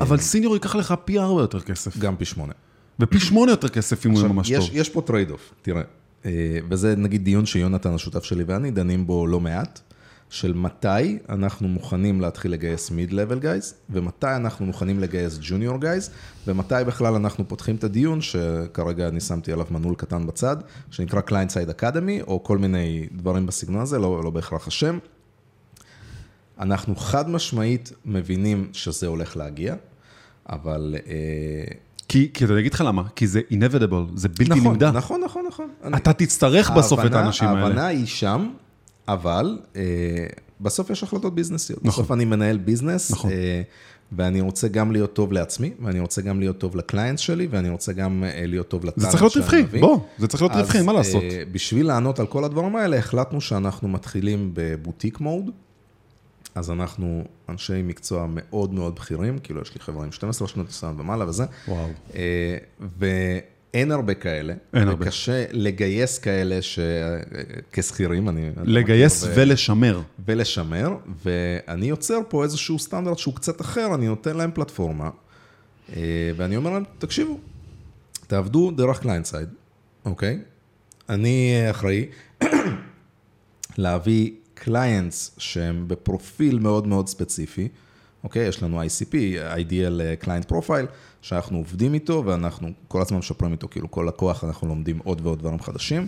אבל 0.00 0.18
סיניור 0.18 0.54
ייקח 0.54 0.74
לך 0.74 0.94
פי 1.04 1.18
ארבע 1.18 1.40
יותר 1.40 1.60
כסף. 1.60 1.98
גם 1.98 2.16
פי 2.16 2.24
שמונה. 2.24 2.52
ופי 3.00 3.20
שמונה 3.20 3.52
יותר 3.52 3.68
כסף 3.68 4.06
אם 4.06 4.10
הוא 4.10 4.20
יהיה 4.20 4.28
ממש 4.28 4.50
יש, 4.50 4.66
טוב. 4.66 4.76
יש 4.76 4.88
פה 4.88 5.00
trade 5.00 5.30
off, 5.30 5.54
תראה, 5.62 5.82
אה, 6.24 6.58
וזה 6.70 6.96
נגיד 6.96 7.24
דיון 7.24 7.46
שיונתן 7.46 7.94
השותף 7.94 8.24
שלי 8.24 8.44
ואני 8.46 8.70
דנים 8.70 9.06
בו 9.06 9.26
לא 9.26 9.40
מעט, 9.40 9.80
של 10.30 10.52
מתי 10.52 11.18
אנחנו 11.28 11.68
מוכנים 11.68 12.20
להתחיל 12.20 12.52
לגייס 12.52 12.90
מיד-לבל 12.90 13.38
גייז, 13.38 13.74
ומתי 13.90 14.26
אנחנו 14.36 14.66
מוכנים 14.66 15.00
לגייס 15.00 15.38
ג'וניור 15.42 15.80
גייז, 15.80 16.10
ומתי 16.46 16.74
בכלל 16.86 17.14
אנחנו 17.14 17.48
פותחים 17.48 17.76
את 17.76 17.84
הדיון, 17.84 18.20
שכרגע 18.20 19.08
אני 19.08 19.20
שמתי 19.20 19.52
עליו 19.52 19.66
מנעול 19.70 19.94
קטן 19.94 20.26
בצד, 20.26 20.56
שנקרא 20.90 21.20
Client 21.28 21.50
Side 21.50 21.80
Academy, 21.80 22.22
או 22.26 22.44
כל 22.44 22.58
מיני 22.58 23.06
דברים 23.12 23.46
בסגנון 23.46 23.80
הזה, 23.82 23.98
לא, 23.98 24.20
לא 24.24 24.30
בהכרח 24.30 24.68
השם. 24.68 24.98
אנחנו 26.60 26.96
חד 26.96 27.30
משמעית 27.30 27.92
מבינים 28.04 28.68
שזה 28.72 29.06
הולך 29.06 29.36
להגיע, 29.36 29.74
אבל... 30.48 30.96
אה, 31.06 31.12
כי, 32.08 32.30
כי 32.34 32.44
אתה 32.44 32.58
אגיד 32.58 32.74
לך 32.74 32.80
למה, 32.86 33.02
כי 33.16 33.26
זה 33.26 33.40
inevitable, 33.50 33.94
זה 34.14 34.28
בלתי 34.28 34.44
נכון, 34.60 34.72
נמדע. 34.72 34.90
נכון, 34.90 35.20
נכון, 35.24 35.44
נכון. 35.48 35.68
אני- 35.84 35.96
אתה 35.96 36.12
תצטרך 36.12 36.70
בסוף 36.70 37.04
את 37.06 37.14
האנשים 37.14 37.48
האלה. 37.48 37.60
ההבנה 37.60 37.86
היא 37.86 38.06
שם, 38.06 38.50
אבל 39.12 39.58
אה, 39.76 39.82
בסוף 40.60 40.90
יש 40.90 41.02
החלטות 41.02 41.34
ביזנסיות. 41.34 41.84
נכון. 41.84 42.02
בסוף 42.04 42.12
אני 42.12 42.24
מנהל 42.24 42.58
ביזנס, 42.58 43.10
נכון. 43.10 43.30
אה, 43.30 43.62
ואני 44.12 44.40
רוצה 44.40 44.68
גם 44.68 44.92
להיות 44.92 45.12
טוב 45.12 45.32
לעצמי, 45.32 45.70
ואני 45.82 46.00
רוצה 46.00 46.22
גם 46.22 46.40
להיות 46.40 46.58
טוב 46.58 46.76
לקליינט 46.76 47.18
שלי, 47.18 47.48
ואני 47.50 47.68
רוצה 47.68 47.92
גם 47.92 48.24
אה, 48.24 48.46
להיות 48.46 48.68
טוב 48.68 48.84
לטאלנט 48.84 49.00
זה 49.00 49.10
צריך 49.10 49.22
להיות 49.22 49.32
שאני 49.32 49.62
רווחי. 49.62 49.80
בוא, 49.80 50.00
זה 50.18 50.26
צריך 50.26 50.42
להיות 50.42 50.54
רווחי, 50.54 50.82
מה 50.82 50.92
אז, 50.92 50.96
לעשות? 50.96 51.22
אה, 51.22 51.42
בשביל 51.52 51.86
לענות 51.86 52.20
על 52.20 52.26
כל 52.26 52.44
הדברים 52.44 52.76
האלה, 52.76 52.98
החלטנו 52.98 53.40
שאנחנו 53.40 53.88
מתחילים 53.88 54.50
בבוטיק 54.54 55.20
מוד. 55.20 55.50
אז 56.54 56.70
אנחנו 56.70 57.24
אנשי 57.48 57.82
מקצוע 57.82 58.26
מאוד 58.28 58.74
מאוד 58.74 58.94
בכירים, 58.94 59.38
כאילו 59.38 59.62
יש 59.62 59.74
לי 59.74 59.80
חברה 59.80 60.04
עם 60.04 60.12
12 60.12 60.48
שנות 60.48 60.66
ניסיון 60.66 61.00
ומעלה 61.00 61.28
וזה. 61.28 61.44
וואו. 61.68 61.88
ואין 63.74 63.92
הרבה 63.92 64.14
כאלה. 64.14 64.54
אין 64.74 64.88
הרבה. 64.88 65.06
וקשה 65.06 65.44
לגייס 65.50 66.18
כאלה 66.18 66.62
ש... 66.62 66.78
כשכירים, 67.72 68.28
אני... 68.28 68.50
לגייס 68.64 69.24
ו- 69.24 69.32
ולשמר. 69.34 70.00
ולשמר, 70.26 70.96
ואני 71.24 71.86
יוצר 71.86 72.18
פה 72.28 72.44
איזשהו 72.44 72.78
סטנדרט 72.78 73.18
שהוא 73.18 73.34
קצת 73.34 73.60
אחר, 73.60 73.94
אני 73.94 74.06
נותן 74.06 74.36
להם 74.36 74.50
פלטפורמה, 74.54 75.10
אה, 75.96 76.02
ואני 76.36 76.56
אומר 76.56 76.70
להם, 76.70 76.84
תקשיבו, 76.98 77.38
תעבדו 78.26 78.70
דרך 78.70 79.00
client 79.00 79.24
side, 79.24 79.48
אוקיי? 80.04 80.40
אני 81.08 81.66
אחראי 81.70 82.06
להביא 83.78 84.30
clients 84.54 85.30
שהם 85.38 85.84
בפרופיל 85.88 86.58
מאוד 86.58 86.86
מאוד 86.86 87.08
ספציפי, 87.08 87.68
אוקיי? 88.24 88.48
יש 88.48 88.62
לנו 88.62 88.82
ICP, 88.82 89.14
Ideal 89.56 90.24
Client 90.24 90.52
Profile, 90.52 90.86
שאנחנו 91.22 91.58
עובדים 91.58 91.94
איתו 91.94 92.22
ואנחנו 92.26 92.68
כל 92.88 93.02
הזמן 93.02 93.18
משפרים 93.18 93.52
איתו, 93.52 93.68
כאילו 93.68 93.90
כל 93.90 94.04
לקוח 94.08 94.44
אנחנו 94.44 94.68
לומדים 94.68 94.98
עוד 95.04 95.20
ועוד 95.26 95.38
דברים 95.38 95.60
חדשים, 95.60 96.06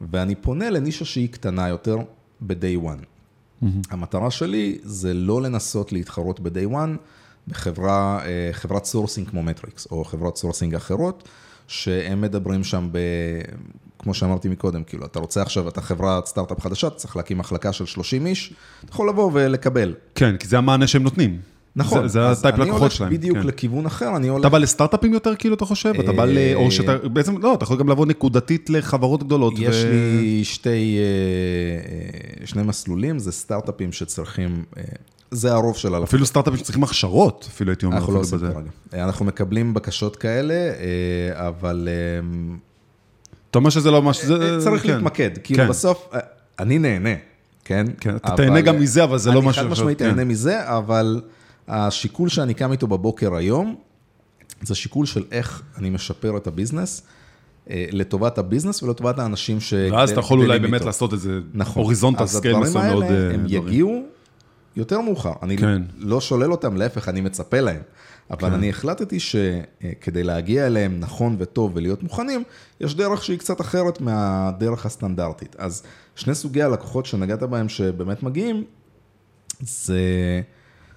ואני 0.00 0.34
פונה 0.34 0.70
לנישה 0.70 1.04
שהיא 1.04 1.28
קטנה 1.28 1.68
יותר 1.68 1.96
ב-day 2.40 2.84
one. 2.84 3.04
המטרה 3.90 4.30
שלי 4.30 4.78
זה 4.82 5.14
לא 5.14 5.42
לנסות 5.42 5.92
להתחרות 5.92 6.40
ב-day 6.40 6.72
one 6.72 6.98
בחברה, 7.48 8.20
אה, 8.24 8.48
חברת 8.52 8.84
sourcing 8.84 9.28
כמו 9.28 9.42
מטריקס, 9.42 9.86
או 9.90 10.04
חברות 10.04 10.38
sourcing 10.38 10.74
אחרות, 10.74 11.28
שהם 11.66 12.20
מדברים 12.20 12.64
שם 12.64 12.88
ב... 12.92 12.98
כמו 14.04 14.14
שאמרתי 14.14 14.48
מקודם, 14.48 14.84
כאילו, 14.84 15.06
אתה 15.06 15.18
רוצה 15.18 15.42
עכשיו, 15.42 15.68
אתה 15.68 15.80
חברת 15.80 16.26
סטארט-אפ 16.26 16.60
חדשה, 16.60 16.86
אתה 16.86 16.96
צריך 16.96 17.16
להקים 17.16 17.38
מחלקה 17.38 17.72
של 17.72 17.86
30 17.86 18.26
איש, 18.26 18.52
אתה 18.84 18.92
יכול 18.92 19.08
לבוא 19.08 19.30
ולקבל. 19.34 19.94
כן, 20.14 20.36
כי 20.36 20.48
זה 20.48 20.58
המענה 20.58 20.86
שהם 20.86 21.02
נותנים. 21.02 21.38
נכון, 21.76 22.02
זה- 22.02 22.08
זה 22.08 22.26
אז 22.26 22.38
ה 22.38 22.41
type 22.41 22.54
אני 22.54 22.62
לקוחות 22.64 22.80
הולך 22.80 22.92
שלהם, 22.92 23.10
בדיוק 23.10 23.38
כן. 23.38 23.46
לכיוון 23.46 23.86
אחר, 23.86 24.16
אני 24.16 24.28
הולך... 24.28 24.40
אתה 24.40 24.48
בא 24.48 24.58
לסטארט-אפים 24.58 25.12
יותר, 25.12 25.36
כאילו, 25.36 25.54
אתה 25.54 25.64
חושב? 25.64 25.92
אתה 26.00 26.12
בא 26.12 26.24
ל... 26.24 26.38
אה, 26.38 26.54
או 26.54 26.70
שאתה... 26.70 27.08
בעצם, 27.08 27.38
לא, 27.38 27.54
אתה 27.54 27.64
יכול 27.64 27.78
גם 27.78 27.88
לבוא 27.88 28.06
נקודתית 28.06 28.70
לחברות 28.70 29.22
גדולות. 29.22 29.54
יש 29.58 29.76
ו- 29.84 29.90
לי 29.90 30.44
שתי, 30.44 30.98
אה, 30.98 31.02
אה, 32.40 32.46
שני 32.46 32.62
מסלולים, 32.62 33.18
זה 33.18 33.32
סטארט-אפים 33.32 33.92
שצריכים, 33.92 34.64
זה 35.30 35.52
הרוב 35.52 35.76
של 35.76 35.88
הלקוחות. 35.88 36.08
אפילו 36.08 36.26
סטארט-אפים 36.26 36.58
שצריכים 36.58 36.82
הכשרות, 36.84 37.48
אפילו 37.52 37.70
הייתי 37.70 37.86
אומר. 37.86 37.96
אנחנו 37.96 38.12
לא 38.14 38.18
עושים. 38.18 38.38
כרגע. 38.38 38.58
אה, 38.94 39.04
אנחנו 39.04 39.24
מקבלים 39.24 39.74
בקשות 39.74 40.16
כאלה, 40.16 40.72
אבל 41.32 41.88
אתה 43.54 43.58
אומר 43.58 43.70
שזה 43.70 43.90
לא 43.90 44.02
מה 44.02 44.12
שזה... 44.12 44.56
צריך 44.60 44.82
כן. 44.82 44.88
להתמקד. 44.88 45.30
כאילו 45.44 45.64
כן. 45.64 45.68
בסוף, 45.68 46.08
אה, 46.14 46.18
אני 46.58 46.78
נהנה, 46.78 47.14
כן? 47.64 47.86
כן, 48.00 48.16
אתה 48.16 48.36
תהנה 48.36 48.60
גם 48.60 48.80
מזה, 48.80 49.04
אבל 49.04 49.18
זה 49.18 49.32
לא 49.32 49.42
משהו 49.42 49.60
אני 49.60 49.68
חד 49.68 49.72
משמעית 49.72 49.98
כן. 49.98 50.10
תהנה 50.10 50.24
מזה, 50.24 50.68
אבל 50.68 51.20
השיקול 51.68 52.28
שאני 52.28 52.54
קם 52.54 52.72
איתו 52.72 52.86
בבוקר 52.86 53.34
היום, 53.34 53.76
זה 54.62 54.74
שיקול 54.74 55.06
של 55.06 55.24
איך 55.32 55.62
אני 55.78 55.90
משפר 55.90 56.36
את 56.36 56.46
הביזנס. 56.46 57.02
אה, 57.70 57.86
לטובת 57.92 58.38
ה 58.38 58.43
business 58.43 58.82
ולטובת 58.82 59.18
האנשים 59.18 59.60
ש... 59.60 59.74
ואז 59.92 60.10
אתה 60.10 60.20
יכול 60.20 60.40
אולי 60.40 60.58
באמת. 60.58 60.84
לעשות 60.84 61.12
איזה 61.12 61.40
נכון. 61.54 61.82
horizontal 61.82 62.22
אז 62.22 62.36
scale 62.36 62.56
מסוים 62.56 62.86
מאוד. 62.86 63.02
הדברים 63.02 63.22
האלה, 63.22 63.30
אה, 63.30 63.34
הם. 63.34 63.46
יגיעו 63.48 64.02
יותר 64.76 65.00
מאוחר. 65.00 65.32
אני 65.42 65.58
כן. 65.58 65.82
לא 65.98 66.20
שולל 66.20 66.52
אותם, 66.52 66.76
להפך, 66.76 67.08
אני 67.08 67.20
מצפה 67.20 67.60
להם. 67.60 67.80
אבל 68.30 68.48
כן. 68.48 68.54
אני 68.54 68.70
החלטתי 68.70 69.20
שכדי 69.20 70.22
להגיע 70.22 70.66
אליהם 70.66 71.00
נכון 71.00 71.36
וטוב 71.38 71.72
ולהיות 71.74 72.02
מוכנים, 72.02 72.42
יש 72.80 72.94
דרך 72.94 73.24
שהיא 73.24 73.38
קצת 73.38 73.60
אחרת 73.60 74.00
מהדרך 74.00 74.86
הסטנדרטית. 74.86 75.56
אז 75.58 75.82
שני 76.16 76.34
סוגי 76.34 76.62
הלקוחות 76.62 77.06
שנגעת 77.06 77.42
בהם 77.42 77.68
שבאמת 77.68 78.22
מגיעים, 78.22 78.64
זה 79.60 80.00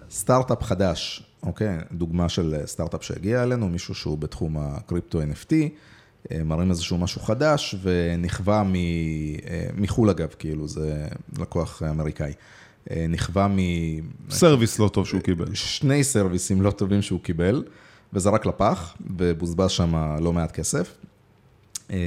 סטארט-אפ 0.09 0.63
חדש, 0.63 1.23
אוקיי? 1.43 1.77
דוגמה 1.91 2.29
של 2.29 2.55
סטארט-אפ 2.65 3.03
שהגיע 3.03 3.43
אלינו, 3.43 3.69
מישהו 3.69 3.95
שהוא 3.95 4.17
בתחום 4.17 4.57
הקריפטו 4.57 5.21
NFT, 5.21 5.53
אה, 6.31 6.43
מראים 6.43 6.69
איזשהו 6.69 6.97
משהו 6.97 7.21
חדש 7.21 7.75
ונכווה 7.81 8.63
מ... 8.63 8.75
אה, 8.75 9.67
מחו"ל 9.75 10.09
אגב, 10.09 10.27
כאילו, 10.39 10.67
זה 10.67 11.07
לקוח 11.39 11.83
אמריקאי. 11.83 12.33
אה, 12.91 13.05
נכווה 13.09 13.47
מ... 13.47 13.57
service 14.29 14.79
לא 14.79 14.87
טוב 14.87 15.07
שהוא 15.07 15.21
קיבל. 15.21 15.53
שני 15.53 16.03
סרוויסים 16.03 16.61
לא 16.61 16.71
טובים 16.71 17.01
שהוא 17.01 17.19
קיבל, 17.19 17.63
וזרק 18.13 18.45
לפח, 18.45 18.95
ובוזבז 19.17 19.71
שם 19.71 20.17
לא 20.21 20.33
מעט 20.33 20.51
כסף. 20.51 20.97
אה, 21.91 21.97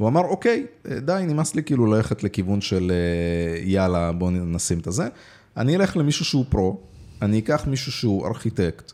והוא 0.00 0.08
אמר, 0.08 0.20
אוקיי, 0.20 0.66
אה, 0.90 1.00
די, 1.00 1.24
נמאס 1.26 1.54
לי 1.54 1.62
כאילו 1.62 1.86
ללכת 1.86 2.24
לכיוון 2.24 2.60
של 2.60 2.92
אה, 2.92 3.62
יאללה, 3.64 4.12
בואו 4.12 4.30
נשים 4.30 4.78
את 4.78 4.86
הזה. 4.86 5.08
אני 5.56 5.76
אלך 5.76 5.96
למישהו 5.96 6.24
שהוא 6.24 6.44
pro, 6.48 6.80
אני 7.22 7.38
אקח 7.38 7.64
מישהו 7.66 7.92
שהוא 7.92 8.26
ארכיטקט, 8.26 8.92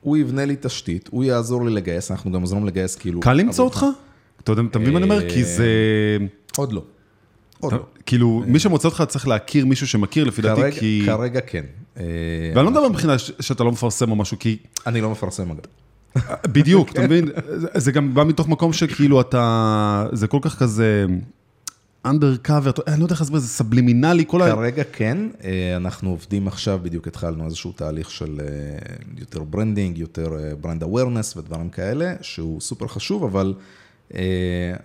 הוא 0.00 0.16
יבנה 0.16 0.44
לי 0.44 0.56
תשתית, 0.60 1.08
הוא 1.12 1.24
יעזור 1.24 1.64
לי 1.64 1.74
לגייס, 1.74 2.10
אנחנו 2.10 2.32
גם 2.32 2.40
עוזרים 2.40 2.66
לגייס 2.66 2.96
כאילו... 2.96 3.20
קל 3.20 3.32
למצוא. 3.32 3.64
אותך? 3.64 3.86
אתה 4.40 4.52
יודע, 4.52 4.62
אתה 4.70 4.78
מבין 4.78 4.92
מה 4.92 4.98
אני 4.98 5.04
אומר? 5.04 5.30
כי 5.30 5.44
זה... 5.44 5.66
עוד 6.56 6.72
לא. 6.72 6.82
עוד 7.62 7.72
לא. 7.72 7.86
כאילו, 8.06 8.42
מי 8.46 8.58
שמוצא 8.58 8.88
אותך 8.88 9.04
צריך 9.08 9.28
להכיר 9.28 9.66
מישהו 9.66 9.88
שמכיר, 9.88 10.24
לפי 10.24 10.42
דעתי, 10.42 10.72
כי... 10.80 11.02
כרגע 11.06 11.40
כן. 11.46 11.64
אה, 11.96 12.04
ואני 12.54 12.64
לא 12.64 12.70
מדבר 12.70 12.88
מבחינה 12.88 13.18
שאתה 13.18 13.64
לא 13.64 13.72
מפרסם 13.72 14.10
או 14.10 14.16
משהו, 14.16 14.36
כי 14.38 14.56
אני 14.86 15.00
לא 15.00 15.10
מפרסם 15.10 15.50
אגב. 15.50 15.60
בדיוק, 16.46 16.90
אתה 16.90 17.02
מבין? 17.02 17.28
זה- 17.74 17.92
גם 17.92 18.14
בא 18.14 18.24
מתוך 18.24 18.48
מקום 18.48 18.72
שכאילו 18.72 19.20
אתה, 19.20 20.06
זה 20.12 20.26
כל 20.26 20.38
כך 20.42 20.58
כזה 20.58 21.06
undercover, 22.06 22.82
אני 22.86 23.00
לא 23.00 23.04
יודע 23.04 23.12
איך 23.12 23.20
להסביר, 23.20 23.38
זה 23.38 23.48
סבלימינלי, 23.48 24.24
כל 24.26 24.42
ה... 24.42 24.46
כרגע 24.50 24.82
כן, 24.92 25.18
אה, 25.44 25.76
אנחנו 25.76 26.10
עובדים 26.10 26.48
עכשיו, 26.48 26.80
בדיוק 26.82 27.08
התחלנו 27.08 27.44
איזשהו 27.44 27.72
תהליך 27.72 28.10
של 28.10 28.40
אה, 28.40 28.46
יותר 29.18 29.42
branding, 29.42 29.98
יותר 29.98 30.30
brand 30.60 30.82
awareness 30.82 31.36
ודברים 31.36 31.68
כאלה, 31.68 32.14
שהוא 32.20 32.60
סופר 32.60 32.86
חשוב, 32.88 33.24
אבל 33.24 33.54
אה, 34.14 34.20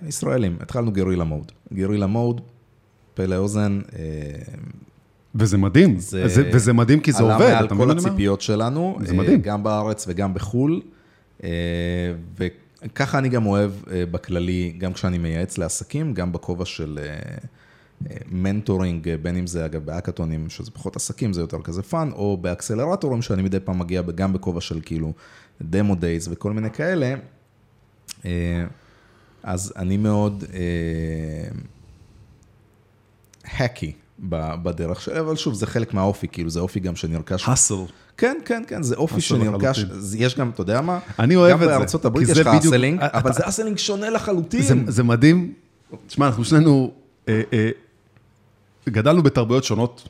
ישראלים, 0.08 0.58
התחלנו 0.62 0.92
guerrilla 0.92 1.24
mode. 1.24 1.52
guerrilla 1.74 2.08
mode, 2.08 2.42
מפה 3.18 3.26
לאוזן, 3.26 3.80
אה, 3.96 4.00
וזה 5.36 5.58
מדהים, 5.58 6.00
זה- 6.00 6.28
זה- 6.28 6.50
וזה 6.54 6.74
מדהים 6.74 7.00
כי 7.00 7.12
זה 7.12 7.24
עלה 7.24 7.34
עובד, 7.34 7.46
מעל 7.54 7.66
אתה 7.66 7.74
מבין 7.74 7.78
כל 7.78 7.86
מה 7.88 7.92
אני 7.94 8.00
אומר? 8.00 8.10
הציפיות 8.12 8.42
שלנו, 8.42 8.98
זה 9.02 9.12
אה, 9.14 9.18
מדהים. 9.18 9.42
גם 9.42 9.64
בארץ 9.64 10.06
וגם 10.08 10.34
בחו"ל, 10.34 10.82
אה, 11.44 11.50
וככה 12.86 13.18
אני 13.20 13.30
גם 13.30 13.46
אוהב 13.46 13.72
בכללי, 14.12 14.74
גם 14.78 14.94
כשאני 14.94 15.18
מייעץ 15.18 15.58
לעסקים, 15.58 16.14
גם 16.14 16.32
בכובע 16.32 16.66
של 16.66 17.00
mentoring, 18.32 19.10
בין 19.22 19.36
אם 19.38 19.48
זה 19.48 19.66
אגב 19.66 19.86
בהאקתונים, 19.86 20.50
שזה 20.50 20.72
פחות 20.72 20.96
עסקים, 20.96 21.34
זה 21.34 21.42
יותר 21.42 21.62
כזה 21.62 21.82
fun, 21.84 22.10
או 22.12 22.38
באקסלרטורים, 22.42 23.22
שאני 23.22 23.42
מדי 23.44 23.60
פעם 23.60 23.80
מגיע 23.80 24.02
גם 24.16 24.34
בכובע 24.34 24.62
של 24.62 24.80
כאילו 24.86 25.14
demo 25.62 25.96
days 25.96 26.28
וכל 26.32 26.54
מיני 26.54 26.70
כאלה. 26.72 27.16
אז 29.44 29.74
אני 29.76 29.98
מאוד 29.98 30.44
hacky 33.52 33.92
בדרך 34.64 35.02
שלי, 35.02 35.20
אבל 35.20 35.36
שוב, 35.36 35.54
זה 35.54 35.68
חלק 35.68 35.94
מהאופי, 35.94 36.28
כאילו, 36.28 36.50
זה 36.50 36.60
אופי 36.60 36.80
גם 36.80 36.96
שנרכש. 36.96 37.50
hustle. 37.50 37.76
כן, 38.18 38.38
כן, 38.46 38.64
כן, 38.68 38.84
זה 38.84 38.96
אופי 38.96 39.22
שנרכש, 39.22 39.86
יש 40.16 40.36
גם, 40.36 40.50
אתה 40.50 40.62
יודע 40.62 40.82
מה? 40.82 41.00
אני 41.20 41.36
אוהב 41.36 41.54
את 41.54 41.68
זה, 41.68 41.74
גם 41.74 41.80
בארצות 41.80 42.06
הברית 42.06 42.30
יש 42.30 42.38
לך 42.38 42.48
hustling, 42.48 43.00
אתה- 43.02 43.18
אבל 43.18 43.34
זה 43.34 43.48
hustling 43.48 43.78
שונה 43.78 44.10
לחלוטין. 44.10 44.84
זה, 44.88 45.04
מדהים. 45.04 45.54
תשמע, 46.08 46.28
אנחנו 46.28 46.46
שנינו 46.46 46.92
אה, 47.28 47.42
אה, 47.54 47.70
גדלנו 48.90 49.24
בתרבויות 49.24 49.64
שונות, 49.64 50.10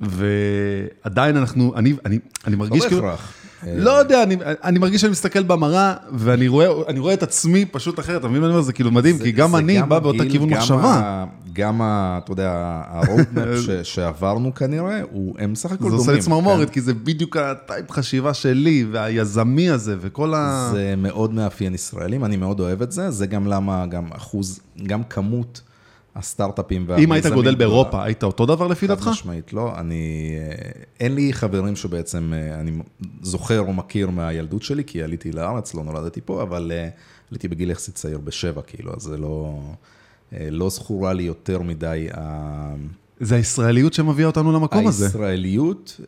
ועדיין 0.00 1.36
אנחנו, 1.36 1.72
אני, 1.76 1.94
אני, 2.06 2.18
אני 2.46 2.56
מרגיש 2.56 2.82
לא 2.84 2.88
כאילו... 2.88 3.02
בהכרח. 3.02 3.32
לא 3.76 3.90
יודע, 3.90 4.22
אני, 4.22 4.36
אני 4.64 4.78
מרגיש 4.78 5.00
שאני 5.00 5.10
מסתכל 5.10 5.42
במראה, 5.42 5.94
ואני 6.12 6.48
רואה, 6.48 7.14
את 7.14 7.22
עצמי 7.22 7.64
פשוט 7.64 7.98
אחרת, 7.98 8.20
אתה 8.20 8.28
מבין 8.28 8.40
מה 8.40 8.46
אני 8.46 8.54
אומר? 8.54 8.62
זה 8.64 8.72
כאילו 8.72 8.90
מדהים, 8.90 9.16
זה- 9.16 9.24
כי 9.24 9.32
גם 9.32 9.50
זה 9.50 9.58
אני 9.58 9.82
בא 9.82 9.98
באותה 9.98 10.24
כיוון 10.30 10.48
גם 10.48 10.56
מחשבה. 10.58 10.84
ה- 10.94 11.24
גם, 11.52 11.82
ה- 11.82 12.18
אתה 12.24 12.32
יודע, 12.32 12.52
ה 12.86 12.95
roadmap 12.95 13.58
שעברנו 13.82 14.54
כנראה, 14.54 15.00
הוא- 15.12 15.34
הם 15.38 15.54
סך 15.54 15.72
הכל 15.72 15.84
זה 15.84 15.90
דומים. 15.90 15.98
עושה 15.98 16.12
לי 16.12 16.20
צמרמורת, 16.20 16.68
כן? 16.68 16.74
כי 16.74 16.80
זה 16.80 16.94
בדיוק 16.94 17.36
ה 17.36 17.47
type 17.47 17.90
חשיבה 17.90 18.34
שלי, 18.34 18.86
והיזמי 18.92 19.70
הזה, 19.70 19.96
וכל 20.00 20.34
ה... 20.34 20.68
זה 20.72 20.94
מאוד 20.98 21.34
מאפיין 21.34 21.74
ישראלים, 21.74 22.24
אני 22.24 22.36
מאוד 22.36 22.60
אוהב 22.60 22.82
את 22.82 22.92
זה, 22.92 23.10
זה 23.10 23.26
גם 23.26 23.46
למה, 23.46 23.86
גם 23.86 24.04
אחוז, 24.12 24.60
גם 24.86 25.02
כמות 25.02 25.60
הסטארט-אפים 26.16 26.84
והמיזמים. 26.88 27.08
אם 27.08 27.12
היית 27.12 27.26
גודל. 27.26 27.54
באירופה, 27.54 28.04
היית 28.04 28.22
אותו 28.22 28.46
דבר 28.46 28.66
לפי 28.66 28.88
חד 28.88 28.94
דעתך? 28.94 29.06
משמעית 29.08 29.52
לא, 29.52 29.78
אני, 29.78 30.30
אה, 30.38 30.70
אין 31.00 31.14
לי 31.14 31.32
חברים 31.32 31.76
שבעצם 31.76 32.32
אה, 32.34 32.60
אני 32.60 32.72
זוכר 33.22 33.60
או 33.60 33.72
מכיר 33.72 34.10
מהילדות 34.10 34.62
שלי, 34.62 34.84
כי 34.84 35.02
עליתי 35.02 35.32
לארץ, 35.32 35.74
לא 35.74 35.84
נולדתי 35.84 36.20
פה, 36.24 36.42
אבל 36.42 36.72
אה, 36.74 36.88
עליתי 37.30 37.48
בגיל 37.48 37.70
יחסית 37.70 37.94
צעיר 37.94 38.18
בשבע, 38.18 38.62
כאילו, 38.62 38.92
אז 38.96 39.02
זה 39.02 39.16
לא, 39.16 39.60
לא 40.32 40.70
זכורה 40.70 41.12
לי 41.12 41.22
יותר 41.22 41.62
מדי 41.62 42.08
ה- 42.14 42.74
זה 43.20 43.36
הישראליות 43.36 43.92
שמביאה 43.94 44.26
אותנו 44.26 44.52
למקום 44.52 44.86
הזה. 44.86 45.06
הישראליות, 45.06 46.00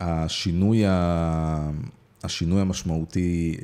השינוי, 0.00 0.86
ה- 0.86 1.70
השינוי 2.24 2.60
המשמעותי, 2.60 3.56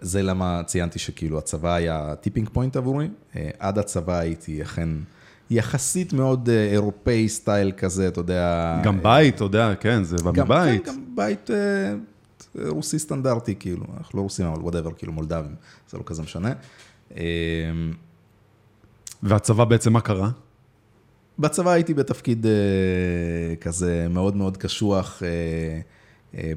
זה 0.00 0.22
למה 0.22 0.62
ציינתי 0.66 0.98
שכאילו 0.98 1.38
הצבא 1.38 1.74
היה 1.74 2.14
tipping 2.20 2.48
point 2.52 2.76
עבורי, 2.76 3.08
אה, 3.36 3.50
עד 3.58 3.78
הצבא 3.78 4.18
הייתי 4.18 4.62
אכן 4.62 4.88
יחסית 5.50 6.12
מאוד 6.12 6.48
אה, 6.48 6.68
אירופאי 6.72 7.28
style 7.28 7.72
כזה, 7.76 8.08
אתה 8.08 8.20
יודע. 8.20 8.80
גם 8.84 8.96
אה, 8.96 9.02
בית, 9.02 9.34
אתה 9.34 9.44
יודע, 9.44 9.74
כן, 9.80 10.04
זה 10.04 10.16
בא 10.24 10.30
מבית. 10.30 10.84
כן, 10.84 10.92
גם 10.92 11.04
בית 11.14 11.50
אה, 11.50 11.94
רוסי 12.68 12.98
סטנדרטי, 12.98 13.54
כאילו, 13.54 13.84
אנחנו 13.98 14.18
לא 14.18 14.22
רוסים, 14.22 14.46
אבל 14.46 14.60
whatever, 14.60 14.90
כאילו 14.92 15.12
מולדבים, 15.12 15.54
זה 15.90 15.98
לא 15.98 16.02
כזה 16.06 16.22
משנה. 16.22 16.52
אה, 17.16 17.22
והצבא 19.22 19.64
בעצם, 19.64 19.92
מה 19.92 20.00
קרה? 20.00 20.30
בצבא 21.38 21.70
הייתי 21.70 21.94
בתפקיד 21.94 22.46
אה, 22.46 23.56
כזה 23.60 24.06
מאוד 24.10 24.36
מאוד 24.36 24.56
קשוח 24.56 25.22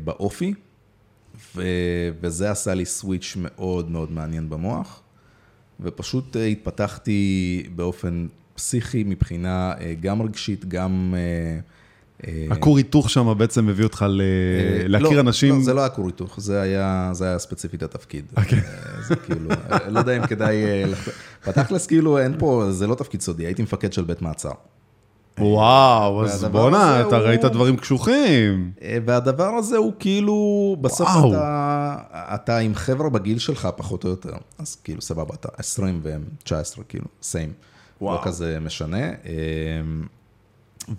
באופי, 0.03 0.53
וזה 2.21 2.51
עשה 2.51 2.73
לי 2.73 2.85
סוויץ' 2.85 3.33
מאוד 3.37 3.91
מאוד 3.91 4.11
מעניין 4.11 4.49
במוח, 4.49 5.01
ופשוט 5.79 6.37
אה, 6.37 6.45
התפתחתי 6.45 7.63
באופן 7.75 8.27
פסיכי 8.55 9.03
מבחינה 9.03 9.73
אה, 9.79 9.93
גם 10.01 10.21
רגשית, 10.21 10.65
גם... 10.65 11.15
אה, 11.17 11.59
הכור 12.51 12.77
היתוך 12.77 13.09
שם 13.09 13.33
בעצם 13.37 13.65
מביא 13.65 13.83
אותך 13.83 14.05
ל- 14.09 14.21
להכיר 14.87 15.11
לא, 15.11 15.19
אנשים. 15.19 15.55
לא, 15.55 15.63
זה 15.63 15.73
לא 15.73 15.79
היה 15.79 15.89
כור 15.89 16.05
היתוך, 16.07 16.39
זה 16.39 16.61
היה, 16.61 17.09
זה 17.13 17.25
היה 17.25 17.39
ספציפית 17.39 17.83
התפקיד. 17.83 18.25
אוקיי. 18.37 18.59
אה, 18.59 19.01
זה 19.07 19.15
כאילו, 19.15 19.49
לא 19.87 19.99
יודע 19.99 20.17
אם 20.17 20.27
כדאי... 20.27 20.55
בתכלס, 21.47 21.87
כאילו, 21.87 22.17
אין 22.17 22.35
פה, 22.39 22.67
זה 22.71 22.87
לא 22.87 22.95
תפקיד 22.95 23.21
סודי, 23.21 23.45
הייתי 23.45 23.63
מפקד 23.63 23.93
של 23.93 24.03
בית 24.03 24.21
מעצר. 24.21 24.51
וואו, 25.39 26.23
אז 26.25 26.43
בואנה, 26.43 27.01
אתה 27.07 27.15
הוא- 27.17 27.25
ראית 27.25 27.45
דברים 27.45 27.77
קשוכים. 27.77 28.71
אה, 28.81 28.97
והדבר 29.05 29.47
הזה 29.49 29.77
הוא 29.77 29.93
כאילו, 29.99 30.35
בסוף 30.81 31.09
וואו. 31.09 31.31
אתה, 31.33 31.95
אתה 32.11 32.57
עם 32.57 32.75
חבר'ה 32.75 33.09
בגיל 33.09 33.39
שלך, 33.39 33.67
פחות 33.77 34.03
או 34.03 34.09
יותר. 34.09 34.33
אז 34.59 34.75
כאילו, 34.75 35.01
סבבה, 35.01 35.33
אתה 35.33 35.49
20 35.57 35.99
והם 36.03 36.23
19, 36.43 36.83
כאילו, 36.83 37.05
סיים. 37.21 37.53
לא 38.01 38.05
וואו. 38.07 38.21
כזה 38.21 38.57
משנה. 38.61 38.97
אה, 39.07 39.13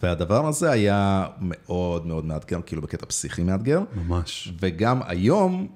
והדבר 0.03 0.47
הזה 0.47 0.71
היה 0.71 1.27
מאוד 1.41 2.07
מאוד 2.07 2.25
מאתגר, 2.25 2.61
כאילו 2.67 2.83
בקטע 2.83 3.07
פסיכי 3.07 3.43
מאתגר. 3.43 3.81
ממש. 3.97 4.53
וגם 4.61 5.01
היום, 5.07 5.67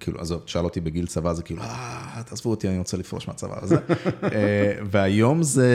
כאילו, 0.00 0.20
עזוב, 0.20 0.42
תשאל 0.44 0.64
אותי 0.64 0.80
בגיל 0.80 1.06
צבא, 1.06 1.32
זה 1.32 1.42
כאילו, 1.42 1.62
אה, 1.62 2.22
תעזבו 2.26 2.50
אותי, 2.50 2.68
אני 2.68 2.78
רוצה 2.78 2.96
לפרוש 2.96 3.28
מהצבא 3.28 3.60
וזה. 3.62 3.76
אה, 4.22 4.72
והיום 4.90 5.42
זה, 5.42 5.70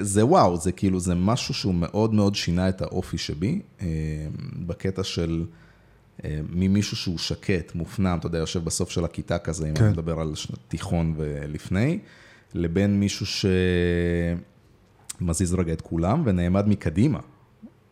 זה 0.00 0.26
וואו, 0.26 0.56
זה 0.56 0.72
כאילו, 0.72 1.00
זה 1.00 1.14
משהו 1.14 1.54
שהוא 1.54 1.74
מאוד 1.74 2.14
מאוד 2.14 2.34
שינה 2.34 2.68
את 2.68 2.82
האופי 2.82 3.18
שבי, 3.18 3.60
אה, 3.80 3.86
בקטע 4.66 5.04
של 5.04 5.44
אה, 6.24 6.40
ממישהו 6.50 6.96
שהוא 6.96 7.18
שקט, 7.18 7.74
מופנם, 7.74 8.18
אתה 8.18 8.26
יודע, 8.26 8.38
יושב 8.38 8.64
בסוף 8.64 8.90
של 8.90 9.04
הכיתה 9.04 9.38
כזה, 9.38 9.68
אם 9.68 9.74
כן. 9.74 9.84
אני 9.84 9.92
מדבר 9.92 10.20
על 10.20 10.32
תיכון 10.68 11.14
ולפני, 11.16 11.98
לבין 12.54 13.00
מישהו 13.00 13.26
שמזיז 15.20 15.54
רגע 15.54 15.72
את 15.72 15.80
כולם 15.80 16.22
ונעמד 16.24 16.68
מקדימה, 16.68 17.20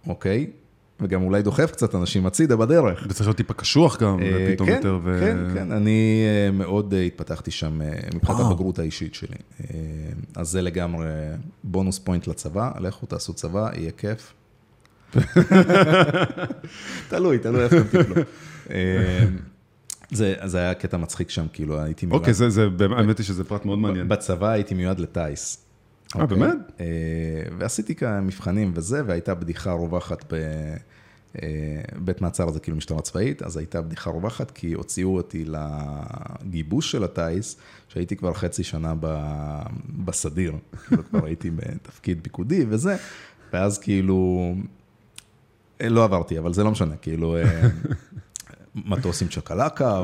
אוקיי? 0.06 0.46
וגם 1.00 1.22
אולי 1.22 1.42
דוחף 1.42 1.70
קצת 1.70 1.94
אנשים 1.94 2.26
הצידה 2.26 2.56
בדרך. 2.56 3.06
וצריך 3.08 3.28
להיות 3.28 3.36
טיפה 3.36 3.54
קשוח 3.54 4.02
גם, 4.02 4.20
אה, 4.22 4.48
ופתאום 4.50 4.68
כן, 4.68 4.74
יותר. 4.76 4.98
ו... 5.02 5.18
כן, 5.20 5.54
כן, 5.54 5.72
אני 5.72 6.24
אה, 6.26 6.50
מאוד 6.50 6.94
אה, 6.94 7.02
התפתחתי 7.02 7.50
שם 7.50 7.80
מבחינת. 8.14 8.40
הבגרות 8.40 8.78
האישית 8.78 9.14
שלי. 9.14 9.36
אז 10.36 10.48
זה 10.48 10.62
לגמרי 10.62 11.06
בונוס 11.64 11.98
פוינט 11.98 12.26
לצבא, 12.26 12.70
לכו 12.78 13.06
תעשו 13.06 13.32
צבא, 13.34 13.68
יהיה 13.74 13.90
כיף. 13.90 14.32
תלוי, 17.08 17.38
תלוי 17.38 17.64
איך 17.64 17.72
אתם 17.72 18.02
תפלו. 18.02 18.22
אה, 18.70 19.24
זה 20.10 20.34
זה 20.44 20.58
היה 20.58 20.74
קטע 20.74 20.96
מצחיק 20.96 21.30
שם, 21.30 21.46
כאילו 21.52 21.80
הייתי 21.80 22.06
מיועד, 22.06 22.20
אוקיי, 22.20 22.34
זה, 22.34 22.50
זה, 22.50 22.68
האמת 22.96 23.18
היא 23.18 23.26
שזה 23.26 23.44
פרט 23.44 23.64
מאוד 23.64 23.78
מעניין. 23.78 24.08
בצבא 24.08 24.48
הייתי 24.48 24.74
מיועד 24.74 24.98
לטיס. 24.98 25.67
אה, 26.16 26.22
אוקיי? 26.22 26.38
באמת? 26.38 26.56
אה, 26.80 26.86
ועשיתי 27.58 27.94
כמה 27.94 28.20
מבחנים 28.20 28.72
וזה, 28.74 29.02
והייתה 29.06 29.34
בדיחה 29.34 29.72
רווחת 29.72 30.32
בבית 31.34 32.20
מעצר, 32.20 32.50
זה 32.50 32.60
כאילו 32.60 32.76
משטרה 32.76 33.00
צבאית, 33.00 33.42
אז 33.42 33.56
הייתה 33.56 33.82
בדיחה 33.82 34.10
רווחת, 34.10 34.50
כי 34.50 34.72
הוציאו 34.72 35.16
אותי 35.16 35.44
לגיבוש 35.44 36.90
של 36.90 37.04
הטיס, 37.04 37.56
שהייתי 37.88 38.16
כבר 38.16 38.32
חצי 38.34 38.64
שנה 38.64 38.94
ב- 39.00 39.62
בסדיר, 40.04 40.52
כאילו 40.86 41.04
כבר 41.04 41.26
הייתי 41.26 41.50
בתפקיד 41.50 42.18
פיקודי 42.22 42.64
וזה, 42.68 42.96
ואז 43.52 43.78
כאילו, 43.78 44.52
אה, 45.80 45.88
לא 45.88 46.04
עברתי, 46.04 46.38
אבל 46.38 46.52
זה 46.52 46.64
לא 46.64 46.70
משנה, 46.70 46.96
כאילו... 46.96 47.36
מטוס 48.86 49.22
עם 49.22 49.28
צ'קלקה. 49.28 50.02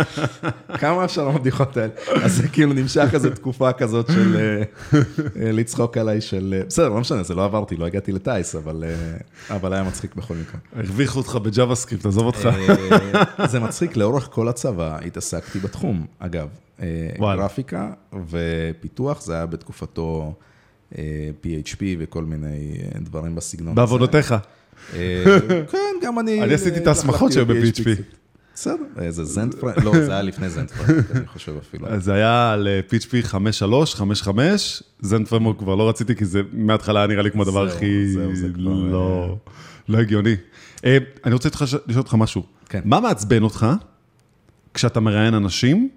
כמה 0.80 1.04
אפשר 1.04 1.28
הבדיחות 1.28 1.76
האלה? 1.76 1.92
אז 2.24 2.36
זה 2.36 2.48
כאילו 2.48 2.72
נמשך 2.72 3.08
איזו 3.14 3.30
תקופה 3.30 3.72
כזאת 3.72 4.06
של 4.12 4.36
אה, 4.36 4.62
אה, 5.42 5.52
לצחוק 5.52 5.96
עליי 5.96 6.20
של... 6.20 6.54
אה, 6.58 6.64
בסדר, 6.66 6.88
לא 6.88 7.00
משנה, 7.00 7.22
זה 7.22 7.34
לא 7.34 7.44
עברתי, 7.44 7.76
לא 7.76 7.86
הגעתי 7.86 8.12
לטיס, 8.12 8.56
אבל 9.50 9.72
היה 9.72 9.82
מצחיק 9.82 10.14
בכל 10.14 10.34
מקרה. 10.34 10.60
הרוויחו 10.72 11.18
אותך 11.18 11.34
בג'אווה 11.34 11.74
סקריפט, 11.74 12.06
עזוב 12.06 12.26
אותך. 12.26 12.48
זה 13.50 13.60
מצחיק, 13.60 13.96
לאורך 13.96 14.28
כל 14.32 14.48
הצבא 14.48 14.98
התעסקתי 15.06 15.58
בתחום, 15.58 16.06
אגב. 16.18 16.48
גרפיקה 17.20 17.90
ופיתוח, 18.30 19.22
זה 19.22 19.34
היה 19.34 19.46
בתקופתו 19.46 20.34
PHP 21.42 21.80
וכל 21.98 22.24
מיני 22.24 22.78
דברים 23.00 23.34
בסגנון 23.34 23.68
הזה. 23.68 23.76
בעבודותיך. 23.76 24.34
אה, 24.94 25.24
כן, 25.72 25.78
גם 26.02 26.18
אני... 26.18 26.42
אני 26.42 26.54
עשיתי 26.54 26.78
את 26.78 26.86
ההסמכות 26.86 27.32
שהיו 27.32 27.46
ב-PHP. 27.46 28.02
בסדר, 28.54 28.84
איזה 29.00 29.24
זנדפרנד, 29.24 29.84
לא, 29.84 29.92
זה 29.92 30.12
היה 30.12 30.22
לפני 30.22 30.50
זנדפרנד, 30.50 31.04
אני 31.14 31.26
חושב 31.26 31.56
אפילו. 31.56 32.00
זה 32.00 32.14
היה 32.14 32.52
על 32.52 32.68
אה, 32.68 32.80
PHP 32.90 33.32
5.3, 33.32 34.26
5.5, 34.26 34.30
זן 35.00 35.24
פרמורק 35.24 35.58
כבר 35.58 35.74
לא 35.74 35.88
רציתי, 35.88 36.16
כי 36.16 36.24
זה 36.24 36.42
מההתחלה 36.52 37.00
היה 37.00 37.06
נראה 37.06 37.22
לי 37.22 37.30
כמו 37.30 37.42
הדבר 37.42 37.66
הכי 37.66 38.08
זהו, 38.08 38.36
זה 38.36 38.48
כבר, 38.54 38.72
לא 38.72 39.36
לא 39.88 39.98
הגיוני. 39.98 40.36
אה, 40.84 40.98
אני 41.24 41.34
רוצה 41.34 41.48
לשאול 41.64 41.80
אותך 41.96 42.14
משהו. 42.14 42.42
כן. 42.68 42.80
מה 42.84 43.00
מעצבן 43.00 43.42
אותך 43.42 43.66
כשאתה 44.74 45.00
מראיין 45.00 45.34
אנשים, 45.34 45.88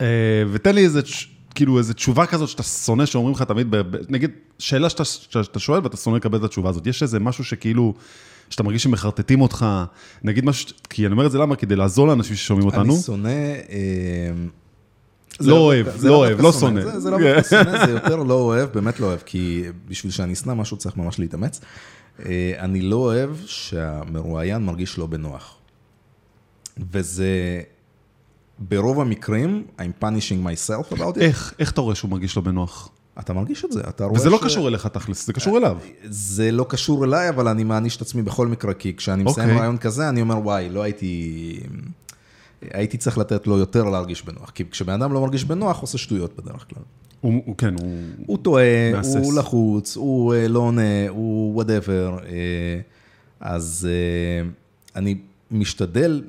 אה, 0.00 0.06
ותן 0.52 0.74
לי 0.74 0.84
איזה, 0.84 1.00
כאילו 1.54 1.78
איזה 1.78 1.94
תשובה 1.94 2.26
כזאת 2.26 2.48
שאתה 2.48 2.62
שונא, 2.62 3.06
שאומרים 3.06 3.34
לך 3.34 3.42
תמיד, 3.42 3.74
נגיד, 4.08 4.30
שאלה 4.58 4.88
שאתה- 4.90 5.04
שאתה 5.04 5.58
שואל 5.58 5.80
ואתה 5.82 5.96
שונא 5.96 6.16
לקבל 6.16 6.38
את 6.38 6.44
התשובה 6.44 6.70
הזאת. 6.70 6.86
יש 6.86 7.02
איזה 7.02 7.20
משהו 7.20 7.44
שכאילו, 7.44 7.94
שאתה 8.50 8.62
מרגיש 8.62 8.82
שמחרטטים 8.82 9.40
אותך, 9.40 9.66
נגיד 10.24 10.44
משהו, 10.44 10.68
כי 10.90 11.06
אני 11.06 11.12
אומר 11.12 11.26
את 11.26 11.30
זה 11.32 11.38
למה? 11.38 11.56
כדי 11.56 11.76
לעזור 11.76 12.06
לאנשים 12.06 12.36
ששומעים 12.36 12.66
אותנו. 12.66 12.94
אני 12.94 13.02
שונא... 13.02 13.30
זה 15.38 15.50
לא 15.50 15.56
דווקא- 15.56 15.60
אוהב, 15.64 15.86
לא 15.86 15.92
דווקא 15.92 16.08
אוהב, 16.08 16.40
לא 16.40 16.52
שונא. 16.52 16.98
זה- 16.98 17.10
לא 17.10 17.18
דווקא 17.18 17.42
שונא, 17.50 17.86
זה 17.86 17.92
יותר 17.92 18.16
לא 18.16 18.34
אוהב, 18.34 18.68
באמת 18.74 19.00
לא 19.00 19.06
אוהב, 19.06 19.20
כי 19.26 19.62
בשביל 19.88 20.12
שאני 20.12 20.32
אשנא 20.32 20.54
משהו 20.54 20.76
צריך 20.76 20.96
ממש 20.96 21.18
להתאמץ. 21.18 21.60
אה, 22.26 22.52
אני 22.58 22.80
לא 22.80 22.96
אוהב 22.96 23.30
שהמרואיין 23.46 24.62
מרגיש 24.64 24.98
לא 24.98 25.06
בנוח. 25.06 25.56
וזה, 26.92 27.60
ברוב 28.58 29.00
המקרים, 29.00 29.64
I'm 29.78 30.04
punishing 30.04 30.46
myself 30.46 30.94
about 30.96 31.16
it. 31.16 31.20
איך, 31.20 31.54
איך 31.58 31.70
אתה 31.72 31.80
רואה 31.80 31.94
שהוא 31.94 32.10
מרגיש 32.10 32.36
לא 32.36 32.42
בנוח? 32.42 32.88
אתה 33.18 33.32
מרגיש 33.32 33.64
את 33.64 33.72
זה, 33.72 33.80
אתה 33.88 34.04
רואה 34.04 34.20
וזה 34.20 34.30
לא 34.30 34.38
ש- 34.38 34.44
קשור 34.44 34.68
אליך 34.68 34.86
תכלס, 34.86 35.26
זה 35.26 35.32
קשור 35.32 35.58
אליו. 35.58 35.78
זה 36.04 36.52
לא 36.52 36.66
קשור 36.68 37.04
אליי, 37.04 37.28
אבל 37.28 37.48
אני 37.48 37.64
מעניש 37.64 37.96
את 37.96 38.02
עצמי 38.02 38.22
בכל 38.22 38.48
מקרה, 38.48 38.74
כי 38.74 38.96
כשאני 38.96 39.22
מסיים 39.22 39.48
אוקיי. 39.48 39.60
ראיון 39.60 39.78
כזה, 39.78 40.08
אני 40.08 40.20
אומר, 40.20 40.38
וואי, 40.38 40.70
לא 40.70 40.82
הייתי... 40.82 41.60
הייתי 42.72 42.98
צריך 42.98 43.18
לתת 43.18 43.46
לו 43.46 43.58
יותר 43.58 43.84
להרגיש 43.84 44.24
בנוח, 44.24 44.50
כי 44.50 44.64
כשבן 44.70 44.92
אדם 45.02 45.12
לא 45.12 45.20
מרגיש 45.20 45.44
בנוח, 45.44 45.80
עושה 45.80 45.98
שטויות 45.98 46.36
בדרך 46.36 46.64
כלל. 46.70 46.82
הוא, 47.20 47.42
הוא 47.46 47.56
כן, 47.56 47.74
הוא... 47.80 47.98
הוא 48.26 48.38
טועה, 48.38 48.92
מהסס. 48.92 49.14
הוא 49.16 49.34
לחוץ, 49.38 49.96
הוא 49.96 50.34
אה, 50.34 50.48
לא 50.48 50.58
עונה, 50.58 51.08
הוא 51.08 51.54
whatever. 51.54 52.18
אז 53.40 53.88
אה, 53.90 54.48
אני 54.96 55.16
משתדל, 55.50 56.22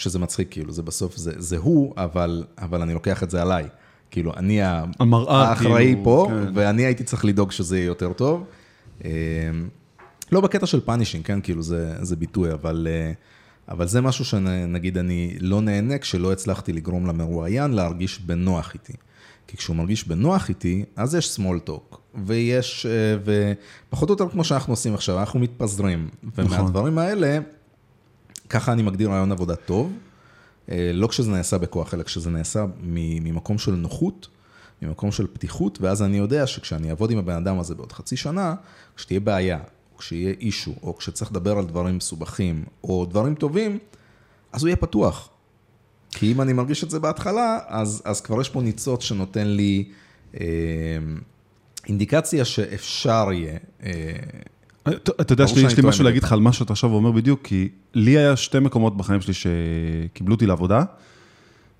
שזה 0.00 0.18
מצחיק, 0.18 0.48
כאילו, 0.50 0.72
זה 0.72 0.82
בסוף, 0.82 1.16
זה, 1.16 1.32
זה 1.36 1.56
הוא, 1.56 1.94
אבל, 1.96 2.44
אבל 2.58 2.82
אני 2.82 2.94
לוקח 2.94 3.22
את 3.22 3.30
זה 3.30 3.42
עליי. 3.42 3.68
כאילו, 4.10 4.32
אני 4.36 4.60
המראה, 4.62 5.48
האחראי 5.48 5.84
כאילו, 5.84 6.04
פה, 6.04 6.26
כן. 6.28 6.52
ואני 6.54 6.82
הייתי 6.82 7.04
צריך 7.04 7.24
לדאוג 7.24 7.52
שזה 7.52 7.78
יהיה 7.78 7.86
יותר 7.86 8.12
טוב. 8.12 8.44
אה, 9.04 9.10
לא 10.32 10.40
בקטע 10.40 10.66
של 10.66 10.80
punishing, 10.80 11.24
כן, 11.24 11.40
כאילו, 11.40 11.62
זה, 11.62 11.94
זה 12.00 12.16
ביטוי, 12.16 12.52
אבל... 12.52 12.88
אה, 12.90 13.12
אבל 13.68 13.88
זה 13.88 14.00
משהו 14.00 14.24
שנגיד 14.24 14.98
אני 14.98 15.36
לא 15.40 15.60
נהנה 15.60 15.98
כשלא 15.98 16.32
הצלחתי 16.32 16.72
לגרום 16.72 17.06
למרואיין 17.06 17.70
להרגיש 17.70 18.20
בנוח 18.20 18.74
איתי. 18.74 18.92
כי 19.46 19.56
כשהוא 19.56 19.76
מרגיש 19.76 20.08
בנוח 20.08 20.48
איתי, 20.48 20.84
אז 20.96 21.14
יש 21.14 21.36
small 21.36 21.68
talk, 21.68 21.96
ויש, 22.26 22.86
אה, 22.86 23.34
ופחות 23.88 24.08
או 24.08 24.12
יותר 24.12 24.28
כמו 24.28 24.44
שאנחנו 24.44 24.72
עושים 24.72 24.94
עכשיו, 24.94 25.20
אנחנו 25.20 25.40
מתפזרים. 25.40 26.08
ומהדברים 26.38 26.98
האלה, 26.98 27.38
ככה 28.50 28.72
אני 28.72 28.82
מגדיר 28.82 29.10
ראיון 29.10 29.32
עבודה 29.32 29.56
טוב, 29.56 29.92
אה, 30.70 30.90
לא 30.94 31.06
כשזה 31.06 31.30
נעשה 31.30 31.58
בכוח, 31.58 31.94
אלא 31.94 32.02
כשזה 32.02 32.30
נעשה 32.30 32.64
ממקום 32.80 33.58
של 33.58 33.72
נוחות, 33.72 34.28
ממקום 34.82 35.12
של 35.12 35.26
פתיחות, 35.32 35.80
ואז 35.80 36.02
אני 36.02 36.16
יודע 36.16 36.46
שכשאני 36.46 36.90
אעבוד 36.90 37.10
עם 37.10 37.18
הבן 37.18 37.36
אדם 37.36 37.58
הזה 37.58 37.74
בעוד 37.74 37.92
חצי 37.92 38.16
שנה, 38.16 38.54
כשתהיה 38.96 39.20
בעיה, 39.20 39.58
או 39.92 39.98
כשיהיה 39.98 40.34
אישו, 40.40 40.74
או 40.82 40.96
כשצריך 40.96 41.30
לדבר 41.30 41.58
על 41.58 41.64
דברים 41.64 41.96
מסובכים, 41.96 42.64
או 42.84 43.04
דברים 43.04 43.34
טובים, 43.34 43.78
אז 44.52 44.62
הוא 44.62 44.68
יהיה 44.68 44.76
פתוח. 44.76 45.28
כי 46.10 46.32
אם 46.32 46.40
אני 46.40 46.52
מרגיש 46.52 46.84
את 46.84 46.90
זה 46.90 47.00
בהתחלה, 47.00 47.58
אז, 47.66 48.02
אז 48.04 48.20
כבר 48.20 48.40
יש 48.40 48.48
פה 48.48 48.60
ניצוץ 48.60 49.02
שנותן 49.02 49.46
לי 49.46 49.88
אה, 50.40 50.46
אינדיקציה 51.88 52.44
שאפשר 52.44 53.28
יהיה. 53.32 53.58
אה, 53.82 53.90
אתה 55.20 55.32
יודע, 55.32 55.44
ברור 55.44 55.58
יש 55.58 55.76
לי- 55.76 55.88
משהו 55.88 56.04
להגיד 56.04 56.22
לך 56.22 56.32
על 56.32 56.40
מה 56.40 56.52
שאתה 56.52 56.72
עכשיו 56.72 56.90
אומר 56.92 57.10
בדיוק, 57.10 57.40
כי 57.44 57.68
לי 57.94 58.18
היה 58.18 58.36
שתי 58.36 58.58
מקומות 58.58 58.96
בחיים 58.96 59.20
שלי 59.20 59.34
שקיבלו 59.34 60.34
אותי 60.34 60.46
לעבודה, 60.46 60.82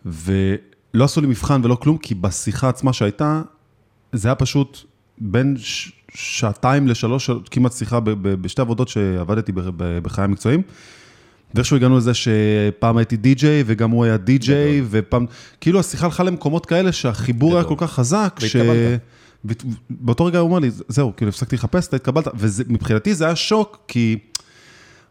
ולא 0.07 1.05
עשו 1.05 1.21
לי 1.21 1.27
מבחן 1.27 1.61
ולא 1.65 1.75
כלום, 1.75 1.99
כי 1.99 2.15
בשיחה 2.15 2.69
עצמה 2.69 2.93
שהייתה, 2.93 3.43
זה 4.13 4.29
היה 4.29 4.35
פשוט 4.35 4.79
בין 5.19 5.57
שעתיים 6.15 6.89
לשלוש, 6.89 7.31
כמעט 7.51 7.73
שיחה 7.73 8.01
בשתי 8.23 8.61
עבודות 8.63 8.89
שעבדתי 8.89 9.53
בחיי 10.03 10.25
המקצועיים. 10.25 10.63
ואיכשהו 11.55 11.77
הגענו 11.77 11.97
לזה 11.97 12.13
שפעם 12.15 12.97
הייתי 12.97 13.17
די-ג'יי, 13.17 13.63
וגם 13.67 13.91
הוא 13.91 14.05
היה 14.05 14.17
די-ג'יי, 14.17 14.83
ופעם, 14.91 15.27
כאילו 15.61 15.81
השיחה 15.81 16.07
הלכה 16.07 16.23
למקומות 16.25 16.67
כאלה 16.67 16.93
שהחיבור 16.93 17.55
היה 17.57 17.65
כל. 17.65 17.75
כך 17.79 17.93
חזק, 17.93 18.41
ש... 18.41 18.57
והתקבלת. 18.57 19.01
ובאותו 19.45 20.25
רגע 20.25 20.39
הוא 20.39 20.49
אומר 20.49 20.59
לי, 20.59 20.71
זהו, 20.89 21.13
כאילו 21.17 21.29
הפסקתי 21.29 21.57
לחפש, 21.57 21.89
אתה 21.89 21.97
התקבלת, 21.97 22.29
ומבחינתי 22.39 23.15
זה 23.15 23.25
היה 23.25 23.37
שוק, 23.37 23.79
כי... 23.89 24.19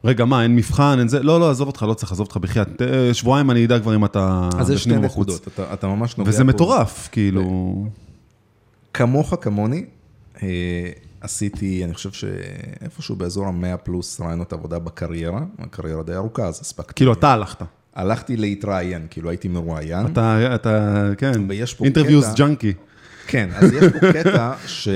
רגע, 0.03 0.25
מה, 0.25 0.43
אין 0.43 0.55
מבחן, 0.55 0.95
אין 0.99 1.07
זה, 1.07 1.23
לא, 1.23 1.39
לא, 1.39 1.49
עזוב 1.49 1.67
אותך, 1.67 1.85
לא 1.87 1.93
צריך 1.93 2.11
לעזוב 2.11 2.27
אותך 2.27 2.37
בחייאת, 2.37 2.81
אה, 2.81 3.13
שבועיים 3.13 3.51
אני 3.51 3.65
אדע 3.65 3.79
כבר 3.79 3.95
אם 3.95 4.05
אתה... 4.05 4.49
אז 4.57 4.69
יש 4.69 4.81
שתי. 4.81 4.95
נקודות, 4.95 5.47
אתה, 5.47 5.73
אתה 5.73 5.87
ממש 5.87 6.17
נוגע 6.17 6.29
וזה 6.29 6.37
פה. 6.37 6.43
מטורף, 6.43 7.09
כאילו... 7.11 7.85
כמוך, 8.93 9.33
כמוני, 9.41 9.85
אה, 10.43 10.47
עשיתי, 11.21 11.85
אני 11.85 11.93
חושב 11.93 12.11
שאיפשהו 12.11 13.15
באזור 13.15 13.47
המאה 13.47 13.77
פלוס 13.77 14.21
רעיונות 14.21 14.53
עבודה 14.53 14.79
בקריירה, 14.79 15.41
הקריירה 15.59 16.03
די 16.03 16.15
ארוכה, 16.15 16.45
אז 16.45 16.59
הספקתי. 16.61 16.93
כאילו, 16.93 17.13
אתה 17.13 17.33
הלכת. 17.33 17.61
הלכתי 17.95 18.37
להתראיין, 18.37 19.07
כאילו 19.09 19.29
הייתי 19.29 19.47
מרואיין. 19.47 20.05
אתה, 20.05 20.55
אתה, 20.55 21.03
כן, 21.17 21.31
אינטרוויוס 21.83 22.33
ג'אנקי. 22.35 22.73
כן, 23.29 23.49
אז 23.55 23.73
יש 23.73 23.83
פה 23.93 24.13
קטע 24.13 24.53
ש... 24.67 24.87
אה, 24.87 24.93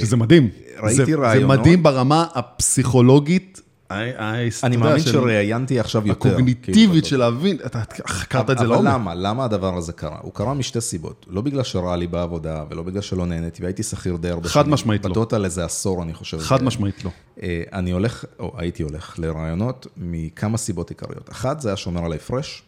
שזה 0.00 0.16
מדהים. 0.16 0.48
ראיתי 0.82 0.96
זה, 0.96 1.04
זה 1.04 1.16
רעיונות. 1.16 1.58
מדהים 1.58 1.82
ברמה 1.82 2.26
הפסיכולוגית, 2.34 3.60
אני 3.90 4.76
מאמין 4.76 5.00
של- 5.00 5.12
שראיינתי 5.12 5.80
עכשיו 5.80 6.06
יותר. 6.06 6.20
כאילו, 6.20 6.34
הקוגניטיבית 6.34 7.04
של 7.04 7.16
להבין, 7.16 7.56
אתה 7.66 7.82
חקרת 8.08 8.50
את 8.50 8.58
זה 8.58 8.64
אבל 8.64 8.72
לעומק. 8.72 8.88
למה? 8.94 9.14
למה 9.14 9.44
הדבר 9.44 9.76
הזה 9.76 9.92
קרה? 9.92 10.18
הוא 10.22 10.32
קרה 10.34 10.54
משתי 10.54 10.80
סיבות. 10.80 11.26
לא 11.28 11.40
בגלל 11.40 11.62
שרע 11.62 11.96
לי 11.96 12.06
בעבודה, 12.06 12.64
ולא 12.70 12.82
בגלל 12.82 13.00
שלא 13.02 13.26
נהניתי, 13.26 13.62
והייתי 13.62 13.82
שכיר 13.82 14.16
די 14.16 14.28
הרבה 14.30 14.48
חד 14.48 14.68
משמעית 14.68 15.04
לא. 15.04 15.10
בטוטל 15.10 15.44
איזה 15.44 15.64
עשור, 15.64 16.02
אני 16.02 16.14
חושב. 16.14 16.38
חד 16.38 16.60
אה, 16.60 16.64
משמעית 16.66 17.04
לא. 17.04 17.10
אה, 17.42 17.62
אני 17.72 17.90
הולך, 17.90 18.24
או 18.38 18.52
הייתי 18.56 18.82
הולך, 18.82 19.14
לרעיונות 19.18 19.86
מכמה 19.96 20.58
סיבות 20.58 20.90
עיקריות. 20.90 21.30
אחת, 21.32 21.60
זה 21.60 21.68
היה 21.68 21.76
שומר 21.76 22.04
על 22.04 22.12
ההפרש. 22.12 22.62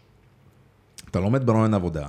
אתה 1.11 1.21
לומד 1.21 1.47
ברעיון 1.47 1.75
עבודה, 1.75 2.07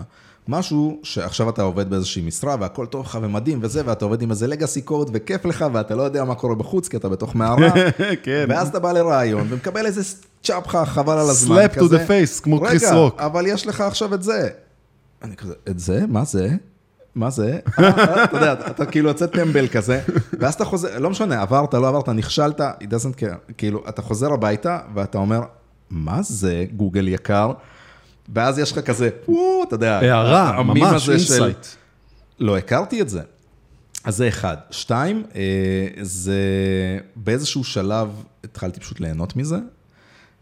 משהו 0.51 0.99
שעכשיו 1.03 1.49
אתה 1.49 1.61
עובד 1.61 1.89
באיזושהי 1.89 2.21
משרה 2.21 2.55
והכל 2.59 2.85
טוב 2.85 3.05
לך 3.05 3.17
ומדהים 3.21 3.59
וזה, 3.61 3.81
ואתה 3.85 4.05
עובד 4.05 4.21
עם 4.21 4.31
איזה 4.31 4.47
לגאסי 4.47 4.81
קוד 4.81 5.09
וכיף 5.13 5.45
לך, 5.45 5.65
ואתה 5.73 5.95
לא 5.95 6.03
יודע 6.03 6.23
מה 6.23 6.35
קורה 6.35 6.55
בחוץ, 6.55 6.87
כי 6.87 6.97
אתה 6.97 7.09
בתוך 7.09 7.35
מערה. 7.35 7.71
כן. 8.23 8.45
ואז 8.49 8.67
אתה 8.67 8.79
בא 8.79 8.91
לרעיון 8.91 9.47
ומקבל 9.49 9.85
איזה 9.85 10.01
צ'פחה 10.43 10.85
חבל 10.85 11.17
על 11.17 11.29
הזמן 11.29 11.65
Slap 11.65 11.75
to 11.75 11.79
כזה. 11.79 12.05
the 12.05 12.07
face, 12.07 12.43
כמו 12.43 12.59
קריס 12.59 12.83
רגע, 12.83 12.95
רוק. 12.95 13.15
אבל 13.19 13.47
יש 13.47 13.67
לך 13.67 13.81
עכשיו 13.81 14.13
את 14.13 14.23
זה. 14.23 14.49
אני 15.23 15.35
כזה, 15.35 15.53
את 15.69 15.79
זה? 15.79 16.03
מה 16.07 16.23
זה? 16.23 16.49
מה 17.15 17.29
זה? 17.29 17.59
אה, 17.79 18.23
אתה 18.23 18.37
יודע, 18.37 18.53
אתה 18.53 18.85
כאילו 18.85 19.07
יוצא 19.09 19.25
טמבל 19.25 19.67
כזה, 19.67 20.01
ואז 20.39 20.53
אתה 20.53 20.65
חוזר, 20.65 20.99
לא 20.99 21.09
משנה, 21.09 21.41
עברת, 21.41 21.73
לא 21.73 21.87
עברת, 21.87 22.09
נכשלת, 22.09 22.61
it 22.61 22.83
doesn't 22.83 23.19
care. 23.19 23.53
כאילו, 23.57 23.83
אתה 23.89 24.01
חוזר 24.01 24.33
הביתה 24.33 24.79
ואתה 24.95 25.17
אומר, 25.17 25.41
מה 25.89 26.21
זה 26.21 26.65
גוגל 26.75 27.07
יקר? 27.07 27.51
ואז 28.33 28.59
יש 28.59 28.71
לך 28.71 28.79
כזה, 28.79 29.09
וואו, 29.27 29.63
אתה 29.67 29.75
יודע, 29.75 29.99
הערה, 29.99 30.63
ממש, 30.63 31.05
של- 31.05 31.11
insight. 31.11 31.65
לא 32.39 32.57
הכרתי 32.57 33.01
את 33.01 33.09
זה. 33.09 33.21
אז 34.03 34.15
זה 34.17 34.27
אחד. 34.27 34.57
שתיים, 34.71 35.23
אה, 35.35 35.41
זה 36.01 36.39
באיזשהו 37.15 37.63
שלב 37.63 38.09
התחלתי 38.43 38.79
פשוט 38.79 38.99
ליהנות 38.99 39.35
מזה, 39.35 39.57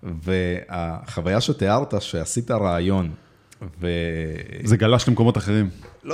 והחוויה 0.04 1.42
שתיארת, 1.42 1.94
שעשית 2.02 2.52
ראיון, 2.52 3.10
ולא 3.62 3.90
זה 4.64 4.78
גלש 4.78 5.08
למקומות 5.08 5.38
אחרים. 5.38 5.70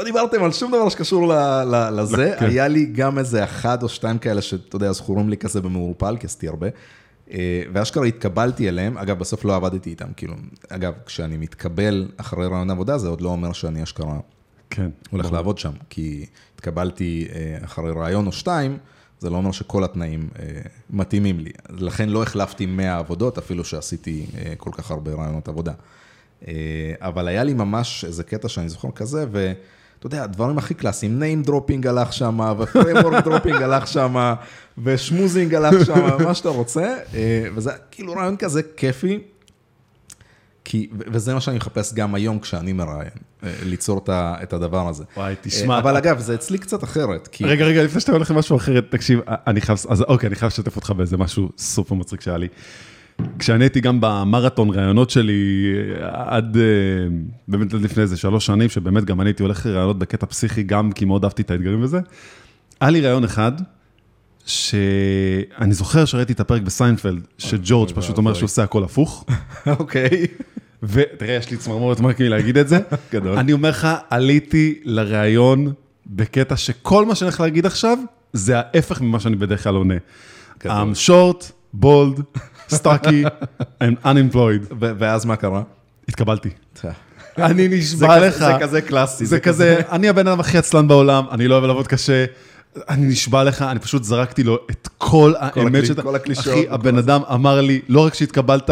דיברתם 0.06 0.44
על 0.44 0.52
שום 0.52 0.72
דבר 0.72 0.90
שקשור 0.90 1.28
ל- 1.28 1.64
ל- 1.64 2.02
לזה, 2.02 2.36
כן. 2.40 2.46
היה 2.46 2.68
לי 2.68 2.86
גם 2.86 3.18
איזה 3.20 3.44
אחד 3.44 3.84
או 3.84 3.90
שתיים 3.90 4.18
כאלה 4.18 4.42
שאתה 4.42 4.76
יודע, 4.76 4.92
זכורים 4.92 5.30
לי 5.30 5.38
כזה 5.38 5.62
במעורפל, 5.62 6.18
כי 6.20 6.26
עשיתי 6.26 6.48
הרבה. 6.48 6.68
אה, 7.32 7.64
ואשכרה 7.74 8.06
התקבלתי 8.06 8.70
אליהם, 8.70 8.98
אגב, 8.98 9.20
בסוף 9.20 9.46
לא 9.46 9.56
עבדתי 9.56 9.90
איתם, 9.90 10.14
כאילו, 10.18 10.34
אגב, 10.70 10.94
כשאני 11.06 11.38
מתקבל 11.38 12.08
אחרי 12.18 12.48
רעיון 12.48 12.70
עבודה, 12.70 12.98
זה 12.98 13.08
עוד 13.08 13.22
לא 13.22 13.30
אומר 13.30 13.54
שאני 13.54 13.84
אשכרה 13.84 14.20
כן. 14.70 14.90
הולך 15.10 15.32
לעבוד 15.32 15.58
שם, 15.58 15.72
כי 15.90 16.26
התקבלתי 16.56 17.28
אה, 17.34 17.58
אחרי 17.66 17.92
רעיון 17.92 18.28
או 18.28 18.32
שתיים, 18.32 18.78
זה 19.20 19.30
לא 19.30 19.38
אומר 19.38 19.52
שכל 19.52 19.84
התנאים 19.84 20.30
אה, 20.40 20.46
מתאימים 20.90 21.40
לי. 21.40 21.52
לכן 21.70 22.10
לא 22.10 22.24
החלפתי 22.24 22.66
100 22.66 22.98
עבודות, 22.98 23.38
אפילו 23.38 23.64
שעשיתי 23.64 24.26
כל 24.58 24.72
כך 24.74 24.92
הרבה 24.92 25.14
רעיונות 25.14 25.48
עבודה. 25.48 25.74
אבל 27.00 27.28
היה 27.28 27.44
לי 27.44 27.54
ממש 27.54 28.06
איזה 28.06 28.24
קטע 28.24 28.50
שאני 28.50 28.70
זוכר 28.70 28.92
כזה, 28.92 29.26
ואתה 30.06 30.16
יודע, 30.16 30.24
הדברים 30.24 30.58
הכי 30.58 30.74
קלאסיים, 30.74 31.22
name 31.22 31.48
dropping 31.48 31.90
הלך 31.90 32.14
שם, 32.14 32.40
ו-framework 32.58 33.24
dropping 33.28 33.56
הלך 33.64 33.88
שם, 33.88 34.34
ושמוזינג 34.84 35.54
הלך 35.56 35.86
שם, 35.86 36.24
מה 36.24 36.34
שאתה 36.34 36.50
רוצה, 36.50 36.96
אה, 37.14 37.46
וזה 37.56 37.72
כאילו 37.92 38.14
רעיון 38.14 38.38
כזה 38.38 38.62
כיפי. 38.78 39.20
כי, 40.66 40.90
וזה 40.92 41.34
מה 41.34 41.42
שאני 41.42 41.58
מחפש 41.58 41.94
גם 41.94 42.16
היום 42.16 42.40
כשאני 42.40 42.74
מראיין, 42.74 43.10
אה, 43.44 43.54
ליצור 43.64 44.02
את 44.10 44.54
הדבר 44.54 44.88
הזה. 44.88 45.04
וואי, 45.18 45.36
תשמע, 45.42 45.74
אה, 45.74 45.80
אבל 45.80 45.98
אתה- 45.98 46.00
אגב, 46.10 46.20
זה 46.20 46.36
אצלי 46.36 46.58
קצת 46.58 46.84
אחרת, 46.84 47.28
כי... 47.28 47.46
רגע, 47.46 47.66
רגע, 47.66 47.84
לפני 47.84 48.02
שאתה 48.02 48.12
הולך 48.12 48.32
למשהו 48.32 48.58
אחר, 48.58 48.82
תקשיב, 48.82 49.20
אני 49.28 49.62
חייב, 49.62 49.80
אז 49.90 50.02
אוקיי, 50.02 50.28
אני 50.28 50.36
חייב 50.36 50.52
לשתף 50.52 50.76
אותך 50.76 50.92
באיזה 50.98 51.18
משהו 51.18 51.50
סופר 51.58 51.96
מצחיק 51.96 52.22
שהיה 52.22 52.38
לי. 52.38 52.48
כשאני 53.40 53.64
הייתי 53.64 53.82
גם 53.82 53.98
במרתון 54.02 54.70
ראיונות 54.70 55.10
שלי, 55.10 55.74
עד, 56.12 56.58
אה, 56.58 56.62
באמת 57.48 57.74
עד 57.74 57.82
לפני 57.82 58.04
איזה 58.04 58.18
שלוש 58.18 58.46
שנים, 58.46 58.70
שבאמת 58.70 59.06
גם 59.06 59.22
אני 59.22 59.30
הייתי 59.30 59.44
הולך 59.44 59.66
לראיונות 59.66 60.00
בקטע 60.00 60.26
פסיכי, 60.26 60.64
גם 60.64 60.92
כי 60.92 61.06
מאוד 61.06 61.24
אהבתי 61.24 61.42
את 61.42 61.52
האתגרים 61.52 61.84
וזה. 61.84 62.00
היה 62.82 62.90
לי 62.90 63.02
ראיון 63.02 63.24
אחד, 63.24 63.52
שאני 64.46 65.74
זוכר 65.74 66.06
שראיתי 66.06 66.34
את 66.34 66.40
הפרק 66.40 66.62
בסיינפלד, 66.62 67.22
שג'ורג' 67.38 67.92
פשוט 67.92 68.18
אומר. 68.18 68.34
שהוא 68.34 68.46
עושה 68.46 68.64
הכל 68.64 68.84
הפוך. 68.84 69.26
אוקיי. 69.80 70.28
ותראה, 70.84 71.34
יש 71.34 71.52
לי 71.52 71.58
צמרמורת 71.58 72.00
מרקי 72.00 72.24
מלהגיד 72.24 72.58
את 72.58 72.68
זה. 72.68 72.80
גדול. 73.14 73.38
אני 73.38 73.54
אומר 73.54 73.70
לך, 73.70 73.88
עליתי 74.10 74.80
לראיון 74.84 75.74
בקטע 76.08 76.58
שכל 76.58 77.06
מה 77.06 77.16
שאני 77.16 77.30
הולך 77.30 77.40
להגיד 77.40 77.66
עכשיו, 77.66 77.98
זה 78.34 78.58
ההפך 78.58 79.02
ממה 79.02 79.20
שאני 79.20 79.36
בדרך 79.36 79.64
כלל 79.64 79.76
עונה. 79.76 79.96
I'm 80.64 81.08
short, 81.08 81.52
bold, 81.84 82.22
stocky, 82.74 83.26
I'm 83.84 84.06
unemployed. 84.06 84.74
ו- 84.80 84.92
ואז 85.00 85.26
מה 85.26 85.36
קרה? 85.36 85.64
התקבלתי. 86.10 86.50
אני 87.38 87.68
נשבע 87.68 88.28
לך. 88.28 88.38
זה 88.38 88.54
כזה 88.62 88.82
קלאסי. 88.82 89.26
זה 89.26 89.40
כזה, 89.40 89.82
אני 89.92 90.10
הבן 90.10 90.28
אדם 90.28 90.40
הכי 90.40 90.58
עצלן 90.58 90.88
בעולם, 90.88 91.26
אני 91.32 91.48
לא 91.48 91.54
אוהב 91.54 91.66
לעבוד 91.66 91.88
קשה. 91.88 92.26
אני 92.90 93.06
נשבע 93.08 93.44
לך, 93.44 93.62
אני 93.62 93.80
פשוט 93.80 94.04
זרקתי 94.04 94.44
לו 94.44 94.58
את 94.72 94.90
כל 94.98 95.34
האמת 95.40 95.86
שאתה... 95.86 96.02
כל 96.02 96.16
הקלישאות 96.16 96.48
אחי, 96.48 96.66
הבן 96.70 96.98
אדם 96.98 97.22
אמר 97.34 97.62
לי, 97.62 97.82
לא 97.88 98.06
רק 98.06 98.14
שהתקבלת, 98.14 98.70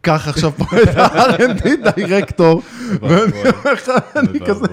קח 0.00 0.28
עכשיו 0.28 0.52
פה 0.52 0.64
את 0.82 0.96
ה-R&D 0.96 1.90
דירקטור. 1.96 2.62
ואני 3.02 3.22
אומר 3.32 3.72
לך, 3.72 3.90
אני 4.16 4.40
כזה... 4.46 4.66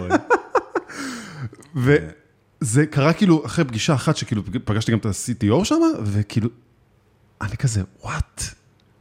וזה 1.75 2.85
קרה 2.85 3.13
כאילו 3.13 3.45
אחרי 3.45 3.65
פגישה 3.65 3.93
אחת 3.93 4.17
שכאילו 4.17 4.41
פגשתי 4.65 4.91
גם 4.91 4.97
את 4.97 5.05
ה-CTO 5.05 5.65
שם, 5.65 5.79
וכאילו, 6.03 6.49
אני 7.41 7.57
כזה, 7.57 7.81
וואט? 8.03 8.43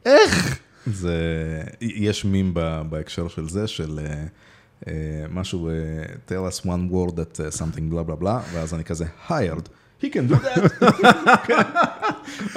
איך? 0.06 0.58
זה, 0.86 1.18
יש 1.80 2.24
מים 2.24 2.54
בהקשר 2.88 3.28
של 3.28 3.48
זה, 3.48 3.66
של 3.66 4.00
אה, 4.86 4.92
משהו, 5.30 5.68
אה, 5.68 5.72
tell 6.28 6.52
us 6.52 6.66
one 6.66 6.92
word 6.92 7.12
that 7.14 7.36
uh, 7.36 7.58
something 7.58 7.82
בלה 7.90 8.02
בלה 8.02 8.16
בלה, 8.16 8.40
ואז 8.52 8.74
אני 8.74 8.84
כזה, 8.84 9.04
hired, 9.28 9.68
he 10.02 10.04
can 10.04 10.32
do 10.32 10.34
that. 10.34 10.84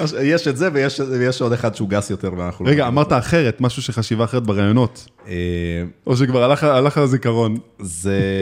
יש 0.22 0.48
את 0.48 0.56
זה 0.56 0.68
ויש, 0.72 1.00
ויש 1.00 1.42
עוד 1.42 1.52
אחד 1.52 1.74
שהוא 1.74 1.88
גס 1.88 2.10
יותר 2.10 2.32
ואנחנו... 2.36 2.64
רגע, 2.64 2.88
אמרת 2.88 3.12
אחרת, 3.12 3.60
משהו 3.60 3.82
שחשיבה 3.82 4.24
אחרת 4.24 4.42
בראיונות. 4.42 5.08
או 6.06 6.16
שכבר 6.16 6.44
הלך, 6.44 6.64
הלך 6.64 6.98
לזיכרון. 6.98 7.58
זה... 7.78 8.40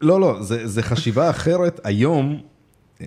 לא, 0.00 0.20
לא, 0.20 0.42
זה, 0.42 0.66
זה 0.68 0.82
חשיבה 0.82 1.30
אחרת 1.30 1.80
היום, 1.84 2.40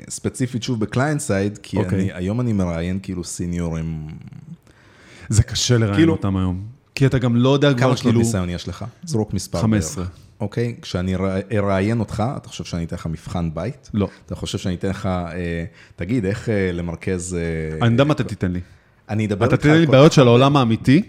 ספציפית 0.09 0.63
שוב 0.63 0.79
ב 0.79 0.85
client 0.85 1.19
side, 1.21 1.57
כי 1.63 1.77
אוקיי. 1.77 1.99
אני, 1.99 2.09
היום 2.13 2.41
אני 2.41 2.53
מראיין 2.53 2.99
כאילו 3.03 3.23
סיניורים, 3.23 4.07
זה 5.29 5.43
קשה 5.43 5.77
לראיין 5.77 5.95
כאילו- 5.95 6.13
אותם 6.13 6.37
היום. 6.37 6.61
כי 6.95 7.05
אתה 7.05 7.17
גם 7.17 7.35
לא 7.35 7.49
יודע 7.49 7.69
כבר 7.73 7.79
כמה 7.79 7.97
שנות 7.97 8.01
כאילו... 8.01 8.19
ניסיון 8.19 8.49
יש 8.49 8.67
לך? 8.67 8.85
זרוק 9.03 9.33
מספר. 9.33 9.59
15. 9.59 10.03
בערך. 10.03 10.15
אוקיי? 10.39 10.75
כשאני 10.81 11.15
ארא- 11.15 11.39
אראיין 11.51 11.99
אותך, 11.99 12.23
אתה 12.37 12.49
חושב 12.49 12.63
שאני 12.63 12.83
אתן 12.83 12.95
לך 12.95 13.05
מבחן 13.07 13.49
בית? 13.53 13.89
לא. 13.93 14.07
אתה 14.25 14.35
חושב 14.35 14.57
שאני 14.57 14.75
אתן 14.75 14.89
לך, 14.89 15.05
אה, 15.05 15.65
תגיד, 15.95 16.25
איך 16.25 16.49
אה, 16.49 16.71
למרכז... 16.71 17.33
אה, 17.35 17.85
אני 17.85 17.91
יודע 17.91 18.03
מה 18.03 18.13
אתה 18.13 18.23
תיתן 18.23 18.51
לי. 18.51 18.59
אני 19.09 19.25
אדבר 19.25 19.45
אתה 19.45 19.53
איתך 19.55 19.63
תיתן 19.65 19.77
לי 19.79 19.85
בעיות 19.85 20.11
של 20.11 20.27
העולם 20.27 20.57
האמיתי, 20.57 21.01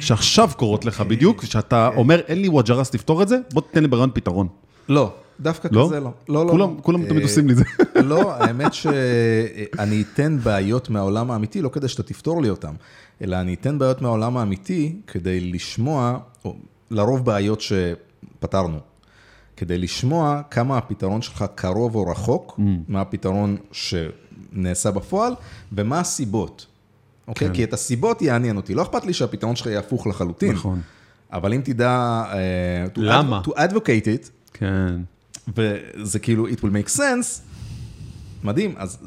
שעכשיו 0.00 0.50
קורות 0.56 0.84
לך 0.84 1.00
בדיוק, 1.00 1.44
שאתה 1.44 1.88
אומר, 1.96 2.20
אין 2.28 2.42
לי 2.42 2.48
וואג'רס 2.48 2.94
לפתור 2.94 3.22
את 3.22 3.28
זה, 3.28 3.36
בוא 3.52 3.62
תיתן 3.62 3.82
לי 3.82 3.88
בראיון 3.88 4.10
פתרון. 4.14 4.48
לא, 4.88 5.14
דווקא 5.40 5.68
לא? 5.72 5.84
כזה 5.86 6.00
לא. 6.00 6.10
לא, 6.28 6.46
לא. 6.46 6.50
כולם- 6.52 6.80
כולם 6.82 7.04
תמיד 7.06 7.16
אה, 7.18 7.22
עושים 7.22 7.48
לי 7.48 7.54
זה. 7.54 7.64
לא, 8.04 8.32
האמת 8.34 8.74
שאני 8.74 10.02
אתן 10.12 10.38
בעיות 10.42 10.90
מהעולם 10.90 11.30
האמיתי, 11.30 11.62
לא 11.62 11.68
כדי 11.68 11.88
שאתה 11.88 12.02
תפתור 12.02 12.42
לי 12.42 12.50
אותן, 12.50 12.72
אלא 13.22 13.36
אני 13.36 13.54
אתן 13.54 13.78
בעיות 13.78 14.02
מהעולם 14.02 14.36
האמיתי 14.36 14.96
כדי 15.06 15.40
לשמוע, 15.40 16.18
או 16.44 16.56
לרוב 16.90 17.24
בעיות 17.24 17.60
שפתרנו, 17.60 18.78
כדי 19.56 19.78
לשמוע 19.78 20.40
כמה 20.50 20.78
הפתרון 20.78 21.22
שלך 21.22 21.44
קרוב 21.54 21.94
או 21.94 22.06
רחוק 22.06 22.54
Mm. 22.58 22.62
מהפתרון 22.88 23.56
שנעשה 23.72 24.90
בפועל, 24.90 25.32
ומה 25.72 26.00
הסיבות. 26.00 26.66
אוקיי? 27.28 27.48
כן. 27.48 27.54
כי 27.54 27.64
את 27.64 27.72
הסיבות 27.72 28.22
יעניין 28.22 28.56
אותי, 28.56 28.74
לא 28.74 28.82
אכפת 28.82 29.04
לי 29.04 29.12
שהפתרון 29.12 29.56
שלך 29.56 29.66
יהיה 29.66 29.78
הפוך 29.78 30.06
לחלוטין. 30.06 30.52
נכון. 30.52 30.80
אבל 31.32 31.54
אם 31.54 31.60
תדע... 31.64 31.88
אה, 32.32 32.36
to 32.86 33.00
למה? 33.00 33.40
to 33.44 33.50
advocate 33.50 34.04
it, 34.24 34.30
כן. 34.52 34.94
וזה 35.56 36.18
כאילו, 36.18 36.48
it 36.48 36.60
will 36.60 36.72
make 36.86 36.96
sense, 36.96 37.40
מדהים, 38.44 38.74
אז 38.76 38.98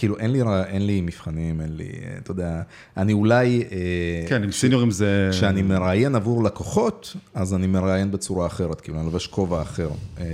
כאילו 0.00 0.18
אין 0.18 0.32
לי, 0.32 0.42
אין 0.66 0.86
לי 0.86 1.00
מבחנים, 1.00 1.60
אין 1.60 1.76
לי, 1.76 1.84
אה, 1.84 2.18
אתה 2.18 2.30
יודע, 2.30 2.62
אני 2.96 3.12
אולי, 3.12 3.64
אה, 3.72 4.28
כן, 4.28 4.42
עם 4.42 4.52
סיניורים 4.52 4.90
זה... 4.90 5.28
כשאני 5.32 5.62
מראיין 5.62 6.14
עבור 6.14 6.44
לקוחות, 6.44 7.16
אז 7.34 7.54
אני 7.54 7.66
מראיין 7.66 8.10
בצורה 8.10 8.46
אחרת, 8.46 8.80
כאילו, 8.80 8.98
אני 8.98 9.06
לובש 9.06 9.26
כובע 9.26 9.62
אחר. 9.62 9.90
אה, 10.20 10.24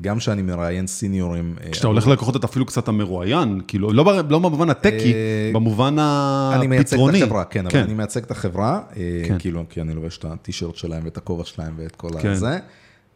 גם 0.00 0.18
כשאני 0.18 0.42
מראיין 0.42 0.86
סיניורים. 0.86 1.54
כשאתה 1.72 1.86
הולך 1.86 2.06
ללקוחות 2.06 2.36
אתה 2.36 2.46
אפילו 2.46 2.66
קצת 2.66 2.88
המרואיין, 2.88 3.60
כאילו, 3.68 3.92
לא 3.92 4.04
לא 4.28 4.38
במובן 4.38 4.70
הטקי, 4.70 5.12
במובן 5.54 5.98
אני 5.98 6.66
מייצג 6.66 6.86
את 6.86 6.92
הפתרוני. 6.92 7.22
החברה, 7.22 7.44
כן, 7.44 7.66
אבל 7.66 7.78
אני 7.78 7.94
מייצג 7.94 8.22
את 8.22 8.30
החברה, 8.30 8.80
כן. 9.28 9.36
כאילו, 9.38 9.64
כי 9.70 9.80
אני 9.80 9.94
לובש 9.94 10.18
את 10.18 10.24
הטישרט 10.24 10.76
שלהם 10.76 11.04
ואת 11.04 11.16
הכובע 11.16 11.44
שלהם 11.44 11.74
ואת 11.76 11.96
כל 11.96 12.10
כן. 12.22 12.28
הזה. 12.28 12.58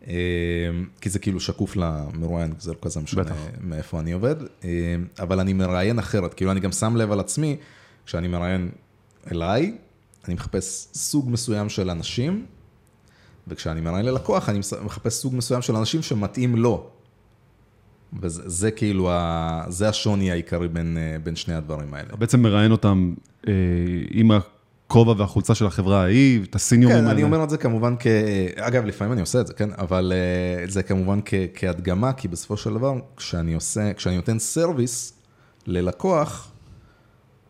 אה, 0.07 0.15
כי 1.01 1.11
זה 1.11 1.19
כאילו 1.19 1.41
שקוף 1.41 1.77
למרואיין, 1.77 2.53
זה 2.59 2.73
לא 2.73 2.79
כזה 2.83 3.01
משנה 3.01 3.25
בטח. 3.25 3.35
מאיפה 3.61 4.01
אני 4.01 4.13
עובד, 4.13 4.37
אה, 4.65 4.69
אבל 5.19 5.41
אני 5.41 5.53
מראיין 5.53 5.99
אחרת, 5.99 6.35
כאילו 6.35 6.51
אני 6.51 6.61
גם 6.61 6.73
שם 6.73 6.97
לב 6.97 7.13
על 7.13 7.21
עצמי, 7.21 7.57
כשאני 8.07 8.29
מראיין 8.29 8.71
אליי, 9.33 9.77
אני 10.29 10.35
מחפש 10.35 10.89
סוג 10.95 11.31
מסוים 11.31 11.69
של 11.69 11.91
אנשים, 11.91 12.47
וכשאני 13.49 13.81
מראיין 13.81 14.07
ללקוח, 14.07 14.49
אני 14.49 14.59
מחפש 14.85 15.15
סוג 15.15 15.35
מסוים 15.35 15.63
של 15.63 15.77
אנשים 15.77 16.03
שמתאים 16.03 16.57
לו. 16.57 16.91
וזה 18.21 18.43
זה 18.47 18.71
כאילו, 18.71 19.11
ה, 19.11 19.65
זה 19.69 19.89
השוני 19.89 20.31
העיקרי 20.31 20.69
בין, 20.69 20.99
אה, 20.99 21.19
בין 21.19 21.37
שני 21.37 21.55
הדברים 21.55 21.95
האלה. 21.95 22.17
בעצם 22.17 22.43
מראיין 22.43 22.73
אותם 22.73 23.15
אה, 23.49 23.53
עם 24.11 24.31
הכובע 24.91 25.15
והחולצה 25.17 25.55
של 25.55 25.67
החברה 25.67 26.03
ההיא, 26.03 26.41
את 26.43 26.55
הסיניורים 26.55 26.99
כן, 26.99 27.05
האלה. 27.05 27.15
אני 27.15 27.23
אומר 27.23 27.45
את 27.45 27.51
זה 27.51 27.59
כמובן 27.59 27.95
כ... 28.01 28.07
אגב, 28.57 28.85
לפעמים 28.85 29.13
אני 29.13 29.21
עושה 29.21 29.41
את 29.41 29.47
זה, 29.47 29.55
כן? 29.55 29.69
אבל 29.79 30.13
אה, 30.15 30.67
זה 30.67 30.83
כמובן 30.83 31.21
כ... 31.25 31.35
כהדגמה, 31.55 32.13
כי 32.13 32.29
בסופו 32.29 32.57
של 32.57 32.75
דבר, 32.75 32.95
כשאני 33.17 33.55
עושה, 33.55 33.93
כשאני 33.93 34.17
נותן 34.17 34.39
service 34.39 35.13
ללקוח, 35.67 36.53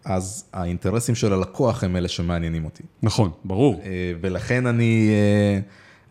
אז 0.04 0.44
האינטרסים 0.52 1.14
של 1.14 1.32
הלקוח 1.32 1.84
הם 1.84 1.96
אלה 1.96 2.08
שמעניינים 2.08 2.64
אותי. 2.64 2.82
נכון, 3.02 3.30
ברור. 3.44 3.80
אה, 3.84 4.12
ולכן 4.20 4.66
אני, 4.66 5.10
אה, 5.10 5.60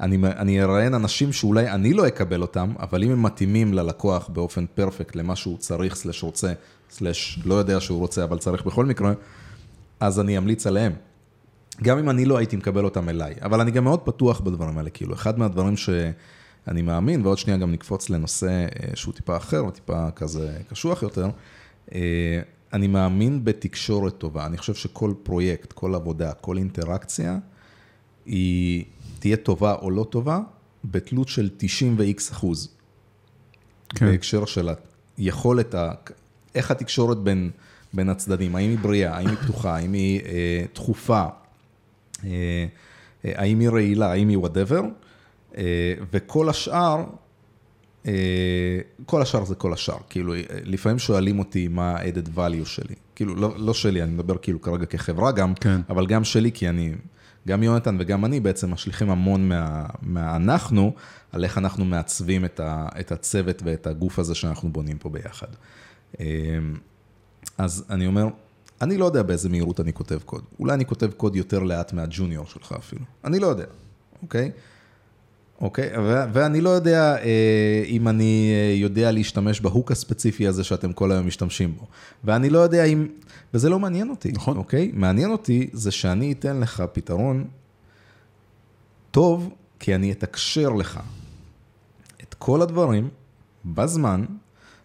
אני, 0.06 0.18
אני 0.24 0.62
אראיין 0.64 0.94
אנשים 0.94 1.34
שאולי 1.34 1.70
אני 1.70 1.94
לא 1.94 2.08
אקבל 2.08 2.42
אותם, 2.42 2.74
אבל 2.80 3.04
אם 3.04 3.12
הם 3.12 3.24
מתאימים 3.24 3.74
ללקוח 3.74 4.30
באופן 4.34 4.66
perfect 4.76 5.16
למה 5.16 5.36
שהוא 5.36 5.58
צריך, 5.58 5.96
slash 5.96 6.24
רוצה, 6.24 6.54
slash 6.90 7.40
לא 7.46 7.56
יודע 7.56 7.80
שהוא 7.80 8.00
רוצה, 8.00 8.24
אבל 8.24 8.38
צריך 8.38 8.66
בכל 8.66 8.86
מקרה, 8.86 9.14
אז 10.00 10.20
אני 10.20 10.38
אמליץ 10.38 10.68
עליהם. 10.68 10.94
גם 11.84 11.98
אם 11.98 12.10
אני 12.10 12.26
לא 12.26 12.38
הייתי 12.38 12.56
מקבל 12.56 12.86
אותם 12.86 13.10
אליי, 13.10 13.36
אבל 13.42 13.62
אני 13.62 13.72
גם 13.72 13.84
מאוד 13.84 14.00
פתוח 14.00 14.40
בדברים 14.40 14.78
האלה, 14.78 14.90
כאילו, 14.90 15.14
אחד 15.14 15.40
מהדברים 15.40 15.78
שאני 15.78 16.82
מאמין, 16.82 17.26
ועוד 17.26 17.38
שנייה 17.38 17.58
גם 17.58 17.72
נקפוץ 17.72 18.10
לנושא 18.10 18.48
אה, 18.48 18.96
שהוא 18.96 19.14
טיפה 19.14 19.38
אחר, 19.38 19.66
וטיפה 19.66 20.12
כזה 20.12 20.58
קשוח 20.70 21.04
יותר, 21.04 21.30
אה, 21.96 22.42
אני 22.74 22.88
מאמין 22.88 23.46
בתקשורת 23.46 24.18
טובה, 24.18 24.46
אני 24.46 24.58
חושב 24.58 24.74
שכל 24.74 25.14
פרויקט, 25.24 25.74
כל 25.74 25.96
עבודה, 25.96 26.34
כל 26.34 26.58
אינטראקציה, 26.58 27.38
היא 28.26 28.86
תהיה 29.20 29.38
טובה 29.38 29.74
או 29.74 29.92
לא 29.92 30.06
טובה, 30.10 30.40
בתלות 30.84 31.28
של 31.28 31.50
90 31.58 31.96
ו-X 31.98 32.32
אחוז. 32.32 32.70
כן. 33.90 34.06
בהקשר 34.06 34.46
של 34.46 34.70
היכולת, 35.18 35.76
ה... 35.76 35.92
איך 36.56 36.72
התקשורת 36.72 37.18
בין, 37.18 37.52
בין 37.94 38.10
הצדדים, 38.10 38.56
האם 38.56 38.70
היא 38.70 38.78
בריאה, 38.80 39.18
האם 39.18 39.28
היא 39.28 39.38
פתוחה, 39.38 39.76
האם 39.76 39.94
היא 39.94 40.22
אה, 40.26 40.66
דחופה, 40.74 41.26
האם 43.24 43.60
היא 43.60 43.70
רעילה, 43.70 44.12
האם 44.12 44.28
היא 44.28 44.38
וואטאבר, 44.38 44.82
אה, 45.58 45.94
וכל 46.14 46.50
השאר, 46.50 47.04
אה, 48.08 48.14
כל 49.06 49.22
השאר 49.22 49.46
זה 49.46 49.56
כל 49.56 49.74
השאר, 49.74 49.98
כאילו, 50.10 50.34
אה, 50.36 50.42
לפעמים 50.64 51.00
שואלים 51.00 51.40
אותי 51.40 51.68
מה 51.68 51.92
ה-added 51.92 52.38
value 52.38 52.66
שלי, 52.66 52.96
כאילו, 53.16 53.36
לא, 53.36 53.54
לא 53.58 53.74
שלי, 53.74 54.04
אני 54.04 54.12
מדבר 54.12 54.38
כאילו 54.38 54.62
כרגע 54.62 54.86
כחברה 54.86 55.32
גם, 55.32 55.54
כן. 55.56 55.82
אבל 55.90 56.06
גם 56.06 56.24
שלי, 56.24 56.52
כי 56.52 56.70
אני, 56.70 56.94
גם 57.48 57.64
יונתן 57.64 57.98
וגם 58.00 58.26
אני 58.26 58.40
בעצם 58.40 58.72
משליכים 58.72 59.10
המון 59.10 59.50
מה, 59.50 59.86
מהאנחנו, 60.02 60.94
על 61.32 61.44
איך 61.44 61.58
אנחנו 61.58 61.86
מעצבים 61.86 62.46
את, 62.46 62.60
ה, 62.60 62.88
את 63.00 63.12
הצוות 63.12 63.62
ואת 63.66 63.88
הגוף 63.88 64.20
הזה 64.20 64.36
שאנחנו 64.36 64.70
בונים 64.70 64.98
פה 64.98 65.10
ביחד. 65.10 65.48
אז 67.58 67.86
אני 67.90 68.08
אומר, 68.08 68.28
אני 68.82 68.98
לא 68.98 69.06
יודע 69.06 69.24
באיזה 69.24 69.50
מהירות 69.50 69.80
אני 69.80 69.94
כותב 69.94 70.20
קוד. 70.26 70.44
אולי 70.60 70.74
אני 70.74 70.86
כותב 70.86 71.12
קוד 71.12 71.36
יותר 71.36 71.60
לאט 71.60 71.94
מהג'וניור 71.94 72.46
שלך 72.46 72.76
אפילו. 72.78 73.02
אני 73.24 73.40
לא 73.40 73.48
יודע, 73.48 73.66
אוקיי? 74.22 74.52
אוקיי, 75.62 75.90
ו- 75.98 76.24
ואני 76.34 76.62
לא 76.62 76.70
יודע 76.70 77.16
אה, 77.18 77.84
אם 77.88 78.08
אני 78.08 78.52
אה, 78.54 78.76
יודע 78.76 79.12
להשתמש 79.12 79.62
בהוק 79.62 79.92
הספציפי 79.92 80.48
הזה 80.48 80.64
שאתם 80.64 80.94
כל 80.94 81.12
היום 81.12 81.28
משתמשים 81.28 81.76
בו. 81.76 81.86
ואני 82.24 82.50
לא 82.50 82.60
יודע 82.60 82.84
אם, 82.84 83.08
וזה 83.54 83.70
לא 83.70 83.80
מעניין 83.80 84.10
אותי, 84.10 84.32
נכון. 84.32 84.58
אוקיי? 84.58 84.92
מעניין 84.94 85.32
אותי 85.32 85.70
זה 85.74 85.92
שאני 85.92 86.32
אתן 86.32 86.60
לך 86.60 86.84
פתרון 86.94 87.48
טוב, 89.12 89.54
כי 89.80 89.96
אני 89.96 90.12
אתקשר 90.12 90.70
לך 90.70 91.00
את 92.24 92.34
כל 92.34 92.62
הדברים 92.62 93.10
בזמן, 93.66 94.26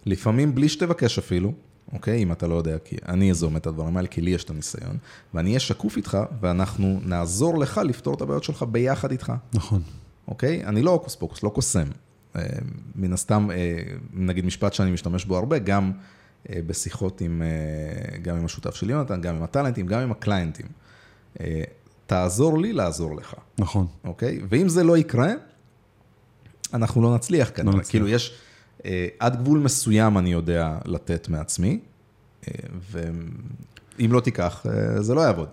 לפעמים 0.06 0.54
בלי 0.54 0.68
שתבקש 0.68 1.18
אפילו, 1.18 1.52
אוקיי? 1.92 2.22
אם 2.22 2.32
אתה 2.32 2.46
לא 2.46 2.54
יודע, 2.54 2.78
כי 2.78 2.96
אני 3.08 3.30
אזום 3.30 3.56
את 3.56 3.66
הדברים 3.66 3.96
האלה, 3.96 4.08
כי 4.08 4.20
לי 4.20 4.30
יש 4.30 4.44
את 4.44 4.50
הניסיון, 4.50 4.96
ואני 5.34 5.48
אהיה 5.48 5.60
שקוף 5.60 5.96
איתך, 5.96 6.18
ואנחנו 6.40 7.00
נעזור 7.04 7.58
לך 7.58 7.80
לפתור 7.84 8.14
את 8.14 8.20
הבעיות 8.20 8.44
שלך 8.44 8.62
ביחד 8.62 9.10
איתך. 9.10 9.32
נכון. 9.54 9.82
אוקיי? 10.28 10.64
אני 10.66 10.82
לא 10.82 10.90
הוקוס 10.90 11.16
פוקוס, 11.16 11.42
לא 11.42 11.48
קוסם. 11.48 11.88
אה, 12.36 12.42
מן 12.96 13.12
הסתם, 13.12 13.50
אה, 13.50 13.78
נגיד 14.12 14.44
משפט 14.44 14.72
שאני 14.72 14.90
משתמש 14.90 15.24
בו 15.24 15.36
הרבה, 15.36 15.58
גם 15.58 15.92
אה, 16.50 16.60
בשיחות 16.66 17.20
עם, 17.20 17.42
גם 18.22 18.36
עם 18.36 18.44
השותף 18.44 18.74
של 18.74 18.90
יונתן, 18.90 19.20
גם 19.20 19.36
עם 19.36 19.42
הטאלנטים, 19.42 19.86
גם 19.86 20.00
עם 20.00 20.12
הקליינטים. 20.12 20.66
תעזור 22.06 22.58
לי 22.58 22.72
לעזור 22.72 23.16
לך, 23.16 23.34
נכון. 23.58 23.86
אוקיי? 24.04 24.40
ואם 24.48 24.68
זה 24.68 24.84
לא 24.84 24.98
יקרה, 24.98 25.32
אנחנו 26.74 27.02
לא 27.02 27.14
נצליח 27.14 27.50
כנראה. 27.54 27.76
נצליח. 27.76 27.90
כאילו 27.90 28.08
יש, 28.08 28.34
עד 29.18 29.36
גבול 29.36 29.58
מסוים 29.58 30.18
אני 30.18 30.32
יודע 30.32 30.78
לתת 30.84 31.28
מעצמי, 31.28 31.78
אה, 32.48 32.54
ואם 32.90 34.12
לא 34.12 34.20
תיקח, 34.20 34.66
אה, 34.66 35.02
זה 35.02 35.14
לא 35.14 35.20
יעבוד. 35.20 35.48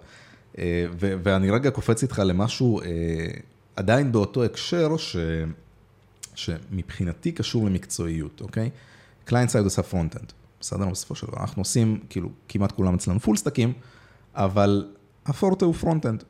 אה, 0.58 0.86
ו- 1.00 1.14
ואני 1.24 1.52
רגע 1.52 1.72
קופץ 1.72 2.02
איתך 2.02 2.22
למשהו 2.26 2.82
אה, 2.82 2.86
עדיין 3.76 4.12
באותו 4.12 4.44
הקשר, 4.44 4.98
ש... 4.98 5.16
שמבחינתי 6.36 7.32
קשור 7.32 7.66
למקצועיות, 7.66 8.42
אוקיי? 8.42 8.70
client 9.26 9.50
side 9.50 9.64
עושה 9.64 9.84
front-end, 9.84 10.34
בסדר? 10.60 10.86
בסופו 10.90 11.16
של 11.16 11.28
דבר. 11.28 11.38
אנחנו 11.42 11.62
עושים, 11.62 12.00
כאילו, 12.10 12.30
כמעט 12.50 12.72
כולם 12.72 12.96
אצלנו 12.96 13.20
full 13.20 13.38
stack 13.38 13.60
ים, 13.60 13.74
אבל 14.36 14.88
הפורטה 15.26 15.66
הוא 15.66 15.74
front-end. 15.74 16.24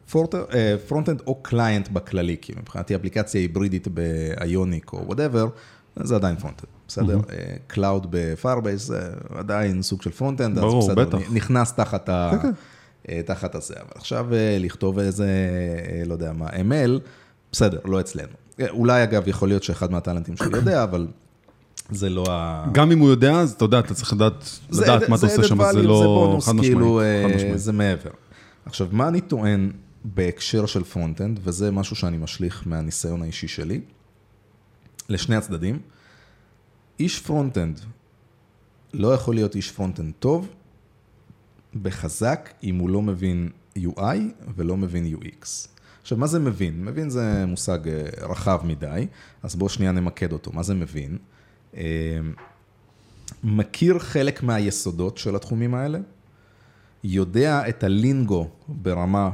front-end 0.88 1.22
או 1.28 1.36
client 1.36 1.90
בכללי, 1.90 2.38
כאילו, 2.42 2.62
מבחינתי 2.62 2.96
אפליקציה 2.96 3.42
היברידית 3.42 3.88
ב 3.88 4.05
Ionic 4.05 4.94
או 4.94 5.08
whatever, 5.08 5.48
זה 5.96 6.16
עדיין 6.16 6.36
front-end, 6.36 6.70
בסדר? 6.88 7.20
cloud 7.68 8.08
ב 8.10 8.18
Firebase 8.18 8.82
זה 8.86 9.00
עדיין 9.36 9.82
סוג 9.82 10.02
של 10.02 10.12
front-end, 10.12 10.58
אז 10.58 10.64
בסדר, 10.80 10.96
בטח. 11.06 11.18
נכנס 11.34 11.74
תחת 11.74 12.10
ה... 12.10 12.30
כן, 12.32 12.42
כן. 12.42 12.52
אה, 13.10 13.22
תחת 13.26 13.56
הזה, 13.56 13.74
אבל 13.78 13.92
עכשיו 13.96 14.34
אה, 14.34 14.58
לכתוב 14.60 15.00
איזה, 15.00 15.28
אה, 15.94 16.04
לא 16.06 16.14
יודע 16.14 16.34
מה, 16.34 16.48
ML, 16.50 17.00
בסדר, 17.52 17.80
לא 17.86 18.00
אצלנו. 18.00 18.28
אה, 18.60 18.70
אולי 18.70 19.04
אגב, 19.04 19.28
יכול 19.28 19.48
להיות 19.48 19.64
שאחד 19.64 19.92
מהטאלנטים 19.92 20.38
שלי 20.38 20.58
יודע, 20.58 20.84
אבל 20.90 21.08
זה 21.92 22.10
לא 22.10 22.26
ה... 22.30 22.66
גם 22.72 22.92
אם 22.92 23.00
הוא 23.00 23.10
יודע, 23.10 23.34
אז 23.34 23.52
אתה 23.52 23.66
יודע, 23.66 23.80
אתה 23.80 23.94
צריך 23.94 24.14
לדעת, 24.14 24.34
זה- 24.70 24.84
לדעת 24.84 25.10
מה 25.10 25.16
אתה 25.16 25.28
זה 25.28 25.36
עושה 25.36 25.48
שם, 25.48 25.58
זה 25.72 25.82
לא 25.84 26.00
זה 26.00 26.06
בונוס, 26.06 26.46
חד 26.46 26.52
משמעית. 26.56 26.72
כאילו, 26.74 27.02
אה, 27.02 27.24
חד 27.30 27.36
משמעית. 27.36 27.60
זה 27.60 27.72
מעבר. 27.72 28.10
עכשיו, 28.66 28.88
מה 28.92 29.08
אני 29.08 29.22
טוען 29.22 29.72
בהקשר 30.06 30.66
של 30.66 30.84
front-end, 30.84 31.40
וזה 31.44 31.72
משהו 31.72 31.96
שאני 31.96 32.18
משליך 32.18 32.64
מהניסיון 32.66 33.22
האישי 33.22 33.48
שלי, 33.48 33.82
לשני 35.12 35.36
הצדדים, 35.36 35.80
איש 37.00 37.20
front-end 37.20 37.80
לא 38.94 39.14
יכול 39.14 39.36
להיות 39.36 39.56
איש 39.56 39.72
front-end 39.72 40.14
טוב 40.20 40.50
בחזק 41.82 42.50
אם 42.64 42.76
הוא 42.76 42.90
לא 42.90 43.02
מבין 43.02 43.50
UI 43.78 44.18
ולא 44.56 44.78
מבין 44.78 45.16
UX. 45.16 45.68
עכשיו, 46.02 46.18
מה 46.18 46.28
זה 46.28 46.40
מבין? 46.40 46.86
מבין 46.86 47.10
זה 47.10 47.46
מושג 47.46 47.88
אה, 47.88 48.28
רחב 48.28 48.62
מדי, 48.64 49.08
אז 49.44 49.56
בואו 49.56 49.70
שנייה 49.70 49.92
נמקד 49.92 50.34
אותו. 50.34 50.52
מה 50.54 50.64
זה 50.64 50.74
מבין? 50.74 51.18
אה, 51.78 51.82
מכיר 53.44 54.00
חלק 54.00 54.44
מהיסודות 54.44 55.18
של 55.18 55.36
התחומים 55.36 55.74
האלה, 55.74 56.00
יודע 57.04 57.70
את 57.70 57.84
הלינגו 57.84 58.48
ברמה 58.68 59.30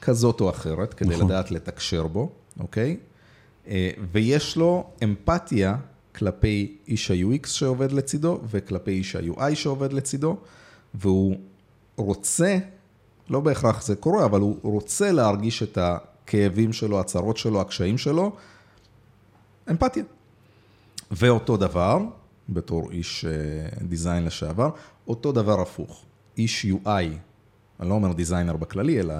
כזאת 0.00 0.40
או 0.40 0.50
אחרת, 0.50 0.94
כדי 0.94 1.14
נכון. 1.14 1.26
לדעת 1.26 1.50
לתקשר 1.50 2.06
בו, 2.06 2.32
אוקיי? 2.60 2.96
אה, 3.68 3.90
ויש 4.12 4.56
לו 4.56 4.90
אמפתיה 5.04 5.76
כלפי 6.14 6.76
איש 6.88 7.10
ה-UX 7.10 7.48
שעובד 7.48 7.92
לצידו, 7.92 8.40
וכלפי 8.50 8.90
איש 8.90 9.16
ה-UI 9.16 9.54
שעובד 9.54 9.92
לצידו, 9.92 10.36
והוא 10.94 11.36
רוצה, 11.96 12.58
לא 13.30 13.40
בהכרח 13.40 13.82
זה 13.82 13.96
קורה, 13.96 14.24
אבל 14.24 14.40
הוא 14.40 14.56
רוצה 14.62 15.12
להרגיש 15.12 15.62
את 15.62 15.78
הכאבים 15.78 16.72
שלו, 16.72 17.00
הצרות 17.00 17.36
שלו, 17.36 17.60
הקשיים 17.60 17.98
שלו, 17.98 18.32
אמפתיה. 19.70 20.04
ואותו 21.10 21.56
דבר, 21.56 21.98
בתור 22.48 22.90
איש 22.90 23.24
אה, 23.24 23.30
design 23.82 24.24
לשעבר, 24.24 24.70
אותו 25.08 25.32
דבר 25.32 25.60
הפוך. 25.60 26.04
איש 26.38 26.66
UI, 26.66 27.04
אני 27.80 27.88
לא 27.88 27.94
אומר 27.94 28.12
designer 28.12 28.56
בכללי, 28.56 29.00
אלא 29.00 29.14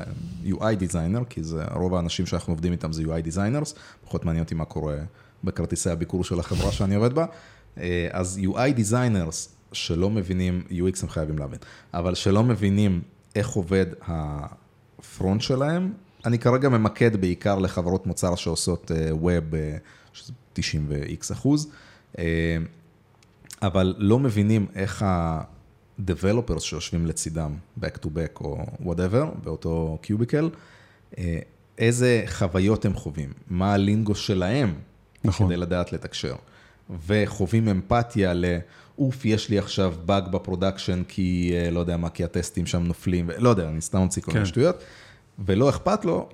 UI 0.44 0.74
designer, 0.78 1.24
כי 1.28 1.42
זה, 1.42 1.64
רוב 1.74 1.94
האנשים 1.94 2.26
שאנחנו 2.26 2.52
עובדים 2.52 2.72
איתם 2.72 2.92
זה 2.92 3.02
UI 3.02 3.20
designers, 3.20 3.74
פחות 4.04 4.24
מעניין 4.24 4.44
אותי 4.44 4.54
מה 4.54 4.64
קורה 4.64 4.96
בכרטיסי 5.44 5.90
הביקור 5.90 6.24
של 6.24 6.40
החברה 6.40 6.72
שאני 6.72 6.94
עובד 6.94 7.12
בה. 7.12 7.26
אה, 7.78 8.08
אז 8.12 8.40
UI 8.42 8.72
designers 8.72 9.54
שלא 9.72 10.10
מבינים, 10.10 10.62
UX 10.70 11.02
הם 11.02 11.08
חייבים 11.08 11.38
להבין, 11.38 11.58
אבל 11.94 12.14
שלא 12.14 12.44
מבינים 12.44 13.00
איך 13.36 13.48
עובד 13.48 13.86
ה 14.02 14.25
front 14.25 15.40
שלהם, 15.40 15.92
אני 16.24 16.38
כרגע 16.38 16.68
ממקד 16.68 17.16
בעיקר 17.16 17.58
לחברות 17.58 18.06
מוצר 18.06 18.34
שעושות 18.34 18.90
web 19.10 19.44
שזה 20.12 20.32
90 20.52 20.86
ו-X 20.88 21.32
אחוז, 21.32 21.70
אה, 22.18 22.56
אבל 23.62 23.94
לא 23.98 24.18
מבינים 24.18 24.66
איך 24.74 25.04
ה-Developers 25.98 26.60
שיושבים 26.60 27.06
לצידם, 27.06 27.54
back 27.80 27.98
to 28.02 28.06
back 28.06 28.40
או 28.40 28.66
whatever, 28.82 29.24
באותו 29.44 29.98
cubicle, 30.02 30.50
אה, 31.18 31.38
איזה 31.78 32.22
חוויות 32.26 32.84
הם 32.84 32.94
חווים, 32.94 33.32
מה 33.50 33.72
ה 33.72 33.79
lingo 33.79 34.14
שלהם, 34.14 34.74
נכון. 35.24 35.46
כדי 35.46 35.56
לדעת 35.56 35.92
לתקשר. 35.92 36.34
וחווים 37.06 37.68
אמפתיה 37.68 38.34
ל... 38.34 38.44
אוף, 38.98 39.24
יש 39.24 39.48
לי 39.48 39.58
עכשיו 39.58 39.94
באג 40.06 40.28
ב 40.28 40.35
production, 40.35 41.02
כי 41.08 41.52
אה, 41.54 41.70
לא 41.70 41.80
יודע 41.80 41.96
מה, 41.96 42.10
כי 42.10 42.24
הטסטים 42.24 42.66
שם 42.66 42.82
נופלים, 42.82 43.30
לא 43.38 43.48
יודע, 43.48 43.68
אני 43.68 43.80
סתם 43.80 43.98
מוציא 43.98 44.22
כל 44.22 44.32
מיני 44.32 44.44
כן. 44.44 44.48
שטויות, 44.48 44.76
ולא 45.38 45.70
אכפת 45.70 46.04
לו, 46.04 46.28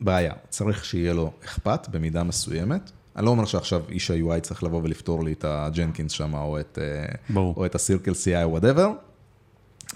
בעיה. 0.00 0.32
צריך 0.48 0.84
שיהיה 0.84 1.12
לו 1.12 1.32
אכפת 1.44 1.88
במידה 1.88 2.22
מסוימת. 2.22 2.90
אני 3.16 3.24
לא 3.24 3.30
אומר 3.30 3.44
שעכשיו 3.44 3.82
איש 3.88 4.10
ה-UI 4.10 4.40
צריך 4.40 4.62
לבוא 4.62 4.80
ולפתור 4.82 5.24
לי 5.24 5.32
את 5.32 5.44
ה 5.48 5.56
Jenkins 5.56 6.12
שם, 6.12 6.34
או 6.34 6.60
את, 6.60 6.78
אה, 6.82 7.04
ברור. 7.34 7.54
או 7.56 7.66
את 7.66 7.74
ה 7.74 7.79
Circle 7.79 8.12
CI 8.12 8.42
או 8.42 8.50
whatever, 8.50 8.92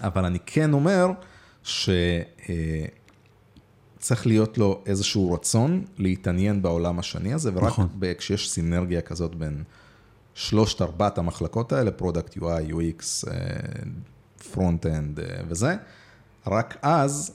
אבל 0.01 0.25
אני 0.25 0.39
כן 0.45 0.73
אומר 0.73 1.07
שצריך 1.63 1.87
להיות 4.27 4.57
לו 4.57 4.83
איזשהו 4.85 5.31
רצון 5.31 5.85
להתעניין 5.97 6.61
בעולם 6.61 6.99
השני 6.99 7.33
הזה, 7.33 7.51
ורק 7.53 7.63
נכון. 7.63 7.85
נכון. 7.85 8.13
כשיש 8.17 8.51
סינרגיה 8.51 9.01
כזאת 9.01 9.35
בין 9.35 9.63
שלושת 10.33 10.81
ארבעת 10.81 11.17
המחלקות 11.17 11.71
האלה, 11.71 11.91
product 11.91 12.37
UI, 12.37 12.71
UX, 12.71 13.29
front-end 14.51 15.19
וזה, 15.47 15.75
רק 16.47 16.77
אז 16.81 17.31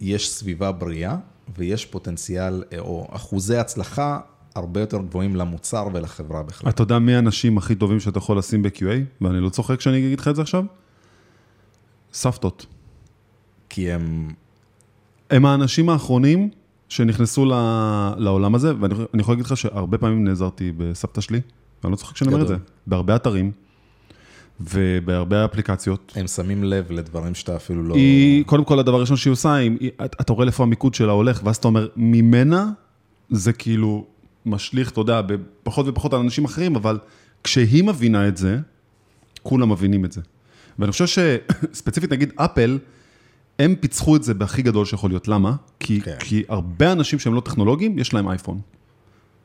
יש 0.00 0.30
סביבה 0.30 0.72
בריאה 0.72 1.16
ויש 1.56 1.86
פוטנציאל 1.86 2.64
אה, 2.72 2.78
או 2.78 3.08
אחוזי 3.10 3.56
הצלחה 3.56 4.20
הרבה 4.54 4.80
יותר 4.80 4.98
גבוהים 4.98 5.36
למוצר 5.36 5.88
ולחברה 5.92 6.42
בכלל. 6.42 6.70
אתה 6.70 6.82
יודע 6.82 6.98
מי 6.98 7.14
האנשים 7.14 7.58
הכי 7.58 7.74
טובים 7.74 8.00
שאתה 8.00 8.18
יכול 8.18 8.38
לשים 8.38 8.62
ב-QA? 8.62 9.20
ואני 9.20 9.40
לא 9.40 9.48
צוחק 9.48 9.78
כשאני 9.78 9.98
אגיד 9.98 10.20
לך 10.20 10.28
את 10.28 10.36
זה 10.36 10.42
עכשיו? 10.42 10.64
סבתות. 12.12 12.66
כי 13.68 13.92
הם, 13.92 14.30
הם 15.30 15.46
האנשים 15.46 15.88
האחרונים 15.88 16.50
שנכנסו 16.88 17.44
ל- 17.44 18.14
לעולם 18.16 18.54
הזה, 18.54 18.72
ואני 18.80 18.94
אני 19.14 19.22
יכול 19.22 19.32
להגיד 19.32 19.46
לך 19.46 19.56
שהרבה 19.56 19.98
פעמים 19.98 20.24
נעזרתי 20.24 20.72
בסבתא 20.76 21.20
שלי, 21.20 21.40
ואני 21.82 21.92
לא 21.92 21.96
צוחק 21.96 22.14
כשאני 22.14 22.32
אומר 22.32 22.42
את 22.42 22.48
זה. 22.48 22.56
בהרבה 22.86 23.16
אתרים 23.16 23.52
ובהרבה 24.60 25.44
אפליקציות. 25.44 26.12
הם 26.16 26.26
שמים 26.26 26.64
לב 26.64 26.92
לדברים 26.92 27.34
שאתה 27.34 27.56
אפילו 27.56 27.82
לא... 27.82 27.94
היא, 27.94 28.44
קודם 28.44 28.64
כל, 28.64 28.78
הדבר 28.78 28.96
הראשון 28.96 29.16
שהיא 29.16 29.32
עושה, 29.32 29.54
היא, 29.54 29.90
אתה 30.04 30.32
רואה 30.32 30.44
לאיפה 30.44 30.62
המיקוד 30.62 30.94
שלה 30.94 31.12
הולך, 31.12 31.40
ואז 31.44 31.56
אתה 31.56 31.68
אומר, 31.68 31.88
ממנה 31.96 32.70
זה 33.30 33.52
כאילו 33.52 34.06
משליך, 34.46 34.90
אתה 34.90 35.00
יודע, 35.00 35.20
פחות 35.62 35.88
ופחות 35.88 36.12
על 36.12 36.20
אנשים 36.20 36.44
אחרים, 36.44 36.76
אבל 36.76 36.98
כשהיא 37.44 37.84
מבינה 37.84 38.28
את 38.28 38.36
זה, 38.36 38.58
כולם 39.42 39.72
מבינים 39.72 40.04
את 40.04 40.12
זה. 40.12 40.20
ואני 40.78 40.92
חושב 40.92 41.06
שספציפית, 41.06 42.12
נגיד 42.12 42.32
אפל, 42.36 42.78
הם 43.58 43.74
פיצחו 43.80 44.16
את 44.16 44.22
זה 44.22 44.34
בהכי 44.34 44.62
גדול 44.62 44.84
שיכול 44.84 45.10
להיות. 45.10 45.28
למה? 45.28 45.56
כי, 45.80 46.00
כן. 46.00 46.16
כי 46.18 46.42
הרבה 46.48 46.92
אנשים 46.92 47.18
שהם 47.18 47.34
לא 47.34 47.40
טכנולוגיים, 47.40 47.98
יש 47.98 48.14
להם 48.14 48.28
אייפון. 48.28 48.60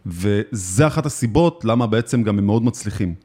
וזה 0.05 0.87
אחת 0.87 1.05
הסיבות 1.05 1.65
למה 1.65 1.87
בעצם 1.87 2.23
גם 2.23 2.37
הם 2.37 2.45
מאוד 2.45 2.63
מצליחים. 2.63 3.15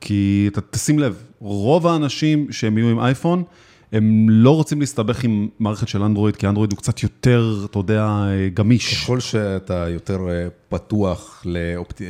כי 0.00 0.48
אתה 0.52 0.60
תשים 0.60 0.98
לב, 0.98 1.22
רוב 1.38 1.86
האנשים 1.86 2.52
שהם 2.52 2.78
יהיו 2.78 2.88
עם 2.88 3.00
אייפון, 3.00 3.44
הם 3.92 4.26
לא 4.30 4.56
רוצים 4.56 4.80
להסתבך 4.80 5.24
עם 5.24 5.48
מערכת 5.58 5.88
של 5.88 6.02
אנדרואיד, 6.02 6.36
כי 6.36 6.46
אנדרואיד 6.46 6.72
הוא 6.72 6.78
קצת 6.78 7.02
יותר, 7.02 7.66
אתה 7.70 7.78
יודע, 7.78 8.06
גמיש. 8.54 9.02
ככל 9.04 9.20
שאתה 9.20 9.88
יותר 9.88 10.30
אה, 10.30 10.48
פתוח 10.68 11.42
לאופט... 11.46 12.02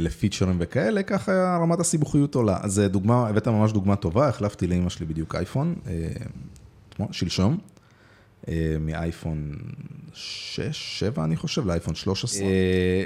לפיצ'רים 0.00 0.56
וכאלה, 0.58 1.02
ככה 1.02 1.58
רמת 1.62 1.80
הסיבוכיות 1.80 2.34
עולה. 2.34 2.58
אז 2.60 2.80
אה, 2.80 2.88
דוגמה, 2.88 3.28
הבאת 3.28 3.48
ממש 3.48 3.72
דוגמה 3.72 3.96
טובה, 3.96 4.28
החלפתי 4.28 4.66
לאמא 4.66 4.88
שלי 4.88 5.06
בדיוק 5.06 5.34
אייפון, 5.34 5.74
אה, 5.86 7.04
שלשום, 7.10 7.58
מאייפון 8.80 9.52
6, 10.14 10.60
7 10.72 11.24
אני 11.24 11.36
חושב, 11.36 11.66
לאייפון 11.66 11.94
13. 11.94 12.44
אה, 12.44 12.50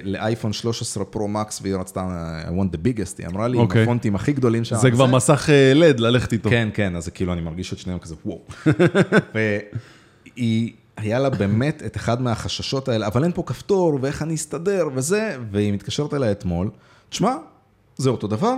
לאייפון 0.04 0.52
13 0.52 1.04
פרו 1.04 1.28
מקס, 1.28 1.60
והיא 1.62 1.74
רצתה, 1.74 2.04
I 2.46 2.50
want 2.50 2.74
the 2.74 2.78
biggest, 2.78 3.14
היא 3.18 3.26
אמרה 3.26 3.48
לי, 3.48 3.56
עם 3.56 3.62
אוקיי. 3.62 3.82
הפונטים 3.82 4.14
הכי 4.14 4.32
גדולים 4.32 4.64
שם. 4.64 4.76
זה 4.76 4.90
כבר 4.90 5.06
מסך 5.06 5.50
אה, 5.50 5.72
לד 5.74 6.00
ללכת 6.00 6.32
איתו. 6.32 6.50
כן, 6.50 6.68
כן, 6.74 6.96
אז 6.96 7.08
כאילו, 7.08 7.32
אני 7.32 7.40
מרגיש 7.40 7.72
את 7.72 7.78
שניהם 7.78 7.98
כזה, 7.98 8.14
וואו. 8.24 8.40
והיא, 9.34 10.72
היה 10.96 11.18
לה 11.18 11.30
באמת 11.30 11.82
את 11.86 11.96
אחד 11.96 12.22
מהחששות 12.22 12.88
האלה, 12.88 13.06
אבל 13.06 13.24
אין 13.24 13.32
פה 13.32 13.42
כפתור, 13.46 13.98
ואיך 14.02 14.22
אני 14.22 14.34
אסתדר, 14.34 14.88
וזה, 14.94 15.36
והיא 15.50 15.72
מתקשרת 15.72 16.14
אליי 16.14 16.30
אתמול, 16.30 16.70
תשמע, 17.08 17.34
זה 17.96 18.10
אותו 18.10 18.26
דבר. 18.26 18.54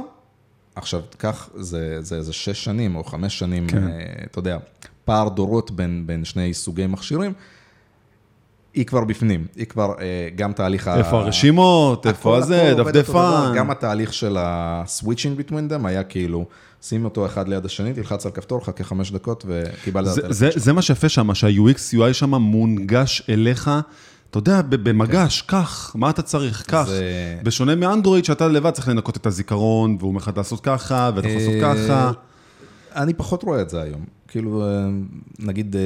עכשיו, 0.75 1.03
קח, 1.17 1.51
זה, 1.55 2.03
זה, 2.03 2.23
זה 2.23 2.33
שש 2.33 2.65
שנים 2.65 2.97
או 2.97 3.05
חמש 3.05 3.39
שנים, 3.39 3.69
כן. 3.69 3.89
אה, 3.89 3.91
אתה 4.25 4.39
יודע, 4.39 4.59
פער 5.11 5.29
דורות 5.29 5.71
בין, 5.71 6.03
בין 6.07 6.25
שני 6.25 6.55
סוגי 6.55 6.87
מכשירים. 6.87 7.33
היא 8.75 8.87
כבר 8.87 9.05
בפנים, 9.05 9.47
היא 9.57 9.67
כבר 9.67 9.95
אה, 10.01 10.29
גם 10.37 10.53
תהליך 10.53 10.89
ה... 10.89 10.99
איפה 10.99 11.21
הרשימות, 11.21 12.07
איפה 12.07 12.37
הזה. 12.39 12.75
דפדפן. 12.77 13.53
גם 13.57 13.71
התהליך 13.71 14.13
של 14.15 14.37
ה-switching 14.37 15.51
between 15.51 15.53
them 15.73 15.87
היה 15.87 16.03
כאילו, 16.03 16.45
שים 16.83 17.05
אותו 17.05 17.27
אחד 17.27 17.49
ליד 17.49 17.65
השני, 17.65 17.95
תלחץ 17.95 18.27
על 18.27 18.33
כפתור, 18.33 18.65
חכה 18.65 18.85
חמש 18.85 19.11
דקות 19.13 19.45
וקיבלת 19.49 20.09
את 20.09 20.15
זה, 20.15 20.21
הטלפון 20.21 20.33
זה. 20.33 20.51
זה 20.57 20.73
מה 20.73 20.83
שיפה 20.83 21.09
שם, 21.09 21.35
שה-UX, 21.35 21.95
UI 21.95 22.13
שם 22.13 22.35
מונגש 22.35 23.23
אליך, 23.29 23.71
אתה 24.31 24.39
יודע, 24.39 24.63
במגש, 24.63 25.43
קח, 25.43 25.93
מה 25.95 26.11
אתה 26.11 26.23
צריך, 26.23 26.63
קח. 26.67 26.85
זה- 26.89 27.37
בשונה 27.43 27.75
מאנדרואיד, 27.75 28.25
שאתה 28.25 28.49
לבד 28.49 28.71
צריך 28.71 28.89
לנקות 28.89 29.17
את 29.17 29.27
הזיכרון, 29.27 29.97
והוא 29.99 30.09
אומר 30.09 30.19
לך 30.21 30.31
לעשות 30.37 30.61
ככה, 30.61 31.11
ואתה 31.15 31.29
יכול 31.29 31.41
לעשות 31.41 31.55
אה, 31.63 31.75
ככה. 31.85 32.11
אני 32.97 33.15
פחות 33.15 33.43
רואה 33.43 33.61
את 33.63 33.71
זה 33.71 33.83
היום. 33.83 34.05
כאילו, 34.31 34.63
אה, 34.67 34.89
נגיד 35.39 35.77
אה, 35.77 35.81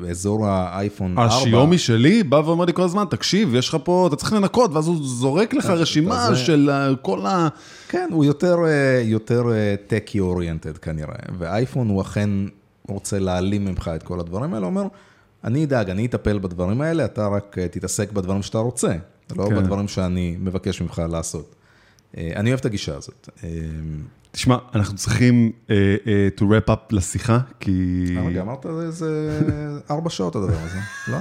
באזור 0.00 0.46
האייפון 0.46 1.18
4. 1.18 1.34
השיומי 1.36 1.78
שלי 1.78 2.22
בא 2.22 2.36
ואומר 2.36 2.64
לי 2.64 2.72
כל 2.72 2.82
הזמן, 2.82 3.04
תקשיב, 3.10 3.54
יש 3.54 3.68
לך 3.68 3.76
פה, 3.84 4.06
אתה 4.08 4.16
צריך 4.16 4.32
לנקות, 4.32 4.70
ואז 4.74 4.86
הוא 4.86 4.96
זורק 5.02 5.54
לך 5.54 5.66
רשימה 5.66 6.26
זה- 6.28 6.36
של 6.36 6.70
אה, 6.72 6.96
כל 7.02 7.26
ה... 7.26 7.48
כן, 7.88 8.08
הוא 8.12 8.24
יותר, 8.24 8.56
אה, 8.66 9.02
יותר 9.04 9.42
טקי 9.86 10.20
אוריינטד 10.20 10.78
כנראה, 10.78 11.14
ואייפון 11.38 11.88
הוא 11.88 12.00
אכן 12.02 12.30
רוצה 12.88 13.18
להעלים 13.18 13.64
ממך 13.64 13.90
את 13.94 14.02
כל 14.02 14.20
הדברים 14.20 14.54
האלה, 14.54 14.66
הוא 14.66 14.74
אומר, 14.74 14.86
אני 15.44 15.64
אדאג, 15.64 15.90
אני 15.90 16.06
אטפל 16.06 16.38
בדברים 16.38 16.80
האלה, 16.80 17.04
אתה 17.04 17.26
רק 17.28 17.56
אה, 17.58 17.68
תתעסק 17.68 18.12
בדברים 18.12 18.42
שאתה 18.42 18.58
רוצה, 18.58 18.92
לא 19.36 19.46
כן. 19.48 19.56
בדברים 19.56 19.88
שאני 19.88 20.36
מבקש 20.40 20.80
ממך 20.82 21.02
לעשות. 21.10 21.54
אה, 22.16 22.30
אני 22.36 22.50
אוהב 22.50 22.60
את 22.60 22.66
הגישה 22.66 22.96
הזאת. 22.96 23.28
תשמע, 24.32 24.56
אנחנו 24.74 24.96
צריכים 24.96 25.52
uh, 25.66 25.70
uh, 25.70 26.40
to 26.40 26.42
wrap 26.42 26.70
up 26.70 26.78
לשיחה, 26.90 27.38
כי... 27.60 28.04
רגע, 28.26 28.40
אמרת 28.40 28.66
איזה 28.66 29.40
ארבע 29.90 30.10
שעות 30.10 30.36
הדבר 30.36 30.58
הזה, 30.64 30.78
לא? 31.08 31.18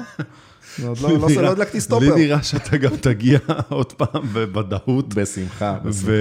לא, 0.80 0.88
עוד 0.90 0.98
לא, 1.00 1.10
לא, 1.36 1.42
לא 1.42 1.52
הדלקתי 1.52 1.78
לי 1.78 1.82
סטופר. 1.82 2.16
נראה 2.16 2.44
שאתה 2.44 2.78
גם 2.78 2.96
תגיע 2.96 3.40
עוד 3.70 3.94
פעם 3.94 4.24
בוודאות. 4.34 5.14
בשמחה, 5.14 5.78
בשמחה. 5.84 6.12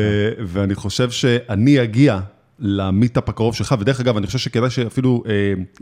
ואני 0.47 0.75
חושב 0.75 1.11
שאני 1.11 1.83
אגיע 1.83 2.21
ל 2.61 2.70
meetup 2.70 3.29
הקרוב 3.29 3.55
שלך, 3.55 3.75
ודרך 3.81 4.01
אגב, 4.01 4.17
אני 4.17 4.27
חושב 4.27 4.39
שכדאי 4.39 4.71
שאפילו, 4.71 5.23
אה, 5.27 5.33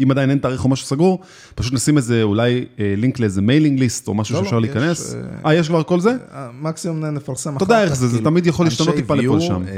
אם 0.02 0.10
עדיין 0.10 0.30
אין 0.30 0.38
תאריך 0.38 0.64
או 0.64 0.68
משהו 0.68 0.86
סגור, 0.86 1.20
פשוט 1.54 1.72
נשים 1.72 1.96
איזה, 1.96 2.22
אולי 2.22 2.64
אה, 2.80 2.94
לינק 2.96 3.18
לאיזה 3.18 3.42
mailing 3.42 3.78
list 3.78 4.08
או 4.08 4.14
משהו 4.14 4.34
לא, 4.34 4.40
שאפשר 4.40 4.56
לא, 4.56 4.62
להיכנס. 4.62 5.08
יש, 5.08 5.14
אה, 5.46 5.54
יש 5.54 5.68
כבר 5.68 5.82
כל 5.82 6.00
זה? 6.00 6.10
אה, 6.34 6.48
מקסימום 6.60 7.04
נפרסם 7.04 7.56
אחר 7.56 7.64
אתה 7.64 7.64
כך. 7.64 7.70
יודע 7.70 7.84
איך 7.84 7.96
זה, 7.96 8.06
זה 8.08 8.16
כאילו, 8.16 8.30
תמיד 8.30 8.46
יכול 8.46 8.66
להשתנות 8.66 8.94
טיפה 8.94 9.14
לפה. 9.14 9.38
אה, 9.68 9.72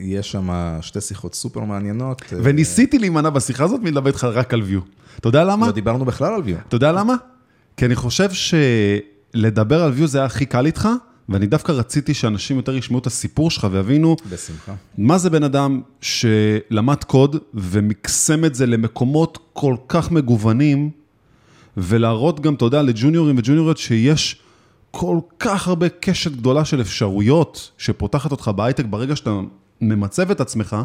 יש 0.00 0.32
שם 0.32 0.48
שתי 0.80 1.00
שיחות 1.00 1.34
סופר 1.34 1.60
מעניינות. 1.60 2.22
אה, 2.32 2.38
וניסיתי 2.42 2.98
להימנע 2.98 3.30
בשיחה 3.30 3.64
הזאת 3.64 3.80
מלדבר 3.82 4.06
איתך 4.08 4.24
רק 4.24 4.54
על 4.54 4.62
view. 4.62 4.80
אתה 5.18 5.28
יודע 5.28 5.44
למה? 5.44 5.66
לא 5.66 5.72
דיברנו 5.72 6.04
בכלל 6.04 6.34
על 6.34 6.42
ויו. 6.44 6.56
אתה 6.68 6.76
יודע 6.76 6.92
למה? 6.92 7.14
כי 7.76 7.86
אני 7.86 7.94
חושב 7.94 8.30
שלדבר 9.34 9.82
על 9.82 9.92
view 9.98 10.06
זה 10.06 10.18
היה 10.18 10.24
הכי 10.24 10.46
קל 10.46 10.66
איתך, 10.66 10.88
ואני 11.30 11.46
דווקא 11.46 11.72
רציתי 11.72 12.14
שאנשים 12.14 12.56
יותר 12.56 12.76
ישמעו 12.76 12.98
את 12.98 13.06
הסיפור 13.06 13.50
שלך 13.50 13.66
ויבינו 13.70 14.16
בשמחה. 14.30 14.74
מה 14.98 15.18
זה 15.18 15.30
בן 15.30 15.42
אדם 15.42 15.80
שלמד 16.00 17.04
קוד 17.04 17.36
ומקסם 17.54 18.44
את 18.44 18.54
זה 18.54 18.66
למקומות 18.66 19.38
כל 19.52 19.76
כך 19.88 20.10
מגוונים, 20.10 20.90
ולהראות 21.76 22.40
גם, 22.40 22.54
אתה 22.54 22.64
יודע, 22.64 22.82
לג'וניורים 22.82 23.38
וג'וניוריות 23.38 23.78
שיש 23.78 24.40
כל 24.90 25.18
כך 25.38 25.68
הרבה 25.68 25.88
קשת 25.88 26.32
גדולה 26.32 26.64
של 26.64 26.80
אפשרויות 26.80 27.70
שפותחת 27.78 28.30
אותך 28.30 28.50
בהייטק 28.56 28.84
ברגע 28.90 29.16
שאתה 29.16 29.40
ממצב 29.80 30.30
את 30.30 30.40
עצמך, 30.40 30.76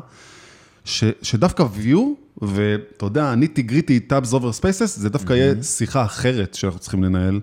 ש, 0.85 1.03
שדווקא 1.21 1.63
view, 1.63 1.97
ואתה 2.41 3.05
יודע, 3.05 3.33
אני 3.33 3.47
תגריתי 3.47 3.99
tabs 4.09 4.31
over 4.31 4.61
spaces, 4.61 4.85
זה 4.85 5.09
דווקא 5.09 5.33
יהיה 5.33 5.63
שיחה 5.63 6.05
אחרת 6.05 6.53
שאנחנו 6.53 6.79
צריכים 6.79 7.03
לנהל. 7.03 7.39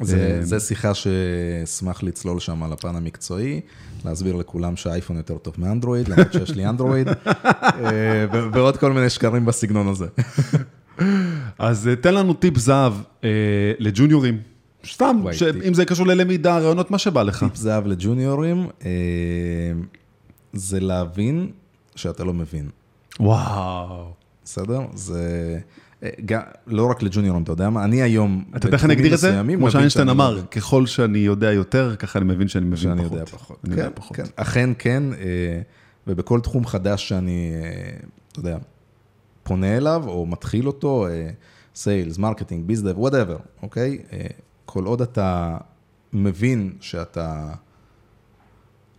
זה, 0.00 0.38
זה 0.42 0.60
שיחה 0.60 0.94
שאשמח 0.94 2.02
לצלול 2.02 2.40
שם 2.40 2.62
על 2.62 2.72
הפן 2.72 2.96
המקצועי, 2.96 3.60
להסביר 4.04 4.36
לכולם 4.36 4.76
שהאייפון 4.76 5.16
יותר 5.16 5.38
טוב 5.38 5.54
מאנדרואיד, 5.58 6.08
למרות 6.08 6.32
שיש 6.32 6.50
לי 6.50 6.66
אנדרואיד, 6.66 7.08
אה, 7.54 8.26
ועוד 8.52 8.76
כל 8.76 8.92
מיני 8.92 9.10
שקרים 9.10 9.44
בסגנון 9.44 9.88
הזה. 9.88 10.06
אז 11.58 11.88
אה, 11.88 11.96
תן 11.96 12.14
לנו 12.14 12.34
טיפ 12.34 12.58
זהב 12.58 12.92
אה, 13.24 13.28
לג'וניורים 13.78 14.38
סתם, 14.86 15.22
ש-. 15.32 15.42
אם 15.42 15.74
זה 15.74 15.84
קשור 15.84 16.06
ללמידה, 16.06 16.58
רעיונות, 16.58 16.90
מה 16.90 16.98
שבא 16.98 17.22
לך. 17.22 17.44
טיפ 17.44 17.56
זהב 17.56 17.86
לג'וניורים, 17.86 18.66
אה, 18.84 18.90
זה 20.52 20.80
להבין 20.80 21.50
שאתה 21.96 22.24
לא 22.24 22.34
מבין. 22.34 22.68
וואו. 23.20 24.12
בסדר? 24.44 24.80
זה... 24.94 25.58
אה, 26.02 26.10
לא 26.66 26.90
רק 26.90 27.02
לג'וניורים, 27.02 27.42
אתה 27.42 27.52
יודע 27.52 27.70
מה? 27.70 27.84
אני 27.84 28.02
היום... 28.02 28.44
אתה 28.56 28.66
יודע 28.66 28.76
איך 28.76 28.84
אני 28.84 28.94
אגדיר 28.94 29.14
את 29.14 29.18
זה? 29.18 29.40
כמו 29.56 29.70
שאיינשטיין 29.70 29.90
שאני 29.90 30.06
לא 30.06 30.12
אמר. 30.12 30.42
ככל 30.46 30.86
שאני 30.86 31.18
יודע 31.18 31.52
יותר, 31.52 31.96
ככה 31.96 32.18
אני 32.18 32.26
מבין 32.26 32.48
שאני 32.48 32.64
מבין 32.64 32.76
שאני 32.76 33.04
פחות. 33.04 33.12
יודע 33.12 33.24
פחות. 33.24 33.58
אני 33.64 33.74
כן, 33.74 33.78
יודע 33.80 33.90
פחות. 33.94 34.16
כן, 34.16 34.24
אכן 34.36 34.70
כן, 34.78 35.02
אה, 35.12 35.60
ובכל 36.06 36.40
תחום 36.40 36.66
חדש 36.66 37.08
שאני, 37.08 37.52
אה, 37.54 37.98
אתה 38.32 38.40
יודע, 38.40 38.58
פונה 39.42 39.76
אליו 39.76 40.04
או 40.06 40.26
מתחיל 40.26 40.66
אותו, 40.66 41.06
sales, 41.74 42.18
marketing, 42.18 42.66
bizdev, 42.66 42.98
whatever, 42.98 43.36
אוקיי? 43.62 43.98
כל 44.64 44.84
עוד 44.84 45.02
אתה 45.02 45.56
מבין 46.12 46.72
שאתה 46.80 47.52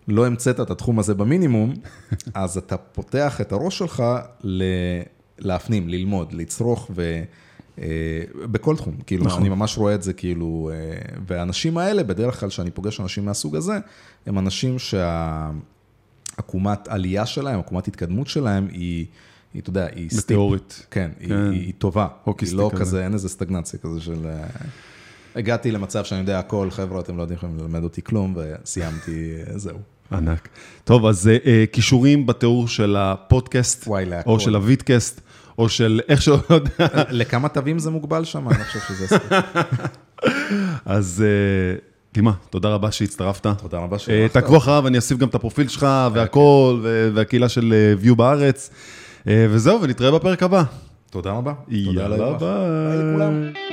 לא 0.08 0.28
המצאת 0.28 0.60
את 0.60 0.72
התחום 0.72 1.00
הזה 1.00 1.14
במינימום, 1.14 1.74
אז 2.34 2.58
אתה 2.58 2.78
פותח 2.78 3.42
את 3.42 3.52
הראש 3.52 3.78
שלך 3.78 4.04
ל... 4.44 4.64
להפנים, 5.40 5.90
ללמוד, 5.90 6.34
לצרוך 6.34 6.92
ו... 6.96 7.24
אה, 7.82 7.88
בכל 8.52 8.76
תחום, 8.76 8.96
כאילו, 9.06 9.26
נכון. 9.26 9.42
אני 9.42 9.50
ממש 9.50 9.78
רואה 9.78 9.96
את 9.96 10.04
זה 10.04 10.14
כאילו, 10.14 10.72
אה, 10.74 10.78
והאנשים 11.28 11.78
האלה, 11.78 12.04
בדרך 12.04 12.40
כלל 12.40 12.50
כשאני 12.50 12.72
פוגש 12.72 13.00
אנשים 13.00 13.26
מהסוג 13.26 13.56
הזה, 13.56 13.78
הם 14.26 14.40
אנשים 14.40 14.76
שהעקומת 14.80 16.88
עלייה 16.88 17.26
שלהם, 17.26 17.60
עקומת 17.60 17.88
התקדמות 17.88 18.28
שלהם 18.28 18.68
היא, 18.72 19.06
היא, 19.54 19.62
אתה 19.62 19.70
יודע, 19.70 19.88
היא 19.96 20.10
steep. 20.10 20.32
מטאורית. 20.32 20.86
כן, 20.92 21.12
היא, 21.20 21.30
כן. 21.30 21.52
היא, 21.52 21.62
היא 21.62 21.74
טובה. 21.78 22.08
hockey 22.24 22.46
היא 22.46 22.56
לא 22.56 22.70
כזה. 22.74 22.82
כזה, 22.82 23.04
אין 23.04 23.14
איזה 23.14 23.30
סטגנציה 23.30 23.80
כזה 23.80 24.02
של... 24.02 24.26
אה, 24.26 24.48
הגעתי 25.36 25.72
למצב 25.72 26.04
שאני 26.04 26.22
יודע 26.22 26.40
הכל, 26.40 26.72
חבר'ה, 26.72 27.00
אתם 27.00 27.18
לא 27.18 27.22
יודעים 27.22 27.38
יכולים 27.38 27.58
ללמד 27.58 27.84
אותי 27.84 28.02
כלום, 28.02 28.38
וסיימתי, 28.38 29.34
זהו. 29.56 29.78
ענק. 30.12 30.48
טוב, 30.84 31.06
אז 31.06 31.30
אה, 31.46 31.66
קישורים 31.72 32.26
בתיאור 32.26 32.68
של 32.68 32.96
הפודקאסט, 32.96 33.88
וואי. 33.88 34.06
או 34.26 34.40
של 34.40 34.56
ה 34.56 34.63
vidcast, 34.63 35.22
או 35.58 35.70
של 35.70 36.00
איך 36.08 36.22
שלא 36.22 36.40
יודע. 36.50 36.88
לכמה 37.10 37.50
תווים 37.50 37.80
זה 37.80 37.90
מוגבל 37.90 38.24
שם? 38.24 38.50
אני 38.50 38.60
לא 38.60 38.64
חושב 38.64 38.80
שזה 38.80 39.06
הספיק. 39.06 39.32
אז 40.86 41.24
אה, 41.28 41.78
דימה, 42.14 42.32
תודה 42.50 42.70
רבה 42.70 42.92
שהצטרפת. 42.92 43.48
תודה 43.62 43.78
רבה 43.78 43.94
אה, 43.94 44.00
שהלכת. 44.00 44.34
תעקבו 44.34 44.58
אחריו, 44.58 44.88
אני 44.88 44.98
אוסיף 44.98 45.18
גם 45.18 45.28
את 45.28 45.36
הפרופיל 45.36 45.68
שלך 45.68 45.88
והכל, 46.14 46.80
ו- 46.84 47.10
והקהילה 47.14 47.50
של 47.50 47.74
אה, 47.74 48.10
View 48.12 48.16
בארץ. 48.16 48.70
אה, 49.28 49.48
וזהו, 49.50 49.82
ונתראה 49.82 50.12
בפרק 50.12 50.44
הבא. 50.44 50.64
תודה 51.12 51.32
רבה. 51.32 51.54
יאללה. 51.70 52.34
ביי. 52.34 53.67